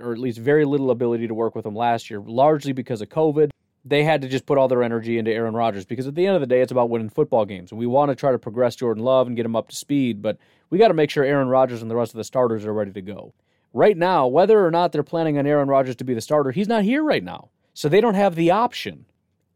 or 0.00 0.12
at 0.12 0.18
least 0.18 0.38
very 0.38 0.64
little 0.64 0.92
ability 0.92 1.26
to 1.26 1.35
work 1.35 1.57
with 1.57 1.66
him 1.66 1.74
last 1.74 2.09
year, 2.09 2.20
largely 2.20 2.72
because 2.72 3.02
of 3.02 3.09
COVID. 3.09 3.50
They 3.85 4.05
had 4.05 4.22
to 4.22 4.28
just 4.28 4.46
put 4.46 4.59
all 4.59 4.68
their 4.68 4.85
energy 4.85 5.18
into 5.18 5.33
Aaron 5.33 5.55
Rodgers 5.55 5.85
because 5.85 6.07
at 6.07 6.14
the 6.14 6.24
end 6.24 6.37
of 6.37 6.40
the 6.40 6.46
day, 6.46 6.61
it's 6.61 6.70
about 6.70 6.88
winning 6.88 7.09
football 7.09 7.44
games. 7.44 7.72
And 7.72 7.81
we 7.81 7.87
want 7.87 8.11
to 8.11 8.14
try 8.14 8.31
to 8.31 8.38
progress 8.38 8.76
Jordan 8.76 9.02
Love 9.02 9.26
and 9.26 9.35
get 9.35 9.44
him 9.44 9.57
up 9.57 9.70
to 9.70 9.76
speed, 9.76 10.22
but 10.22 10.38
we 10.70 10.78
got 10.78 10.88
to 10.88 10.94
make 10.94 11.11
sure 11.11 11.24
Aaron 11.24 11.48
Rodgers 11.48 11.83
and 11.83 11.90
the 11.90 11.96
rest 11.96 12.12
of 12.12 12.18
the 12.18 12.24
starters 12.24 12.64
are 12.64 12.72
ready 12.72 12.92
to 12.92 13.02
go. 13.02 13.35
Right 13.72 13.96
now, 13.96 14.28
whether 14.28 14.64
or 14.64 14.70
not 14.70 14.92
they're 14.92 15.02
planning 15.02 15.37
on 15.37 15.48
Aaron 15.48 15.66
Rodgers 15.66 15.96
to 15.96 16.05
be 16.05 16.14
the 16.14 16.20
starter, 16.20 16.52
he's 16.52 16.68
not 16.68 16.85
here 16.85 17.02
right 17.02 17.24
now. 17.24 17.48
So 17.74 17.88
they 17.88 18.00
don't 18.00 18.14
have 18.14 18.37
the 18.37 18.52
option. 18.52 19.07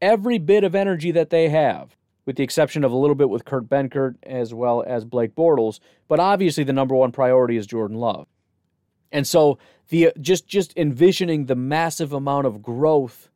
Every 0.03 0.39
bit 0.39 0.65
of 0.65 0.75
energy 0.75 1.13
that 1.13 1.31
they 1.31 1.51
have 1.51 1.97
with 2.27 2.37
the 2.37 2.43
exception 2.43 2.85
of 2.85 2.93
a 2.93 2.97
little 2.97 3.15
bit 3.15 3.31
with 3.31 3.45
Kurt 3.45 3.69
Benkert 3.69 4.17
as 4.25 4.53
well 4.53 4.85
as 4.87 5.05
Blake 5.05 5.35
Bortles. 5.35 5.81
But 6.09 6.21
obviously, 6.21 6.65
the 6.65 6.73
number 6.73 6.95
one 6.95 7.13
priority 7.13 7.57
is 7.57 7.67
Jordan 7.67 7.97
Love. 7.97 8.27
And 9.13 9.27
so, 9.27 9.59
the 9.89 10.13
just 10.21 10.47
just 10.47 10.77
envisioning 10.77 11.47
the 11.47 11.55
massive 11.55 12.13
amount 12.13 12.47
of 12.47 12.61
growth 12.61 13.31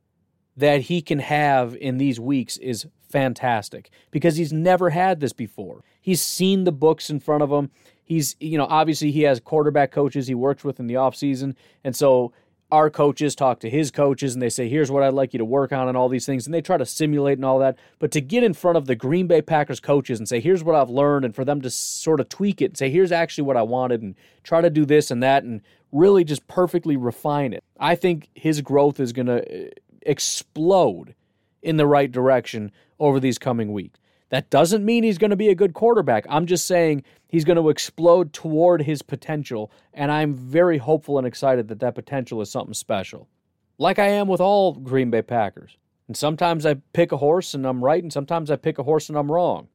that 0.56 0.82
he 0.82 1.00
can 1.00 1.20
have 1.20 1.76
in 1.76 1.98
these 1.98 2.20
weeks 2.20 2.56
is 2.58 2.86
fantastic 3.08 3.90
because 4.10 4.36
he's 4.36 4.52
never 4.52 4.90
had 4.90 5.20
this 5.20 5.32
before. 5.32 5.82
He's 6.00 6.20
seen 6.20 6.64
the 6.64 6.72
books 6.72 7.08
in 7.08 7.20
front 7.20 7.42
of 7.42 7.50
him. 7.50 7.70
He's, 8.04 8.36
you 8.40 8.58
know, 8.58 8.66
obviously 8.68 9.12
he 9.12 9.22
has 9.22 9.38
quarterback 9.40 9.92
coaches 9.92 10.26
he 10.26 10.34
works 10.34 10.64
with 10.64 10.80
in 10.80 10.86
the 10.86 10.94
offseason. 10.94 11.54
And 11.84 11.94
so 11.94 12.32
our 12.72 12.90
coaches 12.90 13.34
talk 13.34 13.60
to 13.60 13.70
his 13.70 13.90
coaches 13.90 14.34
and 14.34 14.40
they 14.40 14.48
say, 14.48 14.68
here's 14.68 14.90
what 14.90 15.02
I'd 15.02 15.12
like 15.12 15.32
you 15.32 15.38
to 15.38 15.44
work 15.44 15.72
on 15.72 15.88
and 15.88 15.96
all 15.96 16.08
these 16.08 16.26
things. 16.26 16.46
And 16.46 16.54
they 16.54 16.60
try 16.60 16.76
to 16.76 16.86
simulate 16.86 17.38
and 17.38 17.44
all 17.44 17.58
that. 17.58 17.78
But 17.98 18.10
to 18.12 18.20
get 18.20 18.44
in 18.44 18.54
front 18.54 18.76
of 18.76 18.86
the 18.86 18.94
Green 18.94 19.26
Bay 19.26 19.42
Packers 19.42 19.80
coaches 19.80 20.18
and 20.18 20.28
say, 20.28 20.40
here's 20.40 20.64
what 20.64 20.74
I've 20.74 20.90
learned, 20.90 21.24
and 21.24 21.34
for 21.34 21.44
them 21.44 21.60
to 21.62 21.70
sort 21.70 22.20
of 22.20 22.28
tweak 22.28 22.62
it 22.62 22.66
and 22.66 22.78
say, 22.78 22.90
here's 22.90 23.12
actually 23.12 23.44
what 23.44 23.56
I 23.56 23.62
wanted, 23.62 24.02
and 24.02 24.14
try 24.42 24.60
to 24.60 24.70
do 24.70 24.84
this 24.84 25.10
and 25.10 25.22
that, 25.22 25.42
and 25.42 25.60
really 25.92 26.24
just 26.24 26.46
perfectly 26.46 26.96
refine 26.96 27.52
it. 27.52 27.64
I 27.78 27.94
think 27.94 28.28
his 28.34 28.60
growth 28.60 29.00
is 29.00 29.12
going 29.12 29.26
to 29.26 29.66
uh, 29.66 29.70
explode 30.02 31.14
in 31.62 31.76
the 31.76 31.86
right 31.86 32.10
direction 32.10 32.72
over 32.98 33.20
these 33.20 33.38
coming 33.38 33.72
weeks. 33.72 33.99
That 34.30 34.48
doesn't 34.48 34.84
mean 34.84 35.02
he's 35.02 35.18
going 35.18 35.30
to 35.30 35.36
be 35.36 35.48
a 35.48 35.54
good 35.54 35.74
quarterback. 35.74 36.24
I'm 36.28 36.46
just 36.46 36.66
saying 36.66 37.02
he's 37.28 37.44
going 37.44 37.56
to 37.56 37.68
explode 37.68 38.32
toward 38.32 38.82
his 38.82 39.02
potential, 39.02 39.70
and 39.92 40.10
I'm 40.10 40.34
very 40.34 40.78
hopeful 40.78 41.18
and 41.18 41.26
excited 41.26 41.68
that 41.68 41.80
that 41.80 41.96
potential 41.96 42.40
is 42.40 42.50
something 42.50 42.74
special. 42.74 43.28
Like 43.76 43.98
I 43.98 44.08
am 44.08 44.28
with 44.28 44.40
all 44.40 44.74
Green 44.74 45.10
Bay 45.10 45.22
Packers. 45.22 45.76
And 46.06 46.16
sometimes 46.16 46.66
I 46.66 46.74
pick 46.92 47.12
a 47.12 47.16
horse 47.16 47.54
and 47.54 47.66
I'm 47.66 47.84
right, 47.84 48.02
and 48.02 48.12
sometimes 48.12 48.50
I 48.50 48.56
pick 48.56 48.78
a 48.78 48.84
horse 48.84 49.08
and 49.08 49.18
I'm 49.18 49.30
wrong. 49.30 49.68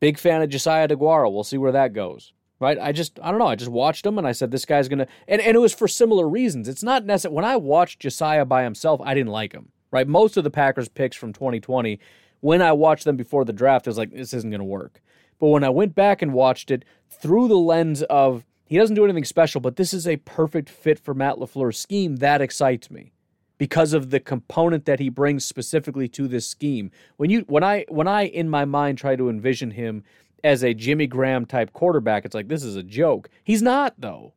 Big 0.00 0.18
fan 0.18 0.42
of 0.42 0.50
Josiah 0.50 0.88
DeGuara. 0.88 1.32
We'll 1.32 1.44
see 1.44 1.58
where 1.58 1.72
that 1.72 1.92
goes. 1.92 2.32
Right? 2.58 2.78
I 2.80 2.92
just, 2.92 3.18
I 3.22 3.30
don't 3.30 3.38
know. 3.38 3.46
I 3.46 3.56
just 3.56 3.70
watched 3.70 4.06
him 4.06 4.16
and 4.16 4.26
I 4.26 4.32
said, 4.32 4.50
this 4.50 4.64
guy's 4.64 4.88
going 4.88 5.00
to, 5.00 5.06
and, 5.28 5.42
and 5.42 5.54
it 5.54 5.60
was 5.60 5.74
for 5.74 5.86
similar 5.86 6.26
reasons. 6.26 6.68
It's 6.68 6.82
not 6.82 7.04
necessary. 7.04 7.34
When 7.34 7.44
I 7.44 7.56
watched 7.56 8.00
Josiah 8.00 8.46
by 8.46 8.62
himself, 8.62 9.00
I 9.04 9.12
didn't 9.12 9.32
like 9.32 9.52
him. 9.52 9.70
Right? 9.90 10.08
Most 10.08 10.36
of 10.36 10.44
the 10.44 10.50
Packers 10.50 10.88
picks 10.88 11.16
from 11.16 11.32
2020 11.32 12.00
when 12.40 12.62
I 12.62 12.72
watched 12.72 13.04
them 13.04 13.16
before 13.16 13.44
the 13.44 13.52
draft, 13.52 13.86
I 13.86 13.90
was 13.90 13.98
like, 13.98 14.12
this 14.12 14.34
isn't 14.34 14.50
going 14.50 14.60
to 14.60 14.64
work. 14.64 15.00
But 15.38 15.48
when 15.48 15.64
I 15.64 15.70
went 15.70 15.94
back 15.94 16.22
and 16.22 16.32
watched 16.32 16.70
it 16.70 16.84
through 17.10 17.48
the 17.48 17.56
lens 17.56 18.02
of 18.04 18.44
he 18.64 18.78
doesn't 18.78 18.96
do 18.96 19.04
anything 19.04 19.24
special, 19.24 19.60
but 19.60 19.76
this 19.76 19.94
is 19.94 20.08
a 20.08 20.16
perfect 20.18 20.68
fit 20.68 20.98
for 20.98 21.14
Matt 21.14 21.36
LaFleur's 21.36 21.78
scheme, 21.78 22.16
that 22.16 22.40
excites 22.40 22.90
me 22.90 23.12
because 23.58 23.92
of 23.92 24.10
the 24.10 24.20
component 24.20 24.84
that 24.86 25.00
he 25.00 25.08
brings 25.08 25.44
specifically 25.44 26.08
to 26.08 26.28
this 26.28 26.46
scheme. 26.46 26.90
When 27.16 27.30
you 27.30 27.40
when 27.48 27.62
I 27.62 27.84
when 27.88 28.08
I 28.08 28.26
in 28.26 28.48
my 28.48 28.64
mind 28.64 28.98
try 28.98 29.16
to 29.16 29.28
envision 29.28 29.72
him 29.72 30.04
as 30.42 30.62
a 30.62 30.74
Jimmy 30.74 31.06
Graham 31.06 31.46
type 31.46 31.72
quarterback, 31.72 32.24
it's 32.24 32.34
like 32.34 32.48
this 32.48 32.64
is 32.64 32.76
a 32.76 32.82
joke. 32.82 33.28
He's 33.44 33.62
not 33.62 33.94
though. 33.98 34.32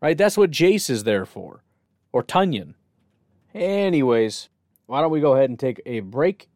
Right? 0.00 0.16
That's 0.16 0.38
what 0.38 0.50
Jace 0.50 0.90
is 0.90 1.04
there 1.04 1.26
for. 1.26 1.64
Or 2.12 2.22
Tonyan. 2.22 2.74
Anyways, 3.54 4.48
why 4.86 5.00
don't 5.00 5.10
we 5.10 5.20
go 5.20 5.34
ahead 5.34 5.50
and 5.50 5.58
take 5.58 5.80
a 5.84 6.00
break 6.00 6.48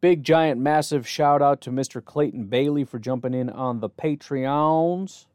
Big, 0.00 0.22
giant, 0.22 0.58
massive 0.60 1.06
shout 1.06 1.42
out 1.42 1.60
to 1.60 1.70
Mr. 1.70 2.02
Clayton 2.02 2.44
Bailey 2.44 2.84
for 2.84 2.98
jumping 2.98 3.34
in 3.34 3.50
on 3.50 3.80
the 3.80 3.90
Patreons. 3.90 5.26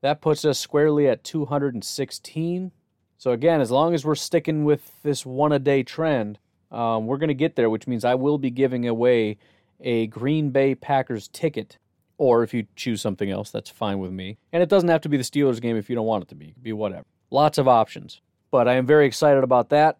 That 0.00 0.20
puts 0.20 0.44
us 0.44 0.58
squarely 0.58 1.06
at 1.06 1.22
216. 1.22 2.72
So, 3.16 3.30
again, 3.30 3.60
as 3.60 3.70
long 3.70 3.94
as 3.94 4.04
we're 4.04 4.16
sticking 4.16 4.64
with 4.64 4.90
this 5.04 5.24
one 5.24 5.52
a 5.52 5.60
day 5.60 5.84
trend, 5.84 6.40
um, 6.72 7.06
we're 7.06 7.18
going 7.18 7.28
to 7.28 7.34
get 7.34 7.54
there, 7.54 7.70
which 7.70 7.86
means 7.86 8.04
I 8.04 8.16
will 8.16 8.38
be 8.38 8.50
giving 8.50 8.88
away 8.88 9.38
a 9.80 10.08
Green 10.08 10.50
Bay 10.50 10.74
Packers 10.74 11.28
ticket. 11.28 11.78
Or 12.18 12.42
if 12.42 12.52
you 12.52 12.66
choose 12.74 13.00
something 13.00 13.30
else, 13.30 13.50
that's 13.50 13.70
fine 13.70 14.00
with 14.00 14.10
me. 14.10 14.38
And 14.52 14.62
it 14.62 14.68
doesn't 14.68 14.88
have 14.88 15.02
to 15.02 15.08
be 15.08 15.16
the 15.16 15.22
Steelers 15.22 15.60
game 15.60 15.76
if 15.76 15.88
you 15.88 15.94
don't 15.94 16.06
want 16.06 16.24
it 16.24 16.28
to 16.30 16.34
be. 16.34 16.46
It 16.46 16.54
could 16.54 16.62
be 16.64 16.72
whatever. 16.72 17.04
Lots 17.30 17.58
of 17.58 17.68
options. 17.68 18.20
But 18.50 18.66
I 18.66 18.74
am 18.74 18.86
very 18.86 19.06
excited 19.06 19.44
about 19.44 19.70
that. 19.70 19.98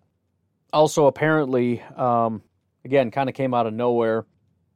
Also, 0.72 1.06
apparently, 1.06 1.82
um, 1.96 2.42
again, 2.84 3.10
kind 3.10 3.28
of 3.28 3.34
came 3.34 3.54
out 3.54 3.66
of 3.66 3.74
nowhere. 3.74 4.26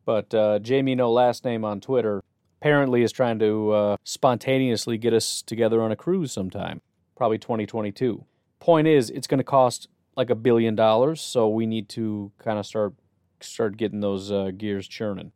But 0.05 0.33
uh, 0.35 0.59
Jamie 0.61 0.95
No 0.95 1.11
Last 1.11 1.45
Name 1.45 1.64
on 1.64 1.81
Twitter 1.81 2.23
apparently 2.61 3.03
is 3.03 3.12
trying 3.12 3.38
to 3.40 3.73
uh, 3.73 3.97
spontaneously 4.05 4.99
get 4.99 5.12
us 5.12 5.42
together 5.42 5.83
on 5.83 5.92
a 5.92 5.97
cruise 5.97 6.33
sometime, 6.33 6.81
probably 7.16 7.38
2022. 7.38 8.25
Point 8.61 8.87
is, 8.87 9.11
it's 9.11 9.27
going 9.27 9.38
to 9.38 9.45
cost 9.45 9.88
like 10.16 10.31
a 10.31 10.35
billion 10.35 10.75
dollars, 10.75 11.21
so 11.21 11.49
we 11.49 11.66
need 11.66 11.88
to 11.90 12.33
kind 12.38 12.59
of 12.59 12.66
start 12.66 12.95
start 13.40 13.77
getting 13.77 14.01
those 14.01 14.33
uh, 14.33 14.51
gears 14.57 14.88
churning. 14.88 15.33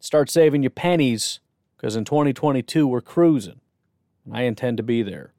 Start 0.00 0.28
saving 0.28 0.62
your 0.62 0.70
pennies, 0.70 1.40
because 1.76 1.94
in 1.94 2.04
2022 2.04 2.86
we're 2.86 3.00
cruising. 3.00 3.60
I 4.32 4.42
intend 4.42 4.78
to 4.78 4.82
be 4.82 5.02
there, 5.02 5.32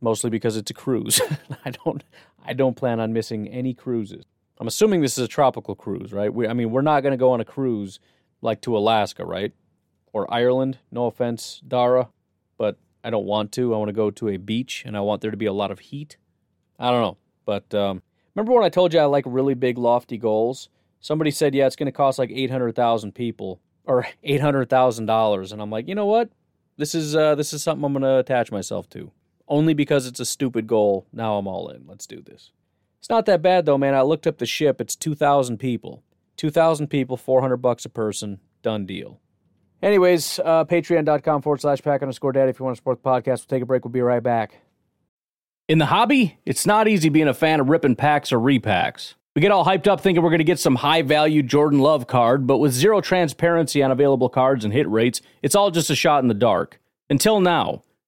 mostly 0.00 0.28
because 0.28 0.56
it's 0.56 0.70
a 0.70 0.74
cruise. 0.74 1.20
I 1.64 1.70
don't 1.70 2.04
I 2.44 2.52
don't 2.52 2.76
plan 2.76 3.00
on 3.00 3.12
missing 3.12 3.48
any 3.48 3.74
cruises. 3.74 4.24
I'm 4.60 4.66
assuming 4.66 5.00
this 5.00 5.16
is 5.16 5.24
a 5.24 5.28
tropical 5.28 5.74
cruise, 5.74 6.12
right? 6.12 6.32
We, 6.32 6.48
I 6.48 6.52
mean, 6.52 6.70
we're 6.70 6.82
not 6.82 7.02
going 7.02 7.12
to 7.12 7.16
go 7.16 7.30
on 7.30 7.40
a 7.40 7.44
cruise 7.44 8.00
like 8.42 8.60
to 8.62 8.76
Alaska, 8.76 9.24
right? 9.24 9.52
Or 10.12 10.32
Ireland. 10.32 10.78
No 10.90 11.06
offense, 11.06 11.62
Dara, 11.66 12.08
but 12.56 12.76
I 13.04 13.10
don't 13.10 13.24
want 13.24 13.52
to. 13.52 13.74
I 13.74 13.78
want 13.78 13.88
to 13.88 13.94
go 13.94 14.10
to 14.10 14.28
a 14.28 14.36
beach 14.36 14.82
and 14.84 14.96
I 14.96 15.00
want 15.00 15.20
there 15.22 15.30
to 15.30 15.36
be 15.36 15.46
a 15.46 15.52
lot 15.52 15.70
of 15.70 15.78
heat. 15.78 16.16
I 16.78 16.90
don't 16.90 17.02
know. 17.02 17.16
But 17.44 17.72
um, 17.74 18.02
remember 18.34 18.52
when 18.52 18.64
I 18.64 18.68
told 18.68 18.92
you 18.92 19.00
I 19.00 19.04
like 19.04 19.24
really 19.26 19.54
big, 19.54 19.78
lofty 19.78 20.18
goals? 20.18 20.68
Somebody 21.00 21.30
said, 21.30 21.54
yeah, 21.54 21.66
it's 21.66 21.76
going 21.76 21.86
to 21.86 21.92
cost 21.92 22.18
like 22.18 22.30
800,000 22.30 23.12
people 23.14 23.60
or 23.84 24.06
$800,000. 24.24 25.52
And 25.52 25.62
I'm 25.62 25.70
like, 25.70 25.86
you 25.88 25.94
know 25.94 26.06
what? 26.06 26.30
This 26.76 26.94
is, 26.94 27.14
uh, 27.14 27.36
this 27.36 27.52
is 27.52 27.62
something 27.62 27.84
I'm 27.84 27.92
going 27.92 28.02
to 28.02 28.18
attach 28.18 28.50
myself 28.50 28.88
to. 28.90 29.12
Only 29.46 29.72
because 29.72 30.06
it's 30.06 30.20
a 30.20 30.26
stupid 30.26 30.66
goal. 30.66 31.06
Now 31.12 31.36
I'm 31.38 31.46
all 31.46 31.68
in. 31.68 31.84
Let's 31.86 32.06
do 32.06 32.20
this. 32.20 32.52
It's 33.00 33.10
not 33.10 33.26
that 33.26 33.42
bad 33.42 33.66
though, 33.66 33.78
man. 33.78 33.94
I 33.94 34.02
looked 34.02 34.26
up 34.26 34.38
the 34.38 34.46
ship. 34.46 34.80
It's 34.80 34.96
2,000 34.96 35.58
people. 35.58 36.02
2,000 36.36 36.88
people, 36.88 37.16
400 37.16 37.56
bucks 37.56 37.84
a 37.84 37.88
person. 37.88 38.40
Done 38.62 38.86
deal. 38.86 39.20
Anyways, 39.82 40.40
uh, 40.40 40.64
patreon.com 40.64 41.42
forward 41.42 41.60
slash 41.60 41.82
pack 41.82 42.02
underscore 42.02 42.32
daddy 42.32 42.50
if 42.50 42.58
you 42.58 42.64
want 42.64 42.76
to 42.76 42.80
support 42.80 43.02
the 43.02 43.08
podcast. 43.08 43.40
We'll 43.40 43.58
take 43.58 43.62
a 43.62 43.66
break. 43.66 43.84
We'll 43.84 43.92
be 43.92 44.00
right 44.00 44.22
back. 44.22 44.58
In 45.68 45.78
the 45.78 45.86
hobby, 45.86 46.38
it's 46.46 46.66
not 46.66 46.88
easy 46.88 47.08
being 47.10 47.28
a 47.28 47.34
fan 47.34 47.60
of 47.60 47.68
ripping 47.68 47.94
packs 47.94 48.32
or 48.32 48.38
repacks. 48.38 49.14
We 49.36 49.42
get 49.42 49.52
all 49.52 49.64
hyped 49.64 49.86
up 49.86 50.00
thinking 50.00 50.24
we're 50.24 50.30
going 50.30 50.38
to 50.38 50.44
get 50.44 50.58
some 50.58 50.76
high 50.76 51.02
value 51.02 51.42
Jordan 51.42 51.78
Love 51.78 52.06
card, 52.08 52.46
but 52.46 52.58
with 52.58 52.72
zero 52.72 53.00
transparency 53.00 53.82
on 53.82 53.90
available 53.92 54.28
cards 54.28 54.64
and 54.64 54.72
hit 54.72 54.88
rates, 54.88 55.20
it's 55.42 55.54
all 55.54 55.70
just 55.70 55.90
a 55.90 55.94
shot 55.94 56.22
in 56.22 56.28
the 56.28 56.34
dark. 56.34 56.80
Until 57.10 57.40
now. 57.40 57.82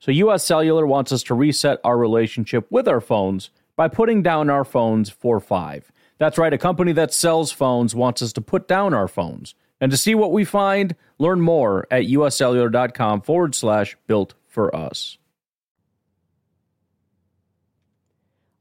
So, 0.00 0.10
US 0.10 0.44
Cellular 0.44 0.86
wants 0.86 1.12
us 1.12 1.22
to 1.24 1.34
reset 1.34 1.78
our 1.84 1.96
relationship 1.96 2.66
with 2.70 2.88
our 2.88 3.00
phones 3.00 3.50
by 3.76 3.88
putting 3.88 4.22
down 4.22 4.50
our 4.50 4.64
phones 4.64 5.10
for 5.10 5.40
five. 5.40 5.92
That's 6.18 6.38
right, 6.38 6.52
a 6.52 6.58
company 6.58 6.92
that 6.92 7.14
sells 7.14 7.52
phones 7.52 7.94
wants 7.94 8.20
us 8.22 8.32
to 8.34 8.40
put 8.40 8.66
down 8.66 8.92
our 8.92 9.08
phones. 9.08 9.54
And 9.80 9.90
to 9.90 9.96
see 9.96 10.14
what 10.14 10.32
we 10.32 10.44
find, 10.44 10.94
learn 11.18 11.40
more 11.40 11.86
at 11.90 12.04
uscellular.com 12.04 13.22
forward 13.22 13.54
slash 13.54 13.96
built 14.06 14.34
for 14.46 14.74
us. 14.74 15.16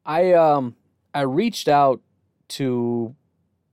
I 0.06 0.34
um 0.34 0.76
I 1.14 1.22
reached 1.22 1.68
out 1.68 2.02
to 2.50 3.16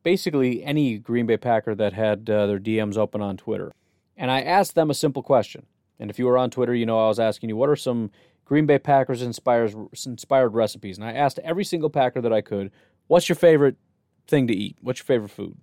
basically 0.02 0.62
any 0.62 0.98
Green 0.98 1.26
Bay 1.26 1.36
Packer 1.36 1.74
that 1.74 1.92
had 1.92 2.28
uh, 2.28 2.46
their 2.46 2.60
DMs 2.60 2.96
open 2.96 3.20
on 3.20 3.36
Twitter. 3.36 3.72
And 4.16 4.30
I 4.30 4.42
asked 4.42 4.74
them 4.74 4.90
a 4.90 4.94
simple 4.94 5.22
question. 5.22 5.66
And 5.98 6.10
if 6.10 6.18
you 6.18 6.26
were 6.26 6.38
on 6.38 6.50
Twitter, 6.50 6.74
you 6.74 6.86
know 6.86 7.04
I 7.04 7.08
was 7.08 7.20
asking 7.20 7.48
you 7.48 7.56
what 7.56 7.70
are 7.70 7.76
some 7.76 8.10
Green 8.44 8.66
Bay 8.66 8.78
Packers 8.78 9.22
inspired 9.22 10.54
recipes. 10.54 10.98
And 10.98 11.06
I 11.06 11.12
asked 11.12 11.38
every 11.40 11.64
single 11.64 11.90
Packer 11.90 12.20
that 12.20 12.32
I 12.32 12.40
could, 12.40 12.70
what's 13.08 13.28
your 13.28 13.36
favorite 13.36 13.76
thing 14.28 14.46
to 14.46 14.54
eat? 14.54 14.76
What's 14.80 15.00
your 15.00 15.06
favorite 15.06 15.30
food? 15.30 15.58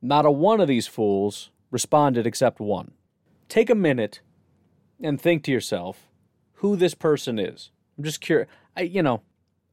Not 0.00 0.26
a 0.26 0.30
one 0.30 0.60
of 0.60 0.68
these 0.68 0.86
fools 0.86 1.50
responded 1.70 2.26
except 2.26 2.60
one. 2.60 2.92
Take 3.48 3.68
a 3.68 3.74
minute 3.74 4.20
and 5.02 5.20
think 5.20 5.42
to 5.44 5.52
yourself 5.52 6.08
who 6.54 6.76
this 6.76 6.94
person 6.94 7.38
is. 7.38 7.70
I'm 7.98 8.04
just 8.04 8.20
curious. 8.20 8.48
I, 8.76 8.82
you 8.82 9.02
know, 9.02 9.22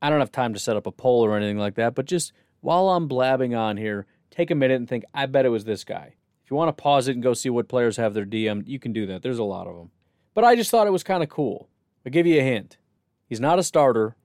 I 0.01 0.09
don't 0.09 0.19
have 0.19 0.31
time 0.31 0.53
to 0.53 0.59
set 0.59 0.75
up 0.75 0.87
a 0.87 0.91
poll 0.91 1.23
or 1.23 1.37
anything 1.37 1.57
like 1.57 1.75
that, 1.75 1.95
but 1.95 2.05
just 2.05 2.33
while 2.59 2.89
I'm 2.89 3.07
blabbing 3.07 3.55
on 3.55 3.77
here, 3.77 4.05
take 4.29 4.51
a 4.51 4.55
minute 4.55 4.75
and 4.75 4.89
think, 4.89 5.05
I 5.13 5.25
bet 5.25 5.45
it 5.45 5.49
was 5.49 5.63
this 5.63 5.83
guy. 5.83 6.15
You 6.51 6.57
want 6.57 6.67
to 6.67 6.83
pause 6.83 7.07
it 7.07 7.13
and 7.13 7.23
go 7.23 7.33
see 7.33 7.49
what 7.49 7.69
players 7.69 7.95
have 7.95 8.13
their 8.13 8.25
DM, 8.25 8.67
you 8.67 8.77
can 8.77 8.91
do 8.91 9.05
that. 9.05 9.21
There's 9.21 9.39
a 9.39 9.43
lot 9.43 9.67
of 9.67 9.77
them. 9.77 9.89
But 10.33 10.43
I 10.43 10.57
just 10.57 10.69
thought 10.69 10.85
it 10.85 10.91
was 10.91 11.03
kind 11.03 11.23
of 11.23 11.29
cool. 11.29 11.69
I'll 12.05 12.11
give 12.11 12.27
you 12.27 12.41
a 12.41 12.43
hint. 12.43 12.77
He's 13.25 13.39
not 13.39 13.57
a 13.57 13.63
starter. 13.63 14.17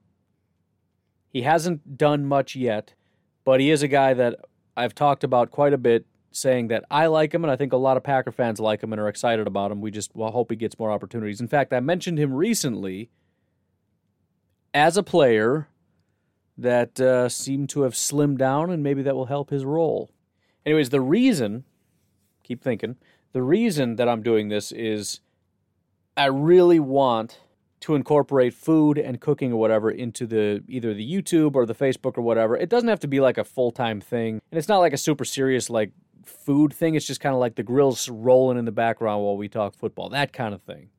He 1.29 1.43
hasn't 1.43 1.97
done 1.97 2.25
much 2.25 2.53
yet, 2.53 2.93
but 3.45 3.61
he 3.61 3.71
is 3.71 3.81
a 3.81 3.87
guy 3.87 4.13
that 4.13 4.35
I've 4.75 4.93
talked 4.93 5.23
about 5.23 5.51
quite 5.51 5.71
a 5.71 5.77
bit, 5.77 6.05
saying 6.31 6.67
that 6.67 6.83
I 6.91 7.05
like 7.05 7.33
him, 7.33 7.45
and 7.45 7.51
I 7.51 7.55
think 7.55 7.71
a 7.71 7.77
lot 7.77 7.95
of 7.95 8.03
Packer 8.03 8.33
fans 8.33 8.59
like 8.59 8.83
him 8.83 8.91
and 8.91 8.99
are 8.99 9.07
excited 9.07 9.47
about 9.47 9.71
him. 9.71 9.79
We 9.79 9.89
just 9.89 10.13
well, 10.13 10.31
hope 10.31 10.51
he 10.51 10.57
gets 10.57 10.77
more 10.77 10.91
opportunities. 10.91 11.39
In 11.39 11.47
fact, 11.47 11.71
I 11.71 11.79
mentioned 11.79 12.19
him 12.19 12.33
recently 12.33 13.09
as 14.73 14.97
a 14.97 15.03
player 15.03 15.69
that 16.57 16.99
uh, 16.99 17.29
seem 17.29 17.67
to 17.67 17.83
have 17.83 17.93
slimmed 17.93 18.37
down, 18.37 18.69
and 18.69 18.83
maybe 18.83 19.01
that 19.03 19.15
will 19.15 19.27
help 19.27 19.49
his 19.49 19.63
role. 19.63 20.11
Anyways, 20.65 20.89
the 20.89 20.99
reason, 20.99 21.63
keep 22.47 22.63
thinking, 22.63 22.95
the 23.33 23.41
reason 23.41 23.97
that 23.97 24.07
I'm 24.07 24.23
doing 24.23 24.49
this 24.49 24.71
is 24.71 25.19
I 26.15 26.25
really 26.25 26.79
want 26.79 27.39
to 27.81 27.93
incorporate 27.93 28.53
food 28.53 28.97
and 28.97 29.21
cooking 29.21 29.53
or 29.53 29.59
whatever 29.59 29.91
into 29.91 30.25
the 30.25 30.63
either 30.67 30.93
the 30.93 31.09
YouTube 31.09 31.55
or 31.55 31.65
the 31.65 31.75
Facebook 31.75 32.17
or 32.17 32.21
whatever. 32.21 32.57
It 32.57 32.69
doesn't 32.69 32.89
have 32.89 32.99
to 33.01 33.07
be 33.07 33.19
like 33.19 33.37
a 33.37 33.43
full 33.43 33.71
time 33.71 34.01
thing, 34.01 34.41
and 34.51 34.57
it's 34.57 34.67
not 34.67 34.79
like 34.79 34.93
a 34.93 34.97
super 34.97 35.25
serious 35.25 35.69
like 35.69 35.91
food 36.25 36.73
thing. 36.73 36.95
It's 36.95 37.05
just 37.05 37.21
kind 37.21 37.35
of 37.35 37.39
like 37.39 37.55
the 37.55 37.63
grills 37.63 38.09
rolling 38.09 38.57
in 38.57 38.65
the 38.65 38.71
background 38.71 39.23
while 39.23 39.37
we 39.37 39.47
talk 39.47 39.75
football, 39.75 40.09
that 40.09 40.33
kind 40.33 40.53
of 40.53 40.61
thing. 40.63 40.89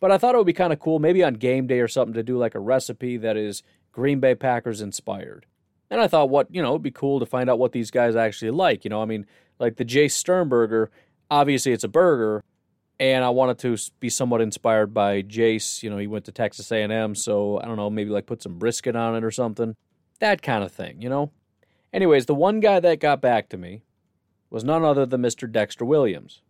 But 0.00 0.12
I 0.12 0.18
thought 0.18 0.34
it 0.34 0.38
would 0.38 0.46
be 0.46 0.52
kind 0.52 0.72
of 0.72 0.78
cool, 0.78 0.98
maybe 0.98 1.24
on 1.24 1.34
game 1.34 1.66
day 1.66 1.80
or 1.80 1.88
something, 1.88 2.14
to 2.14 2.22
do 2.22 2.38
like 2.38 2.54
a 2.54 2.60
recipe 2.60 3.16
that 3.16 3.36
is 3.36 3.62
Green 3.90 4.20
Bay 4.20 4.34
Packers 4.34 4.80
inspired. 4.80 5.46
And 5.90 6.00
I 6.00 6.06
thought, 6.06 6.30
what, 6.30 6.48
you 6.54 6.62
know, 6.62 6.70
it'd 6.70 6.82
be 6.82 6.90
cool 6.90 7.18
to 7.20 7.26
find 7.26 7.48
out 7.48 7.58
what 7.58 7.72
these 7.72 7.90
guys 7.90 8.14
actually 8.14 8.50
like. 8.50 8.84
You 8.84 8.90
know, 8.90 9.02
I 9.02 9.06
mean, 9.06 9.26
like 9.58 9.76
the 9.76 9.84
Jace 9.84 10.12
Sternberger, 10.12 10.90
obviously 11.30 11.72
it's 11.72 11.84
a 11.84 11.88
burger, 11.88 12.44
and 13.00 13.24
I 13.24 13.30
wanted 13.30 13.58
to 13.60 13.76
be 14.00 14.10
somewhat 14.10 14.40
inspired 14.40 14.92
by 14.92 15.22
Jace. 15.22 15.82
You 15.82 15.90
know, 15.90 15.98
he 15.98 16.06
went 16.06 16.24
to 16.26 16.32
Texas 16.32 16.70
A&M, 16.70 17.14
so 17.14 17.60
I 17.60 17.64
don't 17.64 17.76
know, 17.76 17.90
maybe 17.90 18.10
like 18.10 18.26
put 18.26 18.42
some 18.42 18.58
brisket 18.58 18.96
on 18.96 19.14
it 19.16 19.24
or 19.24 19.30
something. 19.30 19.74
That 20.20 20.42
kind 20.42 20.64
of 20.64 20.72
thing, 20.72 21.00
you 21.00 21.08
know? 21.08 21.30
Anyways, 21.92 22.26
the 22.26 22.34
one 22.34 22.60
guy 22.60 22.80
that 22.80 23.00
got 23.00 23.20
back 23.20 23.48
to 23.50 23.56
me 23.56 23.82
was 24.50 24.64
none 24.64 24.84
other 24.84 25.06
than 25.06 25.22
Mr. 25.22 25.50
Dexter 25.50 25.84
Williams. 25.84 26.42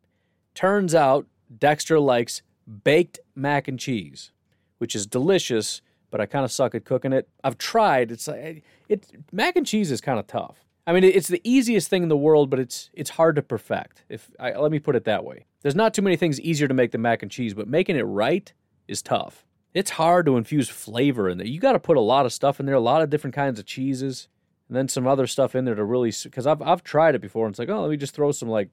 Turns 0.54 0.94
out 0.94 1.26
Dexter 1.56 2.00
likes 2.00 2.42
baked 2.84 3.20
mac 3.34 3.68
and 3.68 3.78
cheese, 3.78 4.32
which 4.78 4.94
is 4.94 5.06
delicious 5.06 5.80
but 6.10 6.20
I 6.20 6.26
kind 6.26 6.44
of 6.44 6.52
suck 6.52 6.74
at 6.74 6.84
cooking 6.84 7.12
it. 7.12 7.28
I've 7.44 7.58
tried. 7.58 8.10
It's 8.10 8.28
like 8.28 8.64
it 8.88 9.06
mac 9.32 9.56
and 9.56 9.66
cheese 9.66 9.90
is 9.90 10.00
kind 10.00 10.18
of 10.18 10.26
tough. 10.26 10.64
I 10.86 10.92
mean, 10.92 11.04
it's 11.04 11.28
the 11.28 11.42
easiest 11.44 11.90
thing 11.90 12.02
in 12.02 12.08
the 12.08 12.16
world, 12.16 12.48
but 12.48 12.58
it's 12.58 12.90
it's 12.94 13.10
hard 13.10 13.36
to 13.36 13.42
perfect. 13.42 14.04
If 14.08 14.30
I, 14.40 14.52
let 14.52 14.72
me 14.72 14.78
put 14.78 14.96
it 14.96 15.04
that 15.04 15.22
way, 15.22 15.44
there's 15.60 15.74
not 15.74 15.92
too 15.92 16.00
many 16.00 16.16
things 16.16 16.40
easier 16.40 16.66
to 16.66 16.72
make 16.72 16.92
than 16.92 17.02
mac 17.02 17.22
and 17.22 17.30
cheese, 17.30 17.52
but 17.52 17.68
making 17.68 17.96
it 17.96 18.02
right 18.02 18.50
is 18.86 19.02
tough. 19.02 19.44
It's 19.74 19.90
hard 19.90 20.24
to 20.24 20.38
infuse 20.38 20.70
flavor 20.70 21.28
in 21.28 21.36
there. 21.36 21.46
You 21.46 21.60
got 21.60 21.72
to 21.72 21.78
put 21.78 21.98
a 21.98 22.00
lot 22.00 22.24
of 22.24 22.32
stuff 22.32 22.58
in 22.58 22.64
there, 22.64 22.74
a 22.74 22.80
lot 22.80 23.02
of 23.02 23.10
different 23.10 23.36
kinds 23.36 23.58
of 23.58 23.66
cheeses, 23.66 24.28
and 24.66 24.76
then 24.76 24.88
some 24.88 25.06
other 25.06 25.26
stuff 25.26 25.54
in 25.54 25.66
there 25.66 25.74
to 25.74 25.84
really. 25.84 26.12
Because 26.24 26.46
I've 26.46 26.62
I've 26.62 26.82
tried 26.82 27.14
it 27.14 27.20
before, 27.20 27.44
and 27.44 27.52
it's 27.52 27.58
like, 27.58 27.68
oh, 27.68 27.82
let 27.82 27.90
me 27.90 27.98
just 27.98 28.14
throw 28.14 28.32
some 28.32 28.48
like, 28.48 28.70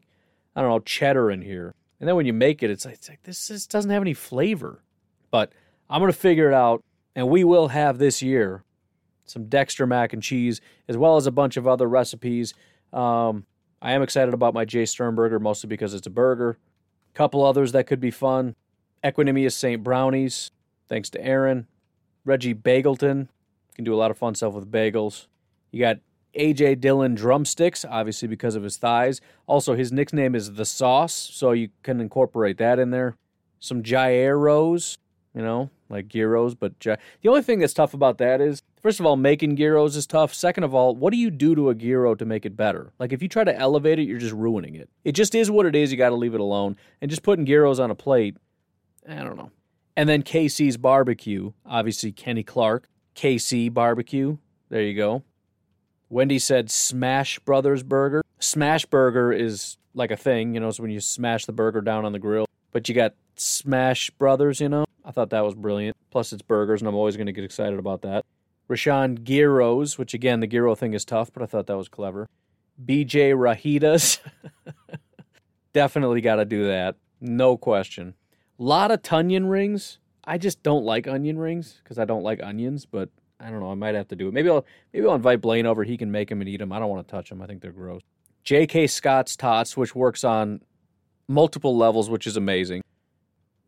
I 0.56 0.62
don't 0.62 0.70
know, 0.70 0.80
cheddar 0.80 1.30
in 1.30 1.42
here, 1.42 1.76
and 2.00 2.08
then 2.08 2.16
when 2.16 2.26
you 2.26 2.34
make 2.34 2.64
it, 2.64 2.70
it's 2.70 2.86
like, 2.86 2.94
it's 2.94 3.10
like 3.10 3.24
this 3.24 3.50
just 3.50 3.70
doesn't 3.70 3.92
have 3.92 4.02
any 4.02 4.14
flavor. 4.14 4.82
But 5.32 5.52
I'm 5.90 6.02
gonna 6.02 6.14
figure 6.14 6.48
it 6.48 6.54
out 6.54 6.82
and 7.16 7.30
we 7.30 7.44
will 7.44 7.70
have 7.70 7.98
this 7.98 8.22
year 8.22 8.64
some 9.26 9.46
Dexter 9.46 9.88
mac 9.88 10.14
and 10.14 10.22
cheese, 10.22 10.62
as 10.88 10.98
well 10.98 11.18
as 11.18 11.26
a 11.26 11.32
bunch 11.32 11.58
of 11.58 11.68
other 11.68 11.88
recipes. 11.88 12.54
Um, 12.94 13.46
I 13.82 13.94
am 13.94 14.02
excited 14.02 14.34
about 14.34 14.54
my 14.54 14.66
Jace 14.66 14.90
Sternberger, 14.90 15.40
mostly 15.40 15.68
because 15.68 15.94
it's 15.94 16.08
a 16.08 16.12
burger. 16.12 16.58
A 17.14 17.18
couple 17.18 17.44
others 17.44 17.72
that 17.72 17.88
could 17.88 18.00
be 18.00 18.12
fun. 18.12 18.56
Equanimeous 19.04 19.54
St. 19.54 19.84
Brownies, 19.84 20.52
thanks 20.88 21.10
to 21.12 21.24
Aaron. 21.24 21.68
Reggie 22.24 22.54
Bagleton, 22.56 23.28
can 23.76 23.84
do 23.84 23.94
a 23.94 23.98
lot 23.98 24.10
of 24.10 24.18
fun 24.18 24.34
stuff 24.34 24.54
with 24.54 24.72
bagels. 24.72 25.28
You 25.72 25.82
got 25.82 25.98
AJ 26.34 26.80
Dillon 26.80 27.14
drumsticks, 27.14 27.86
obviously 27.86 28.28
because 28.28 28.56
of 28.56 28.64
his 28.64 28.78
thighs. 28.78 29.22
Also, 29.48 29.76
his 29.76 29.92
nickname 29.92 30.34
is 30.34 30.54
the 30.54 30.66
Sauce, 30.66 31.14
so 31.14 31.52
you 31.52 31.70
can 31.84 32.00
incorporate 32.00 32.58
that 32.58 32.80
in 32.80 32.92
there. 32.92 33.16
Some 33.60 33.84
gyros, 33.84 34.98
you 35.34 35.42
know, 35.42 35.70
like 35.90 36.08
gyros. 36.08 36.56
But 36.56 36.80
the 36.80 36.98
only 37.28 37.42
thing 37.42 37.60
that's 37.60 37.74
tough 37.74 37.94
about 37.94 38.18
that 38.18 38.42
is, 38.42 38.62
first 38.82 39.00
of 39.00 39.06
all, 39.06 39.16
making 39.16 39.56
gyros 39.56 39.96
is 39.96 40.08
tough. 40.08 40.34
Second 40.34 40.64
of 40.64 40.74
all, 40.74 40.96
what 40.96 41.12
do 41.12 41.18
you 41.18 41.30
do 41.30 41.56
to 41.56 41.70
a 41.70 41.76
gyro 41.76 42.16
to 42.16 42.26
make 42.26 42.46
it 42.46 42.56
better? 42.58 42.92
Like 43.00 43.14
if 43.14 43.22
you 43.22 43.28
try 43.28 43.44
to 43.44 43.56
elevate 43.56 44.00
it, 44.00 44.04
you're 44.04 44.20
just 44.20 44.34
ruining 44.34 44.76
it. 44.76 44.90
It 45.04 45.14
just 45.14 45.36
is 45.36 45.52
what 45.52 45.66
it 45.66 45.76
is. 45.76 45.92
You 45.92 45.98
got 45.98 46.10
to 46.10 46.16
leave 46.16 46.34
it 46.34 46.42
alone. 46.42 46.78
And 47.02 47.10
just 47.10 47.24
putting 47.24 47.46
gyros 47.46 47.80
on 47.80 47.92
a 47.92 47.96
plate, 47.96 48.38
I 49.08 49.24
don't 49.24 49.38
know. 49.38 49.52
And 49.98 50.10
then 50.10 50.24
KC's 50.24 50.78
barbecue, 50.78 51.54
obviously 51.66 52.12
Kenny 52.12 52.44
Clark, 52.44 52.90
KC 53.16 53.74
barbecue. 53.74 54.38
There 54.70 54.82
you 54.82 54.96
go. 54.96 55.24
Wendy 56.10 56.40
said 56.40 56.70
Smash 56.70 57.40
Brothers 57.40 57.84
burger. 57.84 58.24
Smash 58.40 58.86
burger 58.86 59.32
is 59.32 59.78
like 59.94 60.12
a 60.12 60.18
thing, 60.18 60.54
you 60.54 60.60
know, 60.60 60.72
so 60.72 60.84
when 60.84 60.92
you 60.92 61.00
smash 61.00 61.46
the 61.46 61.54
burger 61.54 61.82
down 61.82 62.04
on 62.06 62.12
the 62.12 62.20
grill. 62.20 62.46
But 62.72 62.90
you 62.90 62.96
got 62.96 63.14
Smash 63.38 64.10
Brothers, 64.12 64.60
you 64.60 64.70
know. 64.70 64.85
I 65.06 65.12
thought 65.12 65.30
that 65.30 65.46
was 65.46 65.54
brilliant. 65.54 65.96
Plus, 66.10 66.34
it's 66.34 66.42
burgers, 66.42 66.82
and 66.82 66.90
I'm 66.90 66.96
always 66.96 67.16
going 67.16 67.28
to 67.28 67.32
get 67.32 67.44
excited 67.44 67.78
about 67.78 68.02
that. 68.02 68.26
Rashan 68.70 69.24
Gyros, 69.24 69.98
which 69.98 70.14
again, 70.14 70.40
the 70.40 70.48
gyro 70.48 70.74
thing 70.74 70.94
is 70.94 71.06
tough, 71.06 71.32
but 71.32 71.44
I 71.44 71.46
thought 71.46 71.68
that 71.68 71.78
was 71.78 71.88
clever. 71.88 72.28
BJ 72.84 73.34
Rahitas. 73.34 74.20
Definitely 75.74 76.22
got 76.22 76.38
to 76.38 76.46
do 76.46 76.68
that. 76.68 76.96
No 77.22 77.58
question. 77.58 78.16
A 78.60 78.64
lot 78.64 78.92
of 78.92 79.02
Tonyan 79.02 79.50
rings. 79.50 80.00
I 80.24 80.40
just 80.40 80.64
don't 80.64 80.84
like 80.84 81.08
onion 81.08 81.38
rings 81.38 81.80
because 81.84 82.00
I 82.00 82.06
don't 82.06 82.24
like 82.24 82.42
onions, 82.42 82.86
but 82.86 83.10
I 83.40 83.52
don't 83.52 83.60
know. 83.60 83.72
I 83.72 83.76
might 83.76 83.94
have 83.94 84.08
to 84.08 84.16
do 84.16 84.28
it. 84.28 84.34
Maybe 84.34 84.50
I'll 84.50 84.66
maybe 84.92 85.06
I'll 85.06 85.16
invite 85.16 85.42
Blaine 85.42 85.68
over. 85.68 85.84
He 85.84 85.98
can 85.98 86.12
make 86.12 86.30
them 86.30 86.42
and 86.42 86.50
eat 86.50 86.58
them. 86.58 86.72
I 86.72 86.80
don't 86.80 86.90
want 86.90 87.08
to 87.08 87.12
touch 87.12 87.30
them. 87.30 87.42
I 87.42 87.46
think 87.46 87.62
they're 87.62 87.72
gross. 87.72 88.02
J.K. 88.44 88.88
Scott's 88.88 89.36
Tots, 89.36 89.78
which 89.78 89.94
works 89.94 90.24
on 90.24 90.62
multiple 91.28 91.76
levels, 91.78 92.10
which 92.10 92.26
is 92.26 92.38
amazing. 92.38 92.82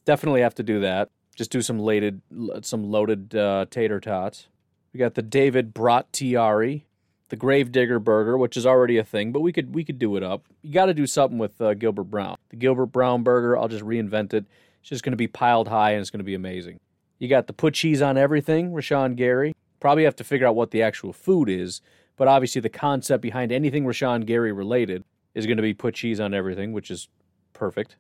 Definitely 0.06 0.42
have 0.42 0.56
to 0.56 0.64
do 0.64 0.80
that. 0.82 1.10
Just 1.38 1.52
do 1.52 1.62
some 1.62 1.78
loaded, 1.78 2.22
some 2.64 2.84
loaded 2.92 3.36
uh, 3.36 3.68
tater 3.70 4.00
tots. 4.00 4.48
We 4.92 4.98
got 4.98 5.14
the 5.14 5.22
David 5.22 5.72
Bakhtiari, 5.72 6.88
the 7.30 7.36
Gravedigger 7.36 8.00
Burger, 8.00 8.38
which 8.38 8.58
is 8.58 8.66
already 8.66 8.98
a 8.98 9.04
thing, 9.04 9.32
but 9.32 9.42
we 9.42 9.54
could 9.54 9.76
we 9.76 9.84
could 9.84 10.00
do 10.00 10.18
it 10.18 10.24
up. 10.24 10.48
You 10.64 10.74
got 10.74 10.88
to 10.88 10.96
do 10.96 11.06
something 11.06 11.38
with 11.38 11.62
uh, 11.62 11.76
Gilbert 11.76 12.06
Brown. 12.06 12.38
The 12.50 12.56
Gilbert 12.56 12.88
Brown 12.88 13.22
Burger, 13.22 13.56
I'll 13.56 13.68
just 13.68 13.86
reinvent 13.86 14.34
it. 14.34 14.46
It's 14.82 14.90
just 14.90 15.04
going 15.04 15.12
to 15.12 15.18
be 15.18 15.28
piled 15.28 15.68
high 15.68 15.92
and 15.92 16.02
it's 16.02 16.10
going 16.10 16.20
to 16.20 16.24
be 16.24 16.34
amazing. 16.34 16.80
You 17.20 17.28
got 17.28 17.46
the 17.46 17.54
put 17.54 17.76
cheese 17.76 18.02
on 18.02 18.18
everything, 18.18 18.72
Rashan 18.72 19.16
Gary. 19.16 19.54
Probably 19.80 20.06
have 20.06 20.16
to 20.16 20.24
figure 20.24 20.48
out 20.48 20.56
what 20.56 20.72
the 20.72 20.82
actual 20.82 21.14
food 21.14 21.50
is, 21.50 21.82
but 22.16 22.28
obviously 22.28 22.62
the 22.62 22.70
concept 22.70 23.22
behind 23.22 23.52
anything 23.52 23.86
Rashan 23.86 24.26
Gary 24.26 24.52
related 24.52 25.04
is 25.36 25.46
going 25.46 25.58
to 25.58 25.64
be 25.64 25.76
put 25.76 25.94
cheese 25.94 26.20
on 26.20 26.34
everything, 26.34 26.74
which 26.74 26.90
is 26.90 27.10
perfect. 27.54 27.96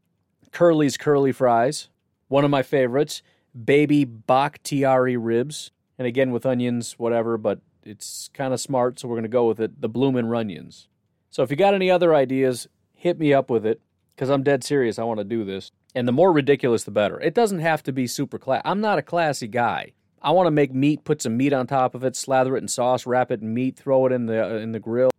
Curly's 0.51 0.97
Curly 0.97 1.31
Fries, 1.31 1.89
one 2.27 2.43
of 2.43 2.51
my 2.51 2.63
favorites, 2.63 3.21
baby 3.65 4.05
Bakhtiari 4.05 5.17
ribs. 5.17 5.71
And 5.97 6.07
again, 6.07 6.31
with 6.31 6.45
onions, 6.45 6.93
whatever, 6.99 7.37
but 7.37 7.59
it's 7.83 8.29
kind 8.33 8.53
of 8.53 8.59
smart, 8.59 8.99
so 8.99 9.07
we're 9.07 9.15
going 9.15 9.23
to 9.23 9.29
go 9.29 9.47
with 9.47 9.59
it. 9.59 9.81
The 9.81 9.89
Bloomin' 9.89 10.27
Runions. 10.27 10.87
So 11.29 11.43
if 11.43 11.49
you 11.49 11.57
got 11.57 11.73
any 11.73 11.89
other 11.89 12.13
ideas, 12.13 12.67
hit 12.93 13.19
me 13.19 13.33
up 13.33 13.49
with 13.49 13.65
it 13.65 13.81
because 14.09 14.29
I'm 14.29 14.43
dead 14.43 14.63
serious. 14.63 14.99
I 14.99 15.03
want 15.03 15.19
to 15.19 15.23
do 15.23 15.43
this. 15.43 15.71
And 15.95 16.07
the 16.07 16.11
more 16.11 16.31
ridiculous, 16.31 16.83
the 16.83 16.91
better. 16.91 17.19
It 17.19 17.33
doesn't 17.33 17.59
have 17.59 17.81
to 17.83 17.91
be 17.91 18.07
super 18.07 18.37
class. 18.37 18.61
I'm 18.65 18.81
not 18.81 18.99
a 18.99 19.03
classy 19.03 19.47
guy. 19.47 19.93
I 20.21 20.31
want 20.31 20.47
to 20.47 20.51
make 20.51 20.73
meat, 20.73 21.03
put 21.03 21.21
some 21.21 21.37
meat 21.37 21.53
on 21.53 21.67
top 21.67 21.95
of 21.95 22.03
it, 22.03 22.15
slather 22.15 22.55
it 22.55 22.61
in 22.61 22.67
sauce, 22.67 23.05
wrap 23.05 23.31
it 23.31 23.41
in 23.41 23.53
meat, 23.53 23.77
throw 23.77 24.05
it 24.07 24.11
in 24.11 24.25
the 24.25 24.43
uh, 24.43 24.57
in 24.57 24.71
the 24.71 24.79
grill, 24.79 25.11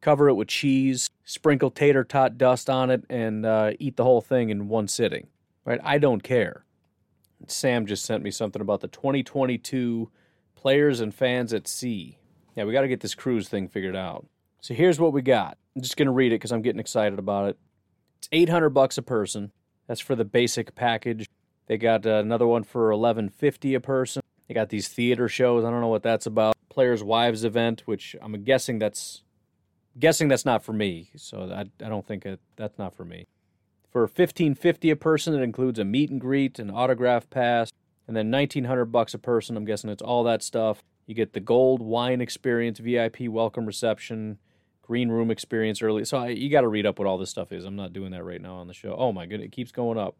cover 0.00 0.28
it 0.28 0.34
with 0.34 0.48
cheese, 0.48 1.08
sprinkle 1.24 1.70
tater 1.70 2.02
tot 2.02 2.38
dust 2.38 2.68
on 2.70 2.90
it, 2.90 3.04
and 3.10 3.44
uh, 3.44 3.72
eat 3.78 3.96
the 3.96 4.04
whole 4.04 4.20
thing 4.20 4.50
in 4.50 4.68
one 4.68 4.88
sitting. 4.88 5.28
Right? 5.68 5.80
I 5.84 5.98
don't 5.98 6.22
care. 6.22 6.64
Sam 7.46 7.84
just 7.84 8.06
sent 8.06 8.22
me 8.22 8.30
something 8.30 8.62
about 8.62 8.80
the 8.80 8.88
2022 8.88 10.10
players 10.54 11.00
and 11.00 11.14
fans 11.14 11.52
at 11.52 11.68
sea. 11.68 12.16
Yeah, 12.56 12.64
we 12.64 12.72
got 12.72 12.80
to 12.80 12.88
get 12.88 13.00
this 13.00 13.14
cruise 13.14 13.50
thing 13.50 13.68
figured 13.68 13.94
out. 13.94 14.26
So 14.62 14.72
here's 14.72 14.98
what 14.98 15.12
we 15.12 15.20
got. 15.20 15.58
I'm 15.76 15.82
just 15.82 15.98
going 15.98 16.06
to 16.06 16.12
read 16.12 16.32
it 16.32 16.36
because 16.36 16.52
I'm 16.52 16.62
getting 16.62 16.80
excited 16.80 17.18
about 17.18 17.50
it. 17.50 17.58
It's 18.16 18.30
800 18.32 18.70
bucks 18.70 18.96
a 18.96 19.02
person. 19.02 19.52
That's 19.86 20.00
for 20.00 20.16
the 20.16 20.24
basic 20.24 20.74
package. 20.74 21.28
They 21.66 21.76
got 21.76 22.06
uh, 22.06 22.14
another 22.14 22.46
one 22.46 22.64
for 22.64 22.84
1150 22.84 23.74
a 23.74 23.80
person. 23.80 24.22
They 24.48 24.54
got 24.54 24.70
these 24.70 24.88
theater 24.88 25.28
shows. 25.28 25.66
I 25.66 25.70
don't 25.70 25.82
know 25.82 25.88
what 25.88 26.02
that's 26.02 26.24
about. 26.24 26.56
Players' 26.70 27.04
Wives 27.04 27.44
event, 27.44 27.82
which 27.84 28.16
I'm 28.22 28.42
guessing 28.42 28.78
that's 28.78 29.22
guessing 29.98 30.28
that's 30.28 30.46
not 30.46 30.64
for 30.64 30.72
me. 30.72 31.10
So 31.16 31.52
I, 31.52 31.60
I 31.84 31.88
don't 31.90 32.06
think 32.06 32.24
it, 32.24 32.40
that's 32.56 32.78
not 32.78 32.94
for 32.94 33.04
me. 33.04 33.26
For 33.98 34.02
1550 34.02 34.90
a 34.90 34.94
person, 34.94 35.34
it 35.34 35.42
includes 35.42 35.76
a 35.80 35.84
meet 35.84 36.08
and 36.08 36.20
greet, 36.20 36.60
an 36.60 36.70
autograph 36.70 37.28
pass, 37.30 37.72
and 38.06 38.16
then 38.16 38.30
1900 38.30 38.84
bucks 38.84 39.12
a 39.12 39.18
person. 39.18 39.56
I'm 39.56 39.64
guessing 39.64 39.90
it's 39.90 40.00
all 40.00 40.22
that 40.22 40.40
stuff. 40.40 40.84
You 41.06 41.16
get 41.16 41.32
the 41.32 41.40
gold 41.40 41.82
wine 41.82 42.20
experience, 42.20 42.78
VIP 42.78 43.22
welcome 43.22 43.66
reception, 43.66 44.38
green 44.82 45.08
room 45.08 45.32
experience 45.32 45.82
early. 45.82 46.04
So 46.04 46.18
I, 46.18 46.28
you 46.28 46.48
got 46.48 46.60
to 46.60 46.68
read 46.68 46.86
up 46.86 47.00
what 47.00 47.08
all 47.08 47.18
this 47.18 47.30
stuff 47.30 47.50
is. 47.50 47.64
I'm 47.64 47.74
not 47.74 47.92
doing 47.92 48.12
that 48.12 48.22
right 48.22 48.40
now 48.40 48.54
on 48.54 48.68
the 48.68 48.72
show. 48.72 48.94
Oh 48.96 49.10
my 49.10 49.26
goodness, 49.26 49.46
it 49.46 49.50
keeps 49.50 49.72
going 49.72 49.98
up. 49.98 50.14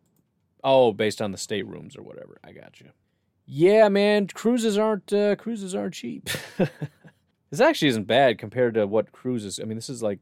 Oh, 0.64 0.90
based 0.90 1.22
on 1.22 1.30
the 1.30 1.38
staterooms 1.38 1.96
or 1.96 2.02
whatever. 2.02 2.40
I 2.42 2.50
got 2.50 2.80
you. 2.80 2.88
Yeah, 3.46 3.88
man, 3.88 4.26
cruises 4.26 4.76
aren't 4.76 5.12
uh, 5.12 5.36
cruises 5.36 5.72
aren't 5.72 5.94
cheap. 5.94 6.28
this 7.50 7.60
actually 7.60 7.90
isn't 7.90 8.08
bad 8.08 8.38
compared 8.38 8.74
to 8.74 8.88
what 8.88 9.12
cruises. 9.12 9.60
I 9.62 9.66
mean, 9.66 9.76
this 9.76 9.88
is 9.88 10.02
like 10.02 10.18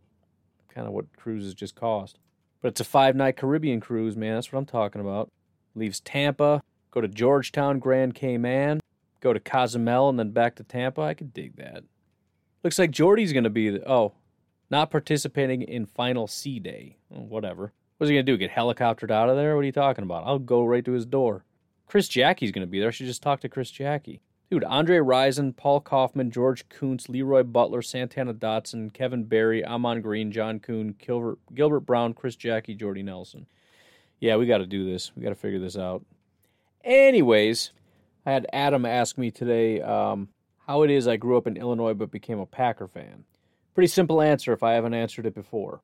kind 0.69 0.87
of 0.87 0.93
what 0.93 1.07
cruises 1.17 1.55
just 1.55 1.75
cost. 1.75 2.19
But 2.61 2.69
it's 2.69 2.81
a 2.81 2.85
five 2.85 3.15
night 3.17 3.37
Caribbean 3.37 3.81
cruise, 3.81 4.17
man. 4.17 4.35
That's 4.35 4.53
what 4.53 4.59
I'm 4.59 4.67
talking 4.67 5.01
about. 5.01 5.31
Leaves 5.75 6.01
Tampa, 6.01 6.63
go 6.91 7.01
to 7.01 7.09
Georgetown, 7.09 7.79
Grand 7.79 8.15
Cayman, 8.15 8.81
go 9.21 9.33
to 9.33 9.41
Cozumel, 9.41 10.09
and 10.09 10.19
then 10.19 10.31
back 10.31 10.57
to 10.57 10.65
Tampa. 10.65 11.03
I 11.03 11.15
could 11.15 11.35
dig 11.35 11.57
that. 11.57 11.85
Looks 12.65 12.79
like 12.79 12.91
Jordy's 12.91 13.33
going 13.33 13.45
to 13.45 13.51
be, 13.51 13.71
the, 13.71 13.89
oh, 13.89 14.15
not 14.71 14.91
participating 14.91 15.63
in 15.63 15.87
final 15.87 16.27
sea 16.27 16.59
day. 16.59 16.97
Oh, 17.15 17.21
whatever. 17.21 17.73
What's 17.99 18.09
he 18.09 18.17
going 18.17 18.27
to 18.27 18.33
do? 18.33 18.37
Get 18.37 18.51
helicoptered 18.51 19.11
out 19.11 19.29
of 19.29 19.37
there? 19.37 19.55
What 19.55 19.63
are 19.63 19.67
you 19.67 19.73
talking 19.73 20.03
about? 20.05 20.25
I'll 20.27 20.39
go 20.39 20.65
right 20.65 20.85
to 20.85 20.93
his 20.93 21.07
door. 21.07 21.45
Chris 21.87 22.09
Jacke's 22.09 22.51
going 22.51 22.67
to 22.67 22.71
be 22.71 22.81
there. 22.81 22.89
I 22.89 22.91
should 22.91 23.07
just 23.07 23.23
talk 23.23 23.41
to 23.41 23.49
Chris 23.49 23.71
Jacke. 23.71 24.21
Dude, 24.49 24.63
Andre 24.65 24.99
Rison, 24.99 25.57
Paul 25.57 25.81
Coffman, 25.81 26.31
George 26.31 26.69
Koonce, 26.69 27.09
LeRoy 27.09 27.51
Butler, 27.51 27.83
Santana 27.83 28.33
Dotson, 28.33 28.93
Kevin 28.93 29.25
Barry, 29.25 29.65
Ahman 29.65 30.01
Green, 30.01 30.31
John 30.31 30.61
Kuhn, 30.61 30.95
Gilbert, 30.99 31.39
Gilbert 31.53 31.81
Brown, 31.81 32.15
Chris 32.15 32.37
Jacke, 32.37 32.77
Jordy 32.79 33.03
Nelson. 33.03 33.47
Yeah, 34.21 34.37
we 34.37 34.47
got 34.47 34.59
to 34.59 34.67
do 34.67 34.91
this. 34.91 35.11
We 35.17 35.23
got 35.23 35.31
to 35.31 35.35
figure 35.35 35.59
this 35.59 35.77
out. 35.77 36.05
Anyways, 36.85 37.73
I 38.25 38.33
had 38.33 38.47
Adam 38.53 38.87
ask 38.87 39.19
me 39.19 39.33
today 39.33 39.81
um, 39.81 40.29
how 40.67 40.83
it 40.83 40.91
is 40.91 41.09
I 41.09 41.17
grew 41.17 41.37
up 41.37 41.49
in 41.49 41.57
Illinois 41.57 41.95
but 41.95 42.13
became 42.13 42.39
a 42.39 42.47
Packer 42.47 42.87
fan. 42.87 43.25
Pretty 43.75 43.89
simple 43.89 44.23
answer 44.23 44.53
if 44.53 44.63
I 44.63 44.75
haven't 44.75 44.95
answered 44.95 45.27
it 45.27 45.35
before. 45.35 45.81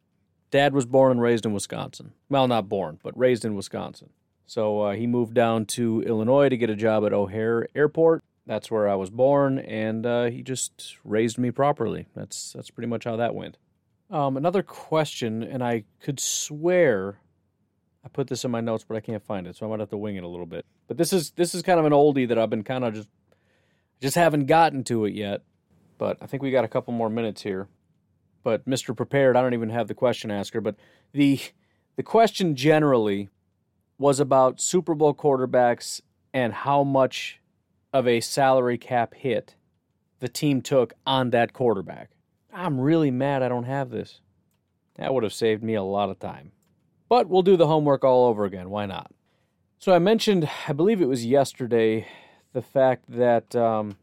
Dad 0.53 0.73
was 0.73 0.87
born 0.87 1.13
and 1.13 1.21
raised 1.21 1.45
in 1.45 1.53
Wisconsin. 1.53 2.13
Well, 2.29 2.47
not 2.47 2.69
born, 2.69 3.01
but 3.03 3.19
raised 3.19 3.45
in 3.45 3.57
Wisconsin. 3.57 4.11
So 4.47 4.83
uh, 4.83 4.93
he 4.93 5.07
moved 5.07 5.35
down 5.35 5.67
to 5.67 6.03
Illinois 6.03 6.49
to 6.49 6.57
get 6.57 6.71
a 6.71 6.77
job 6.77 7.05
at 7.05 7.13
O'Hare 7.13 7.67
Airport. 7.75 8.23
That's 8.47 8.70
where 8.70 8.88
I 8.88 8.95
was 8.97 9.11
born, 9.11 9.59
and 9.59 10.05
uh, 10.05 10.24
he 10.24 10.43
just 10.43 10.97
raised 11.05 11.38
me 11.38 11.51
properly. 11.51 12.07
That's 12.14 12.53
that's 12.53 12.70
pretty 12.70 12.88
much 12.88 13.05
how 13.05 13.16
that 13.16 13.34
went. 13.34 13.59
Um, 14.11 14.36
another 14.36 14.62
question, 14.62 15.43
and 15.43 15.62
I 15.62 15.84
could 16.01 16.18
swear 16.18 17.20
I 18.05 18.09
put 18.09 18.26
this 18.26 18.45
in 18.45 18.51
my 18.51 18.61
notes, 18.61 18.84
but 18.86 18.97
I 18.97 19.01
can't 19.01 19.22
find 19.22 19.47
it, 19.47 19.57
so 19.57 19.66
I 19.66 19.68
might 19.70 19.80
have 19.80 19.90
to 19.90 19.97
wing 19.97 20.16
it 20.16 20.24
a 20.24 20.28
little 20.28 20.47
bit. 20.47 20.66
But 20.88 20.97
this 20.99 21.12
is 21.12 21.30
this 21.32 21.55
is 21.55 21.62
kind 21.62 21.78
of 21.78 21.86
an 21.86 21.93
oldie 21.93 22.28
that 22.28 22.38
I've 22.38 22.51
been 22.51 22.64
kind 22.64 22.84
of 22.84 22.95
just 22.95 23.09
just 24.01 24.16
haven't 24.16 24.47
gotten 24.47 24.82
to 24.84 25.05
it 25.05 25.14
yet. 25.14 25.43
But 25.99 26.18
I 26.20 26.26
think 26.26 26.43
we 26.43 26.51
got 26.51 26.64
a 26.64 26.68
couple 26.68 26.93
more 26.93 27.09
minutes 27.09 27.43
here 27.43 27.68
but 28.43 28.66
Mr. 28.66 28.97
Prepared, 28.97 29.36
I 29.36 29.43
don't 29.43 29.55
even 29.55 29.70
have 29.70 29.88
the 29.88 29.95
question 29.95 30.30
asker, 30.30 30.61
but 30.61 30.76
the 31.12 31.40
the 31.97 32.03
question 32.03 32.57
generally 32.57 33.28
was 33.99 34.18
about 34.18 34.61
Super 34.61 34.95
Bowl 34.95 35.14
quarterbacks 35.14 36.01
and 36.32 36.53
how 36.53 36.82
much 36.82 37.40
of 37.93 38.09
a 38.09 38.20
salary 38.20 38.78
cap 38.78 39.14
hit 39.14 39.57
the 40.22 40.28
team 40.28 40.62
took 40.62 40.95
on 41.05 41.30
that 41.30 41.53
quarterback. 41.53 42.11
I'm 42.53 42.80
really 42.80 43.11
mad 43.11 43.43
I 43.43 43.49
don't 43.49 43.64
have 43.64 43.90
this. 43.90 44.20
That 44.95 45.12
would 45.12 45.24
have 45.24 45.32
saved 45.32 45.64
me 45.64 45.74
a 45.74 45.82
lot 45.82 46.11
of 46.11 46.20
time. 46.20 46.53
But 47.09 47.28
we'll 47.28 47.43
do 47.43 47.57
the 47.57 47.66
homework 47.66 48.05
all 48.05 48.26
over 48.26 48.45
again. 48.45 48.70
Why 48.70 48.86
not? 48.86 49.11
So 49.78 49.93
I 49.93 49.99
mentioned, 49.99 50.49
I 50.68 50.72
believe 50.74 51.03
it 51.03 51.09
was 51.09 51.26
yesterday, 51.26 52.07
the 52.53 52.62
fact 52.62 53.05
that 53.09 53.57
um, 53.57 53.97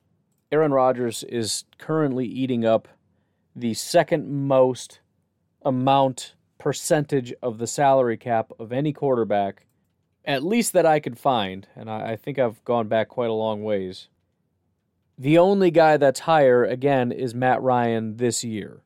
Aaron 0.52 0.74
Rodgers 0.74 1.24
is 1.24 1.64
currently 1.78 2.26
eating 2.26 2.66
up 2.66 2.90
the 3.56 3.74
second 3.74 4.30
most 4.30 5.00
amount 5.64 6.36
percentage 6.58 7.34
of 7.42 7.60
the 7.60 7.68
salary 7.68 8.18
cap 8.18 8.52
of 8.60 8.74
any 8.74 8.92
quarterback, 8.92 9.66
at 10.26 10.44
least 10.44 10.74
that 10.74 10.86
I 10.86 11.00
could 11.00 11.18
find, 11.18 11.68
and 11.76 11.90
I, 11.90 12.12
I, 12.12 12.16
think 12.16 12.38
I've 12.38 12.64
gone 12.66 12.88
back 12.88 13.10
quite 13.10 13.30
a 13.30 13.34
long 13.34 13.64
ways. 13.64 14.10
The 15.18 15.38
only 15.38 15.72
guy 15.72 15.98
that's 15.98 16.22
higher, 16.22 16.64
again, 16.64 17.12
is 17.12 17.34
Matt 17.34 17.62
Ryan 17.62 18.18
this 18.18 18.44
year. 18.44 18.82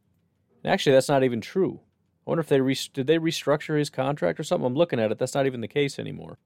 actually, 0.66 0.94
that's 0.94 1.10
not 1.10 1.24
even 1.24 1.42
true. 1.42 1.82
I 2.26 2.30
wonder 2.30 2.42
if 2.42 2.48
they 2.48 2.62
re- 2.62 2.78
did 2.94 3.08
they 3.08 3.18
restructure 3.18 3.78
his 3.78 3.90
contract 3.90 4.40
or 4.40 4.44
something. 4.44 4.66
I'm 4.66 4.76
looking 4.76 5.00
at 5.00 5.12
it. 5.12 5.20
That's 5.20 5.36
not 5.36 5.46
even 5.46 5.62
the 5.62 5.68
case 5.68 6.00
anymore. 6.00 6.38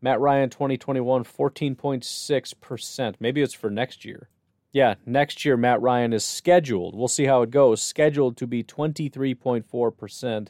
Matt 0.00 0.20
Ryan 0.20 0.48
2021 0.48 1.24
14.6%. 1.24 3.14
Maybe 3.18 3.42
it's 3.42 3.54
for 3.54 3.68
next 3.68 4.04
year. 4.04 4.28
Yeah, 4.72 4.94
next 5.04 5.44
year 5.44 5.56
Matt 5.56 5.80
Ryan 5.80 6.12
is 6.12 6.24
scheduled. 6.24 6.94
We'll 6.94 7.08
see 7.08 7.24
how 7.24 7.42
it 7.42 7.50
goes. 7.50 7.82
Scheduled 7.82 8.36
to 8.36 8.46
be 8.46 8.62
23.4% 8.62 10.48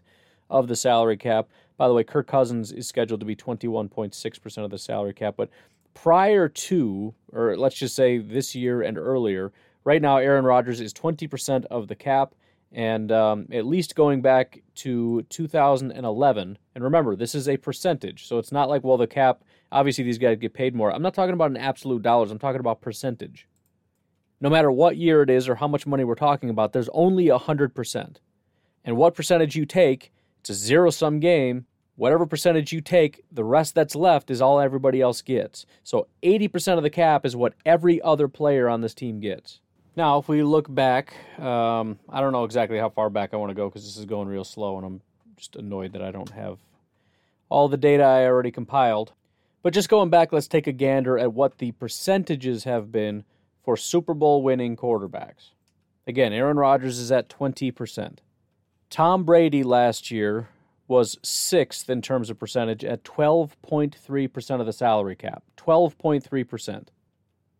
of 0.50 0.68
the 0.68 0.76
salary 0.76 1.16
cap. 1.16 1.48
By 1.78 1.88
the 1.88 1.94
way, 1.94 2.04
Kirk 2.04 2.26
Cousins 2.26 2.72
is 2.72 2.86
scheduled 2.86 3.20
to 3.20 3.26
be 3.26 3.34
21.6% 3.34 4.64
of 4.64 4.70
the 4.70 4.78
salary 4.78 5.14
cap. 5.14 5.34
But 5.36 5.48
prior 5.94 6.48
to, 6.48 7.14
or 7.32 7.56
let's 7.56 7.76
just 7.76 7.96
say 7.96 8.18
this 8.18 8.54
year 8.54 8.82
and 8.82 8.98
earlier, 8.98 9.52
right 9.84 10.02
now 10.02 10.18
Aaron 10.18 10.44
Rodgers 10.44 10.80
is 10.80 10.92
20% 10.92 11.64
of 11.66 11.88
the 11.88 11.94
cap. 11.94 12.34
And 12.70 13.10
um, 13.10 13.46
at 13.50 13.64
least 13.64 13.94
going 13.94 14.20
back 14.20 14.60
to 14.74 15.22
2011, 15.30 16.58
and 16.74 16.84
remember, 16.84 17.16
this 17.16 17.34
is 17.34 17.48
a 17.48 17.56
percentage. 17.56 18.26
So 18.26 18.36
it's 18.36 18.52
not 18.52 18.68
like, 18.68 18.84
well, 18.84 18.98
the 18.98 19.06
cap, 19.06 19.42
obviously 19.72 20.04
these 20.04 20.18
guys 20.18 20.36
get 20.36 20.52
paid 20.52 20.74
more. 20.74 20.92
I'm 20.92 21.00
not 21.00 21.14
talking 21.14 21.32
about 21.32 21.50
an 21.50 21.56
absolute 21.56 22.02
dollars, 22.02 22.30
I'm 22.30 22.38
talking 22.38 22.60
about 22.60 22.82
percentage 22.82 23.48
no 24.40 24.50
matter 24.50 24.70
what 24.70 24.96
year 24.96 25.22
it 25.22 25.30
is 25.30 25.48
or 25.48 25.56
how 25.56 25.68
much 25.68 25.86
money 25.86 26.04
we're 26.04 26.14
talking 26.14 26.50
about, 26.50 26.72
there's 26.72 26.88
only 26.90 27.26
100%. 27.26 28.16
And 28.84 28.96
what 28.96 29.14
percentage 29.14 29.56
you 29.56 29.66
take, 29.66 30.12
it's 30.40 30.50
a 30.50 30.54
zero 30.54 30.90
sum 30.90 31.20
game. 31.20 31.66
Whatever 31.98 32.26
percentage 32.26 32.72
you 32.72 32.80
take, 32.80 33.24
the 33.32 33.42
rest 33.42 33.74
that's 33.74 33.96
left 33.96 34.30
is 34.30 34.40
all 34.40 34.60
everybody 34.60 35.00
else 35.00 35.20
gets. 35.20 35.66
So 35.82 36.06
80% 36.22 36.76
of 36.76 36.84
the 36.84 36.90
cap 36.90 37.26
is 37.26 37.34
what 37.34 37.54
every 37.66 38.00
other 38.02 38.28
player 38.28 38.68
on 38.68 38.82
this 38.82 38.94
team 38.94 39.18
gets. 39.18 39.58
Now, 39.96 40.16
if 40.18 40.28
we 40.28 40.44
look 40.44 40.72
back, 40.72 41.12
um, 41.40 41.98
I 42.08 42.20
don't 42.20 42.30
know 42.30 42.44
exactly 42.44 42.78
how 42.78 42.88
far 42.88 43.10
back 43.10 43.34
I 43.34 43.36
want 43.36 43.50
to 43.50 43.54
go 43.54 43.68
because 43.68 43.82
this 43.82 43.96
is 43.96 44.04
going 44.04 44.28
real 44.28 44.44
slow 44.44 44.76
and 44.76 44.86
I'm 44.86 45.00
just 45.36 45.56
annoyed 45.56 45.92
that 45.94 46.02
I 46.02 46.12
don't 46.12 46.30
have 46.30 46.58
all 47.48 47.66
the 47.66 47.76
data 47.76 48.04
I 48.04 48.26
already 48.26 48.52
compiled. 48.52 49.12
But 49.64 49.74
just 49.74 49.88
going 49.88 50.08
back, 50.08 50.32
let's 50.32 50.46
take 50.46 50.68
a 50.68 50.72
gander 50.72 51.18
at 51.18 51.32
what 51.32 51.58
the 51.58 51.72
percentages 51.72 52.62
have 52.62 52.92
been 52.92 53.24
for 53.64 53.76
Super 53.76 54.14
Bowl 54.14 54.44
winning 54.44 54.76
quarterbacks. 54.76 55.50
Again, 56.06 56.32
Aaron 56.32 56.58
Rodgers 56.58 57.00
is 57.00 57.10
at 57.10 57.28
20%. 57.28 58.18
Tom 58.88 59.24
Brady 59.24 59.64
last 59.64 60.12
year 60.12 60.48
was 60.88 61.18
sixth 61.22 61.88
in 61.88 62.02
terms 62.02 62.30
of 62.30 62.38
percentage 62.38 62.84
at 62.84 63.04
12.3% 63.04 64.60
of 64.60 64.66
the 64.66 64.72
salary 64.72 65.14
cap. 65.16 65.42
12.3%. 65.56 66.88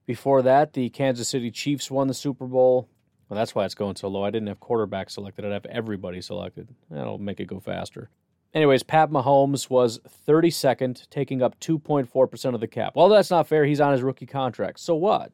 Before 0.07 0.43
that, 0.43 0.73
the 0.73 0.89
Kansas 0.89 1.29
City 1.29 1.51
Chiefs 1.51 1.91
won 1.91 2.09
the 2.09 2.15
Super 2.15 2.47
Bowl. 2.47 2.89
Well, 3.29 3.37
that's 3.37 3.55
why 3.55 3.67
it's 3.67 3.75
going 3.75 3.97
so 3.97 4.09
low. 4.09 4.25
I 4.25 4.31
didn't 4.31 4.49
have 4.49 4.59
quarterback 4.59 5.11
selected, 5.11 5.45
I'd 5.45 5.53
have 5.53 5.67
everybody 5.67 6.23
selected. 6.23 6.75
That'll 6.91 7.19
make 7.19 7.41
it 7.41 7.47
go 7.47 7.61
faster. 7.61 8.09
Anyways, 8.55 8.83
Pat 8.83 9.11
Mahomes 9.11 9.69
was 9.69 10.01
32nd, 10.27 11.09
taking 11.11 11.43
up 11.43 11.61
2.4% 11.61 12.55
of 12.55 12.61
the 12.61 12.67
cap. 12.67 12.97
Well, 12.97 13.11
that's 13.11 13.31
not 13.31 13.47
fair. 13.47 13.67
He's 13.67 13.81
on 13.81 13.93
his 13.93 14.03
rookie 14.03 14.25
contract. 14.25 14.81
So 14.81 14.95
what? 14.95 15.33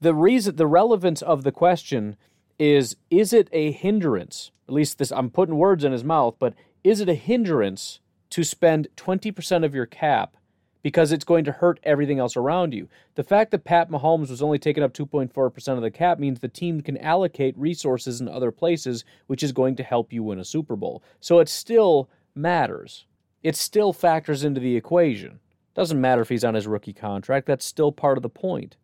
the 0.00 0.14
reason 0.14 0.56
the 0.56 0.66
relevance 0.66 1.22
of 1.22 1.42
the 1.42 1.52
question 1.52 2.16
is 2.58 2.96
is 3.10 3.32
it 3.32 3.48
a 3.52 3.72
hindrance? 3.72 4.50
At 4.68 4.74
least 4.74 4.98
this 4.98 5.12
I'm 5.12 5.30
putting 5.30 5.56
words 5.56 5.84
in 5.84 5.92
his 5.92 6.04
mouth, 6.04 6.36
but 6.38 6.54
is 6.86 7.00
it 7.00 7.08
a 7.08 7.14
hindrance 7.14 7.98
to 8.30 8.44
spend 8.44 8.86
20% 8.96 9.64
of 9.64 9.74
your 9.74 9.86
cap 9.86 10.36
because 10.84 11.10
it's 11.10 11.24
going 11.24 11.44
to 11.44 11.50
hurt 11.50 11.80
everything 11.82 12.20
else 12.20 12.36
around 12.36 12.72
you? 12.72 12.88
The 13.16 13.24
fact 13.24 13.50
that 13.50 13.64
Pat 13.64 13.90
Mahomes 13.90 14.30
was 14.30 14.40
only 14.40 14.60
taking 14.60 14.84
up 14.84 14.94
2.4% 14.94 15.68
of 15.76 15.82
the 15.82 15.90
cap 15.90 16.20
means 16.20 16.38
the 16.38 16.46
team 16.46 16.80
can 16.80 16.96
allocate 16.98 17.58
resources 17.58 18.20
in 18.20 18.28
other 18.28 18.52
places, 18.52 19.04
which 19.26 19.42
is 19.42 19.50
going 19.50 19.74
to 19.74 19.82
help 19.82 20.12
you 20.12 20.22
win 20.22 20.38
a 20.38 20.44
Super 20.44 20.76
Bowl. 20.76 21.02
So 21.18 21.40
it 21.40 21.48
still 21.48 22.08
matters. 22.36 23.06
It 23.42 23.56
still 23.56 23.92
factors 23.92 24.44
into 24.44 24.60
the 24.60 24.76
equation. 24.76 25.40
Doesn't 25.74 26.00
matter 26.00 26.22
if 26.22 26.28
he's 26.28 26.44
on 26.44 26.54
his 26.54 26.68
rookie 26.68 26.92
contract, 26.92 27.48
that's 27.48 27.66
still 27.66 27.90
part 27.90 28.16
of 28.16 28.22
the 28.22 28.28
point. 28.28 28.76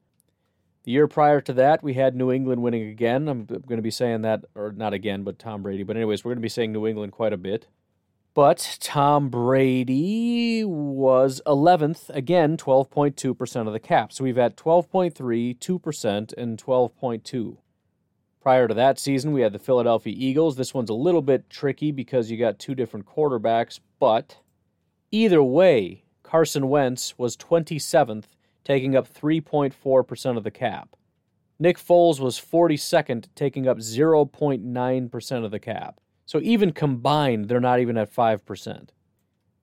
The 0.83 0.91
year 0.91 1.07
prior 1.07 1.41
to 1.43 1.53
that, 1.53 1.85
we 1.85 1.95
had 1.95 2.17
New 2.17 2.33
England 2.33 2.63
winning 2.63 2.89
again. 2.89 3.29
I'm 3.29 3.45
going 3.45 3.77
to 3.77 3.81
be 3.81 3.93
saying 3.93 4.23
that, 4.23 4.45
or 4.57 4.73
not 4.73 4.93
again, 4.93 5.23
but 5.23 5.39
Tom 5.39 5.63
Brady. 5.63 5.85
But, 5.85 5.97
anyways, 5.97 6.25
we're 6.25 6.31
going 6.31 6.39
to 6.39 6.43
be 6.43 6.49
saying 6.49 6.73
New 6.73 6.89
England 6.89 7.13
quite 7.13 7.33
a 7.33 7.37
bit. 7.37 7.69
But 8.35 8.79
Tom 8.81 9.29
Brady 9.29 10.65
was 10.65 11.43
11th, 11.47 12.09
again, 12.09 12.57
12.2% 12.57 13.67
of 13.67 13.73
the 13.75 13.79
cap. 13.79 14.11
So 14.11 14.25
we've 14.25 14.37
had 14.37 14.57
12.3, 14.57 15.59
2%, 15.59 16.33
and 16.39 16.63
12.2. 16.63 17.57
Prior 18.41 18.67
to 18.67 18.75
that 18.75 18.99
season, 18.99 19.33
we 19.33 19.43
had 19.43 19.53
the 19.53 19.59
Philadelphia 19.59 20.15
Eagles. 20.17 20.57
This 20.57 20.73
one's 20.73 20.89
a 20.89 20.95
little 20.95 21.21
bit 21.21 21.51
tricky 21.51 21.93
because 21.93 22.31
you 22.31 22.39
got 22.39 22.59
two 22.59 22.75
different 22.75 23.07
quarterbacks, 23.07 23.79
but 24.01 24.39
either 25.11 25.43
way, 25.43 26.03
Carson 26.23 26.69
Wentz 26.69 27.19
was 27.19 27.37
27th 27.37 28.25
taking 28.65 28.97
up 28.97 29.13
3.4% 29.13 30.37
of 30.39 30.45
the 30.45 30.51
cap. 30.51 30.97
Nick 31.59 31.79
Foles 31.79 32.19
was 32.19 32.41
42nd, 32.41 33.27
taking 33.35 33.69
up 33.69 33.79
0.9% 33.79 35.45
of 35.45 35.51
the 35.51 35.59
cap. 35.61 36.01
So 36.33 36.41
even 36.41 36.73
combined, 36.73 37.49
they're 37.49 37.61
not 37.61 37.81
even 37.81 37.99
at 37.99 38.11
5%. 38.11 38.89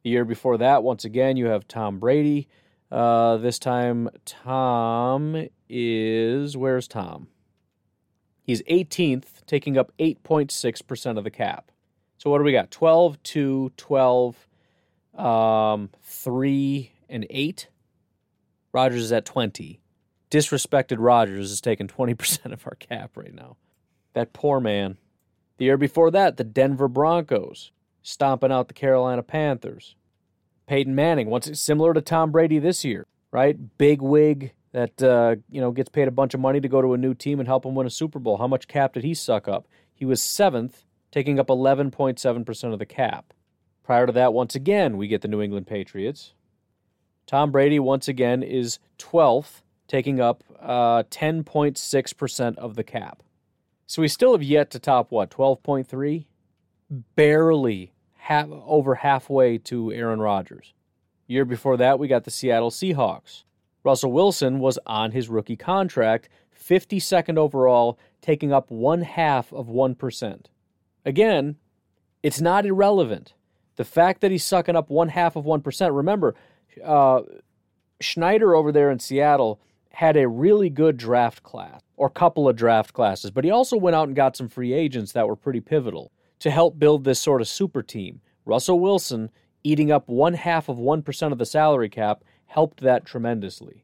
The 0.04 0.10
year 0.12 0.24
before 0.24 0.56
that, 0.60 0.84
once 0.84 1.04
again, 1.04 1.36
you 1.36 1.48
have 1.48 1.68
Tom 1.68 1.98
Brady. 1.98 2.48
Uh, 2.92 3.38
this 3.38 3.58
time, 3.58 4.08
Tom 4.24 5.48
is. 5.68 6.56
Where's 6.56 6.88
Tom? 6.88 7.30
He's 8.44 8.62
18th, 8.70 9.44
taking 9.48 9.80
up 9.80 9.92
8.6% 9.98 11.18
of 11.18 11.24
the 11.24 11.32
cap. 11.32 11.72
So 12.20 12.30
what 12.30 12.38
do 12.38 12.44
we 12.44 12.52
got? 12.52 12.70
12, 12.70 13.24
2, 13.24 13.72
12, 13.76 14.48
um, 15.18 15.90
3, 16.04 16.92
and 17.10 17.26
8. 17.32 17.68
Rodgers 18.72 19.06
is 19.06 19.12
at 19.12 19.26
20. 19.26 19.82
Disrespected 20.30 20.98
Rodgers 21.00 21.50
is 21.50 21.62
taking 21.62 21.88
20% 21.88 22.54
of 22.54 22.68
our 22.68 22.76
cap 22.76 23.18
right 23.18 23.34
now. 23.34 23.58
That 24.14 24.34
poor 24.34 24.60
man. 24.60 24.98
The 25.60 25.66
year 25.66 25.78
before 25.78 26.10
that, 26.12 26.38
the 26.38 26.46
Denver 26.46 26.88
Broncos 26.88 27.72
stomping 28.02 28.52
out 28.52 28.70
the 28.70 28.74
Carolina 28.74 29.22
Panthers. 29.22 29.96
Peyton 30.68 30.96
Manning, 30.96 31.30
once 31.30 31.60
similar 31.60 31.94
to 31.94 32.02
Tom 32.02 32.32
Brady 32.32 32.60
this 32.60 32.86
year, 32.86 33.06
right? 33.32 33.58
Big 33.78 34.02
wig 34.02 34.54
that 34.72 35.04
uh, 35.04 35.36
you 35.50 35.60
know 35.60 35.72
gets 35.72 35.90
paid 35.90 36.08
a 36.08 36.12
bunch 36.12 36.34
of 36.34 36.40
money 36.40 36.62
to 36.62 36.70
go 36.70 36.82
to 36.82 36.94
a 36.94 36.98
new 36.98 37.14
team 37.14 37.40
and 37.40 37.48
help 37.48 37.66
him 37.66 37.76
win 37.76 37.86
a 37.86 37.90
Super 37.90 38.20
Bowl. 38.20 38.38
How 38.38 38.48
much 38.48 38.70
cap 38.70 38.94
did 38.94 39.04
he 39.04 39.14
suck 39.14 39.50
up? 39.50 39.68
He 39.94 40.06
was 40.06 40.24
seventh, 40.24 40.86
taking 41.12 41.40
up 41.40 41.48
11.7% 41.48 42.74
of 42.74 42.80
the 42.80 42.86
cap. 42.86 43.34
Prior 43.84 44.06
to 44.06 44.14
that, 44.14 44.34
once 44.34 44.56
again, 44.56 44.96
we 44.96 45.08
get 45.08 45.22
the 45.22 45.28
New 45.28 45.42
England 45.42 45.68
Patriots. 45.68 46.34
Tom 47.26 47.52
Brady, 47.52 47.80
once 47.80 48.08
again, 48.08 48.44
is 48.44 48.80
12th, 48.98 49.62
taking 49.90 50.22
up 50.22 50.44
uh, 50.62 51.04
10.6% 51.04 52.58
of 52.58 52.76
the 52.76 52.84
cap. 52.84 53.24
So 53.90 54.04
we 54.04 54.08
still 54.08 54.34
have 54.34 54.44
yet 54.44 54.70
to 54.70 54.80
top 54.80 55.10
what, 55.10 55.32
12.3? 55.32 56.28
Barely 57.16 57.92
half, 58.18 58.48
over 58.52 58.94
halfway 58.94 59.58
to 59.58 59.92
Aaron 59.92 60.22
Rodgers. 60.22 60.76
Year 61.26 61.44
before 61.44 61.76
that, 61.78 61.98
we 61.98 62.08
got 62.08 62.24
the 62.24 62.30
Seattle 62.30 62.70
Seahawks. 62.70 63.46
Russell 63.84 64.12
Wilson 64.12 64.60
was 64.60 64.78
on 64.86 65.12
his 65.12 65.28
rookie 65.28 65.56
contract, 65.56 66.30
52nd 66.56 67.40
overall, 67.40 67.98
taking 68.22 68.54
up 68.54 68.70
one 68.70 69.02
half 69.02 69.52
of 69.52 69.66
1%. 69.66 70.46
Again, 71.04 71.56
it's 72.22 72.40
not 72.40 72.68
irrelevant. 72.68 73.34
The 73.78 73.86
fact 73.86 74.22
that 74.22 74.30
he's 74.30 74.46
sucking 74.46 74.76
up 74.76 74.92
one 74.92 75.10
half 75.10 75.36
of 75.36 75.46
1%, 75.46 75.96
remember, 75.96 76.36
uh, 76.86 77.22
Schneider 78.00 78.54
over 78.54 78.72
there 78.72 78.92
in 78.92 79.00
Seattle 79.00 79.60
had 79.94 80.16
a 80.16 80.28
really 80.28 80.70
good 80.70 80.96
draft 80.96 81.42
class 81.42 81.82
or 82.00 82.10
couple 82.10 82.48
of 82.48 82.56
draft 82.56 82.94
classes, 82.94 83.30
but 83.30 83.44
he 83.44 83.52
also 83.52 83.76
went 83.76 83.94
out 83.94 84.08
and 84.08 84.16
got 84.16 84.38
some 84.38 84.48
free 84.48 84.72
agents 84.72 85.12
that 85.12 85.28
were 85.28 85.36
pretty 85.36 85.60
pivotal 85.60 86.14
to 86.40 86.50
help 86.50 86.80
build 86.80 87.04
this 87.04 87.20
sort 87.20 87.42
of 87.42 87.48
super 87.48 87.84
team. 87.84 88.22
Russell 88.46 88.80
Wilson, 88.80 89.30
eating 89.66 89.92
up 89.92 90.08
one 90.08 90.34
half 90.34 90.70
of 90.70 90.78
1% 90.78 91.32
of 91.34 91.38
the 91.38 91.46
salary 91.46 91.90
cap, 91.90 92.24
helped 92.46 92.80
that 92.80 93.06
tremendously. 93.06 93.84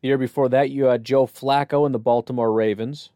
The 0.00 0.08
year 0.08 0.16
before 0.16 0.48
that, 0.48 0.70
you 0.70 0.84
had 0.84 1.02
Joe 1.02 1.26
Flacco 1.26 1.84
in 1.86 1.90
the 1.90 1.98
Baltimore 1.98 2.52
Ravens. 2.52 3.10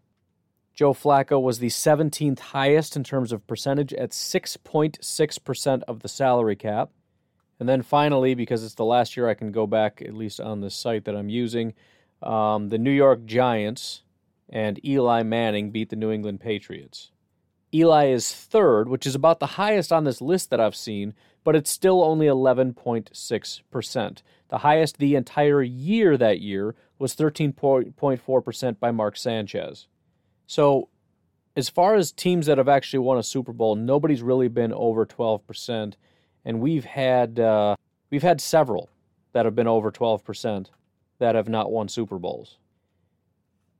Joe 0.74 0.92
Flacco 0.92 1.40
was 1.40 1.60
the 1.60 1.68
17th 1.68 2.40
highest 2.40 2.96
in 2.96 3.04
terms 3.04 3.30
of 3.30 3.46
percentage 3.46 3.94
at 3.94 4.10
6.6% 4.10 5.82
of 5.86 6.00
the 6.00 6.08
salary 6.08 6.56
cap. 6.56 6.90
And 7.60 7.68
then 7.68 7.82
finally, 7.82 8.34
because 8.34 8.64
it's 8.64 8.74
the 8.74 8.84
last 8.84 9.16
year 9.16 9.28
I 9.28 9.34
can 9.34 9.52
go 9.52 9.68
back, 9.68 10.02
at 10.04 10.12
least 10.12 10.40
on 10.40 10.60
the 10.60 10.70
site 10.70 11.04
that 11.04 11.14
I'm 11.14 11.28
using, 11.28 11.74
um, 12.20 12.70
the 12.70 12.78
New 12.78 12.90
York 12.90 13.24
Giants 13.24 14.02
and 14.48 14.84
Eli 14.84 15.22
Manning 15.22 15.70
beat 15.70 15.90
the 15.90 15.96
New 15.96 16.10
England 16.10 16.40
Patriots. 16.40 17.10
Eli 17.72 18.06
is 18.06 18.32
third, 18.32 18.88
which 18.88 19.06
is 19.06 19.14
about 19.14 19.40
the 19.40 19.46
highest 19.46 19.92
on 19.92 20.04
this 20.04 20.20
list 20.20 20.50
that 20.50 20.60
I've 20.60 20.76
seen, 20.76 21.14
but 21.42 21.56
it's 21.56 21.70
still 21.70 22.04
only 22.04 22.26
11.6%. 22.26 24.22
The 24.48 24.58
highest 24.58 24.98
the 24.98 25.16
entire 25.16 25.62
year 25.62 26.16
that 26.16 26.40
year 26.40 26.76
was 26.98 27.16
13.4% 27.16 28.78
by 28.78 28.90
Mark 28.90 29.16
Sanchez. 29.16 29.88
So, 30.46 30.88
as 31.56 31.68
far 31.68 31.94
as 31.94 32.12
teams 32.12 32.46
that 32.46 32.58
have 32.58 32.68
actually 32.68 32.98
won 33.00 33.18
a 33.18 33.22
Super 33.22 33.52
Bowl, 33.52 33.76
nobody's 33.76 34.22
really 34.22 34.48
been 34.48 34.72
over 34.72 35.06
12% 35.06 35.94
and 36.44 36.60
we've 36.60 36.84
had 36.84 37.40
uh, 37.40 37.76
we've 38.10 38.22
had 38.22 38.40
several 38.40 38.90
that 39.32 39.44
have 39.44 39.54
been 39.54 39.66
over 39.66 39.90
12% 39.90 40.66
that 41.18 41.34
have 41.34 41.48
not 41.48 41.70
won 41.70 41.88
Super 41.88 42.18
Bowls. 42.18 42.58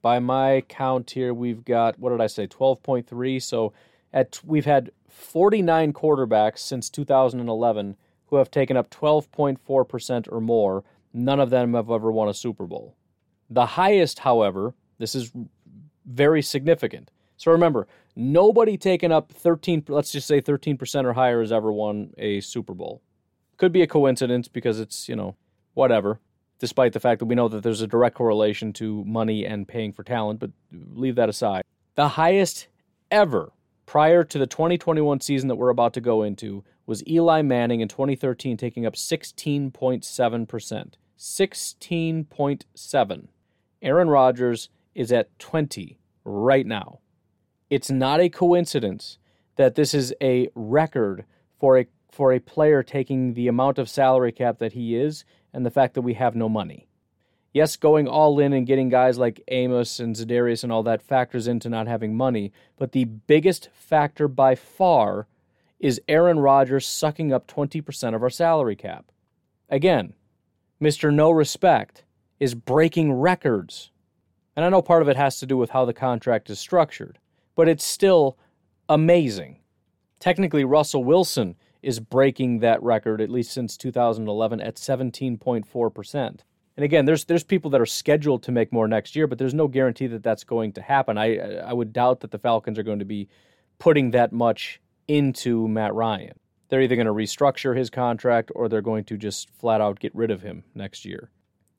By 0.04 0.18
my 0.18 0.62
count 0.68 1.12
here, 1.12 1.32
we've 1.32 1.64
got 1.64 1.98
what 1.98 2.10
did 2.10 2.20
I 2.20 2.26
say? 2.26 2.46
12.3. 2.46 3.40
So 3.40 3.72
at 4.12 4.38
we've 4.44 4.66
had 4.66 4.90
49 5.08 5.94
quarterbacks 5.94 6.58
since 6.58 6.90
2011 6.90 7.96
who 8.26 8.36
have 8.36 8.50
taken 8.50 8.76
up 8.76 8.90
12.4% 8.90 10.28
or 10.30 10.40
more. 10.42 10.84
None 11.14 11.40
of 11.40 11.48
them 11.48 11.72
have 11.72 11.90
ever 11.90 12.12
won 12.12 12.28
a 12.28 12.34
Super 12.34 12.66
Bowl. 12.66 12.94
The 13.48 13.64
highest, 13.64 14.18
however, 14.18 14.74
this 14.98 15.14
is 15.14 15.32
very 16.04 16.42
significant. 16.42 17.10
So 17.38 17.50
remember, 17.50 17.86
nobody 18.14 18.76
taking 18.76 19.10
up 19.10 19.32
13, 19.32 19.84
let's 19.88 20.12
just 20.12 20.26
say 20.26 20.42
13% 20.42 21.06
or 21.06 21.14
higher 21.14 21.40
has 21.40 21.50
ever 21.50 21.72
won 21.72 22.12
a 22.18 22.40
Super 22.42 22.74
Bowl. 22.74 23.00
Could 23.56 23.72
be 23.72 23.80
a 23.80 23.86
coincidence 23.86 24.48
because 24.48 24.80
it's, 24.80 25.08
you 25.08 25.16
know, 25.16 25.34
whatever, 25.72 26.20
despite 26.58 26.92
the 26.92 27.00
fact 27.00 27.18
that 27.18 27.26
we 27.26 27.34
know 27.34 27.48
that 27.48 27.62
there's 27.62 27.80
a 27.80 27.86
direct 27.86 28.16
correlation 28.16 28.72
to 28.74 29.04
money 29.04 29.44
and 29.44 29.68
paying 29.68 29.92
for 29.92 30.02
talent, 30.02 30.40
but 30.40 30.50
leave 30.72 31.16
that 31.16 31.28
aside. 31.28 31.64
The 31.94 32.08
highest 32.08 32.68
ever 33.10 33.52
prior 33.86 34.24
to 34.24 34.38
the 34.38 34.46
2021 34.46 35.20
season 35.20 35.48
that 35.48 35.56
we're 35.56 35.70
about 35.70 35.94
to 35.94 36.00
go 36.00 36.22
into 36.22 36.64
was 36.86 37.06
Eli 37.06 37.42
Manning 37.42 37.80
in 37.80 37.88
2013 37.88 38.56
taking 38.56 38.86
up 38.86 38.94
16.7%. 38.94 40.94
16.7. 41.16 43.28
Aaron 43.82 44.08
Rodgers 44.08 44.68
is 44.94 45.12
at 45.12 45.38
20 45.38 45.98
right 46.24 46.66
now. 46.66 46.98
It's 47.70 47.90
not 47.90 48.20
a 48.20 48.28
coincidence 48.28 49.18
that 49.56 49.74
this 49.74 49.94
is 49.94 50.14
a 50.20 50.48
record 50.54 51.24
for 51.58 51.78
a 51.78 51.86
for 52.10 52.32
a 52.32 52.38
player 52.38 52.82
taking 52.82 53.34
the 53.34 53.48
amount 53.48 53.76
of 53.76 53.88
salary 53.88 54.30
cap 54.30 54.58
that 54.58 54.74
he 54.74 54.94
is 54.94 55.24
and 55.54 55.64
the 55.64 55.70
fact 55.70 55.94
that 55.94 56.02
we 56.02 56.14
have 56.14 56.36
no 56.36 56.48
money. 56.48 56.88
Yes, 57.52 57.76
going 57.76 58.08
all 58.08 58.38
in 58.40 58.52
and 58.52 58.66
getting 58.66 58.88
guys 58.88 59.16
like 59.16 59.40
Amos 59.48 60.00
and 60.00 60.16
Za'Darius 60.16 60.64
and 60.64 60.72
all 60.72 60.82
that 60.82 61.02
factors 61.02 61.46
into 61.46 61.68
not 61.68 61.86
having 61.86 62.16
money, 62.16 62.52
but 62.76 62.92
the 62.92 63.04
biggest 63.04 63.70
factor 63.72 64.26
by 64.26 64.54
far 64.54 65.28
is 65.78 66.00
Aaron 66.08 66.40
Rodgers 66.40 66.86
sucking 66.86 67.32
up 67.32 67.46
20% 67.46 68.14
of 68.14 68.22
our 68.22 68.30
salary 68.30 68.76
cap. 68.76 69.06
Again, 69.68 70.14
Mr. 70.82 71.14
No 71.14 71.30
Respect 71.30 72.02
is 72.40 72.54
breaking 72.54 73.12
records. 73.12 73.90
And 74.56 74.64
I 74.64 74.68
know 74.68 74.82
part 74.82 75.02
of 75.02 75.08
it 75.08 75.16
has 75.16 75.38
to 75.38 75.46
do 75.46 75.56
with 75.56 75.70
how 75.70 75.84
the 75.84 75.94
contract 75.94 76.50
is 76.50 76.58
structured 76.58 77.18
but 77.54 77.68
it's 77.68 77.84
still 77.84 78.36
amazing. 78.88 79.58
Technically, 80.18 80.64
Russell 80.64 81.04
Wilson 81.04 81.56
is 81.84 82.00
breaking 82.00 82.60
that 82.60 82.82
record, 82.82 83.20
at 83.20 83.30
least 83.30 83.52
since 83.52 83.76
2011, 83.76 84.60
at 84.60 84.76
17.4%. 84.76 86.40
And 86.76 86.84
again, 86.84 87.04
there's 87.04 87.24
there's 87.26 87.44
people 87.44 87.70
that 87.70 87.80
are 87.80 87.86
scheduled 87.86 88.42
to 88.44 88.52
make 88.52 88.72
more 88.72 88.88
next 88.88 89.14
year, 89.14 89.28
but 89.28 89.38
there's 89.38 89.54
no 89.54 89.68
guarantee 89.68 90.08
that 90.08 90.24
that's 90.24 90.42
going 90.42 90.72
to 90.72 90.82
happen. 90.82 91.16
I 91.16 91.58
I 91.58 91.72
would 91.72 91.92
doubt 91.92 92.20
that 92.20 92.32
the 92.32 92.38
Falcons 92.38 92.78
are 92.78 92.82
going 92.82 92.98
to 92.98 93.04
be 93.04 93.28
putting 93.78 94.10
that 94.10 94.32
much 94.32 94.80
into 95.06 95.68
Matt 95.68 95.94
Ryan. 95.94 96.34
They're 96.68 96.82
either 96.82 96.96
going 96.96 97.06
to 97.06 97.12
restructure 97.12 97.76
his 97.76 97.90
contract 97.90 98.50
or 98.54 98.68
they're 98.68 98.82
going 98.82 99.04
to 99.04 99.16
just 99.16 99.50
flat 99.50 99.80
out 99.80 100.00
get 100.00 100.14
rid 100.14 100.30
of 100.30 100.42
him 100.42 100.64
next 100.74 101.04
year. 101.04 101.30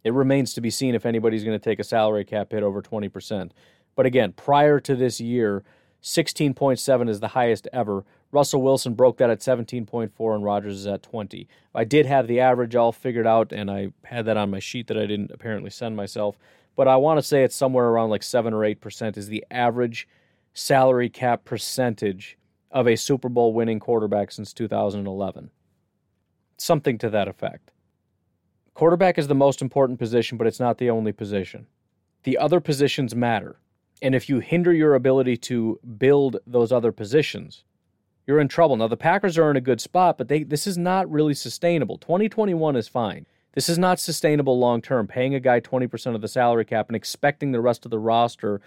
It 0.04 0.14
remains 0.14 0.54
to 0.54 0.62
be 0.62 0.70
seen 0.70 0.96
if 0.96 1.06
anybody's 1.06 1.44
going 1.44 1.60
to 1.60 1.64
take 1.64 1.80
a 1.80 1.84
salary 1.84 2.24
cap 2.24 2.52
hit 2.52 2.62
over 2.62 2.82
20%. 2.82 3.52
But 3.96 4.06
again, 4.06 4.34
prior 4.34 4.80
to 4.82 4.96
this 4.96 5.20
year, 5.20 5.64
16.7 6.04 7.10
is 7.10 7.20
the 7.20 7.30
highest 7.30 7.68
ever. 7.74 8.06
Russell 8.36 8.62
Wilson 8.62 8.96
broke 8.96 9.16
that 9.20 9.30
at 9.30 9.40
17.4 9.40 10.36
and 10.36 10.44
Rodgers 10.44 10.80
is 10.80 10.88
at 10.88 11.02
20. 11.04 11.48
I 11.74 11.86
did 11.86 12.06
have 12.06 12.28
the 12.28 12.42
average 12.42 12.76
all 12.76 12.92
figured 12.92 13.26
out 13.26 13.54
and 13.54 13.72
I 13.72 13.94
had 14.04 14.26
that 14.26 14.36
on 14.36 14.52
my 14.52 14.60
sheet 14.60 14.88
that 14.88 14.98
I 14.98 15.06
didn't 15.06 15.32
apparently 15.32 15.70
send 15.70 15.96
myself, 15.96 16.38
but 16.76 16.86
I 16.86 16.98
want 16.98 17.18
to 17.18 17.24
say 17.24 17.44
it's 17.44 17.56
somewhere 17.56 17.86
around 17.86 18.10
like 18.10 18.24
7 18.24 18.54
or 18.54 18.60
8% 18.60 19.16
is 19.16 19.30
the 19.30 19.46
average 19.50 20.06
salary 20.54 21.08
cap 21.10 21.46
percentage 21.46 22.38
of 22.72 22.90
a 22.90 22.98
Super 22.98 23.30
Bowl 23.30 23.54
winning 23.54 23.80
quarterback 23.80 24.34
since 24.34 24.52
2011. 24.52 25.50
Something 26.58 26.98
to 26.98 27.10
that 27.10 27.30
effect. 27.30 27.72
Quarterback 28.74 29.18
is 29.18 29.30
the 29.30 29.34
most 29.34 29.62
important 29.62 29.98
position, 29.98 30.38
but 30.38 30.46
it's 30.46 30.60
not 30.60 30.78
the 30.78 30.90
only 30.90 31.14
position. 31.14 31.68
The 32.24 32.38
other 32.38 32.60
positions 32.60 33.16
matter. 33.16 33.62
And 34.02 34.14
if 34.14 34.28
you 34.28 34.40
hinder 34.40 34.74
your 34.74 34.94
ability 34.94 35.38
to 35.38 35.80
build 35.98 36.36
those 36.46 36.74
other 36.74 36.92
positions, 36.92 37.64
you're 38.28 38.40
in 38.40 38.48
trouble. 38.48 38.76
Now 38.76 38.88
the 38.88 38.98
Packers 38.98 39.38
are 39.38 39.52
in 39.52 39.58
a 39.58 39.62
good 39.62 39.82
spot, 39.82 40.18
but 40.18 40.28
they 40.28 40.44
this 40.44 40.68
is 40.68 40.78
not 40.78 41.10
really 41.10 41.34
sustainable. 41.34 41.98
2021 41.98 42.76
is 42.76 42.88
fine. 42.88 43.26
This 43.54 43.70
is 43.70 43.78
not 43.78 44.00
sustainable 44.00 44.60
long 44.60 44.82
term. 44.82 45.08
Paying 45.08 45.34
a 45.34 45.40
guy 45.40 45.60
20% 45.60 46.16
of 46.16 46.22
the 46.22 46.28
salary 46.28 46.66
cap 46.66 46.88
and 46.90 46.96
expecting 46.96 47.52
the 47.52 47.62
rest 47.62 47.86
of 47.86 47.92
the 47.92 48.00
roster 48.00 48.62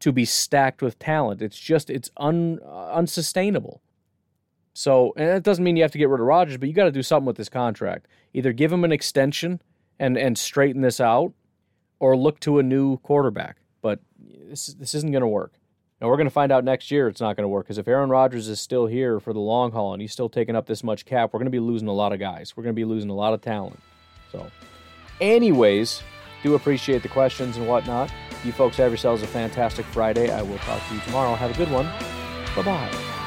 to 0.00 0.12
be 0.12 0.24
stacked 0.24 0.80
with 0.82 0.98
talent. 0.98 1.42
It's 1.42 1.58
just 1.58 1.90
it's 1.90 2.10
un, 2.16 2.58
uh, 2.64 2.92
unsustainable. 2.92 3.82
So, 4.72 5.12
and 5.16 5.28
it 5.28 5.42
doesn't 5.42 5.62
mean 5.62 5.76
you 5.76 5.82
have 5.82 5.92
to 5.92 5.98
get 5.98 6.08
rid 6.08 6.20
of 6.20 6.26
Rodgers, 6.26 6.56
but 6.56 6.68
you 6.68 6.74
got 6.74 6.84
to 6.84 6.92
do 6.92 7.02
something 7.02 7.26
with 7.26 7.36
this 7.36 7.48
contract. 7.48 8.06
Either 8.32 8.52
give 8.52 8.72
him 8.72 8.84
an 8.84 8.92
extension 8.92 9.60
and 9.98 10.16
and 10.16 10.38
straighten 10.38 10.80
this 10.80 11.00
out, 11.00 11.34
or 11.98 12.16
look 12.16 12.40
to 12.40 12.58
a 12.58 12.62
new 12.62 12.96
quarterback. 12.98 13.58
But 13.82 14.00
this 14.18 14.68
this 14.68 14.94
isn't 14.94 15.10
going 15.10 15.20
to 15.20 15.28
work. 15.28 15.59
Now 16.00 16.08
we're 16.08 16.16
going 16.16 16.26
to 16.26 16.30
find 16.30 16.50
out 16.50 16.64
next 16.64 16.90
year 16.90 17.08
it's 17.08 17.20
not 17.20 17.36
going 17.36 17.44
to 17.44 17.48
work 17.48 17.66
because 17.66 17.78
if 17.78 17.86
Aaron 17.86 18.08
Rodgers 18.08 18.48
is 18.48 18.58
still 18.58 18.86
here 18.86 19.20
for 19.20 19.32
the 19.32 19.40
long 19.40 19.72
haul 19.72 19.92
and 19.92 20.00
he's 20.00 20.12
still 20.12 20.30
taking 20.30 20.56
up 20.56 20.66
this 20.66 20.82
much 20.82 21.04
cap, 21.04 21.32
we're 21.32 21.38
going 21.38 21.46
to 21.46 21.50
be 21.50 21.60
losing 21.60 21.88
a 21.88 21.92
lot 21.92 22.12
of 22.12 22.18
guys. 22.18 22.56
We're 22.56 22.62
going 22.62 22.74
to 22.74 22.80
be 22.80 22.86
losing 22.86 23.10
a 23.10 23.14
lot 23.14 23.34
of 23.34 23.42
talent. 23.42 23.78
So, 24.32 24.50
anyways, 25.20 26.02
do 26.42 26.54
appreciate 26.54 27.02
the 27.02 27.08
questions 27.08 27.58
and 27.58 27.68
whatnot. 27.68 28.10
You 28.44 28.52
folks 28.52 28.78
have 28.78 28.90
yourselves 28.90 29.22
a 29.22 29.26
fantastic 29.26 29.84
Friday. 29.86 30.30
I 30.30 30.40
will 30.40 30.58
talk 30.58 30.86
to 30.88 30.94
you 30.94 31.00
tomorrow. 31.00 31.34
Have 31.34 31.50
a 31.50 31.58
good 31.58 31.70
one. 31.70 31.86
Bye 32.56 32.62
bye. 32.62 33.19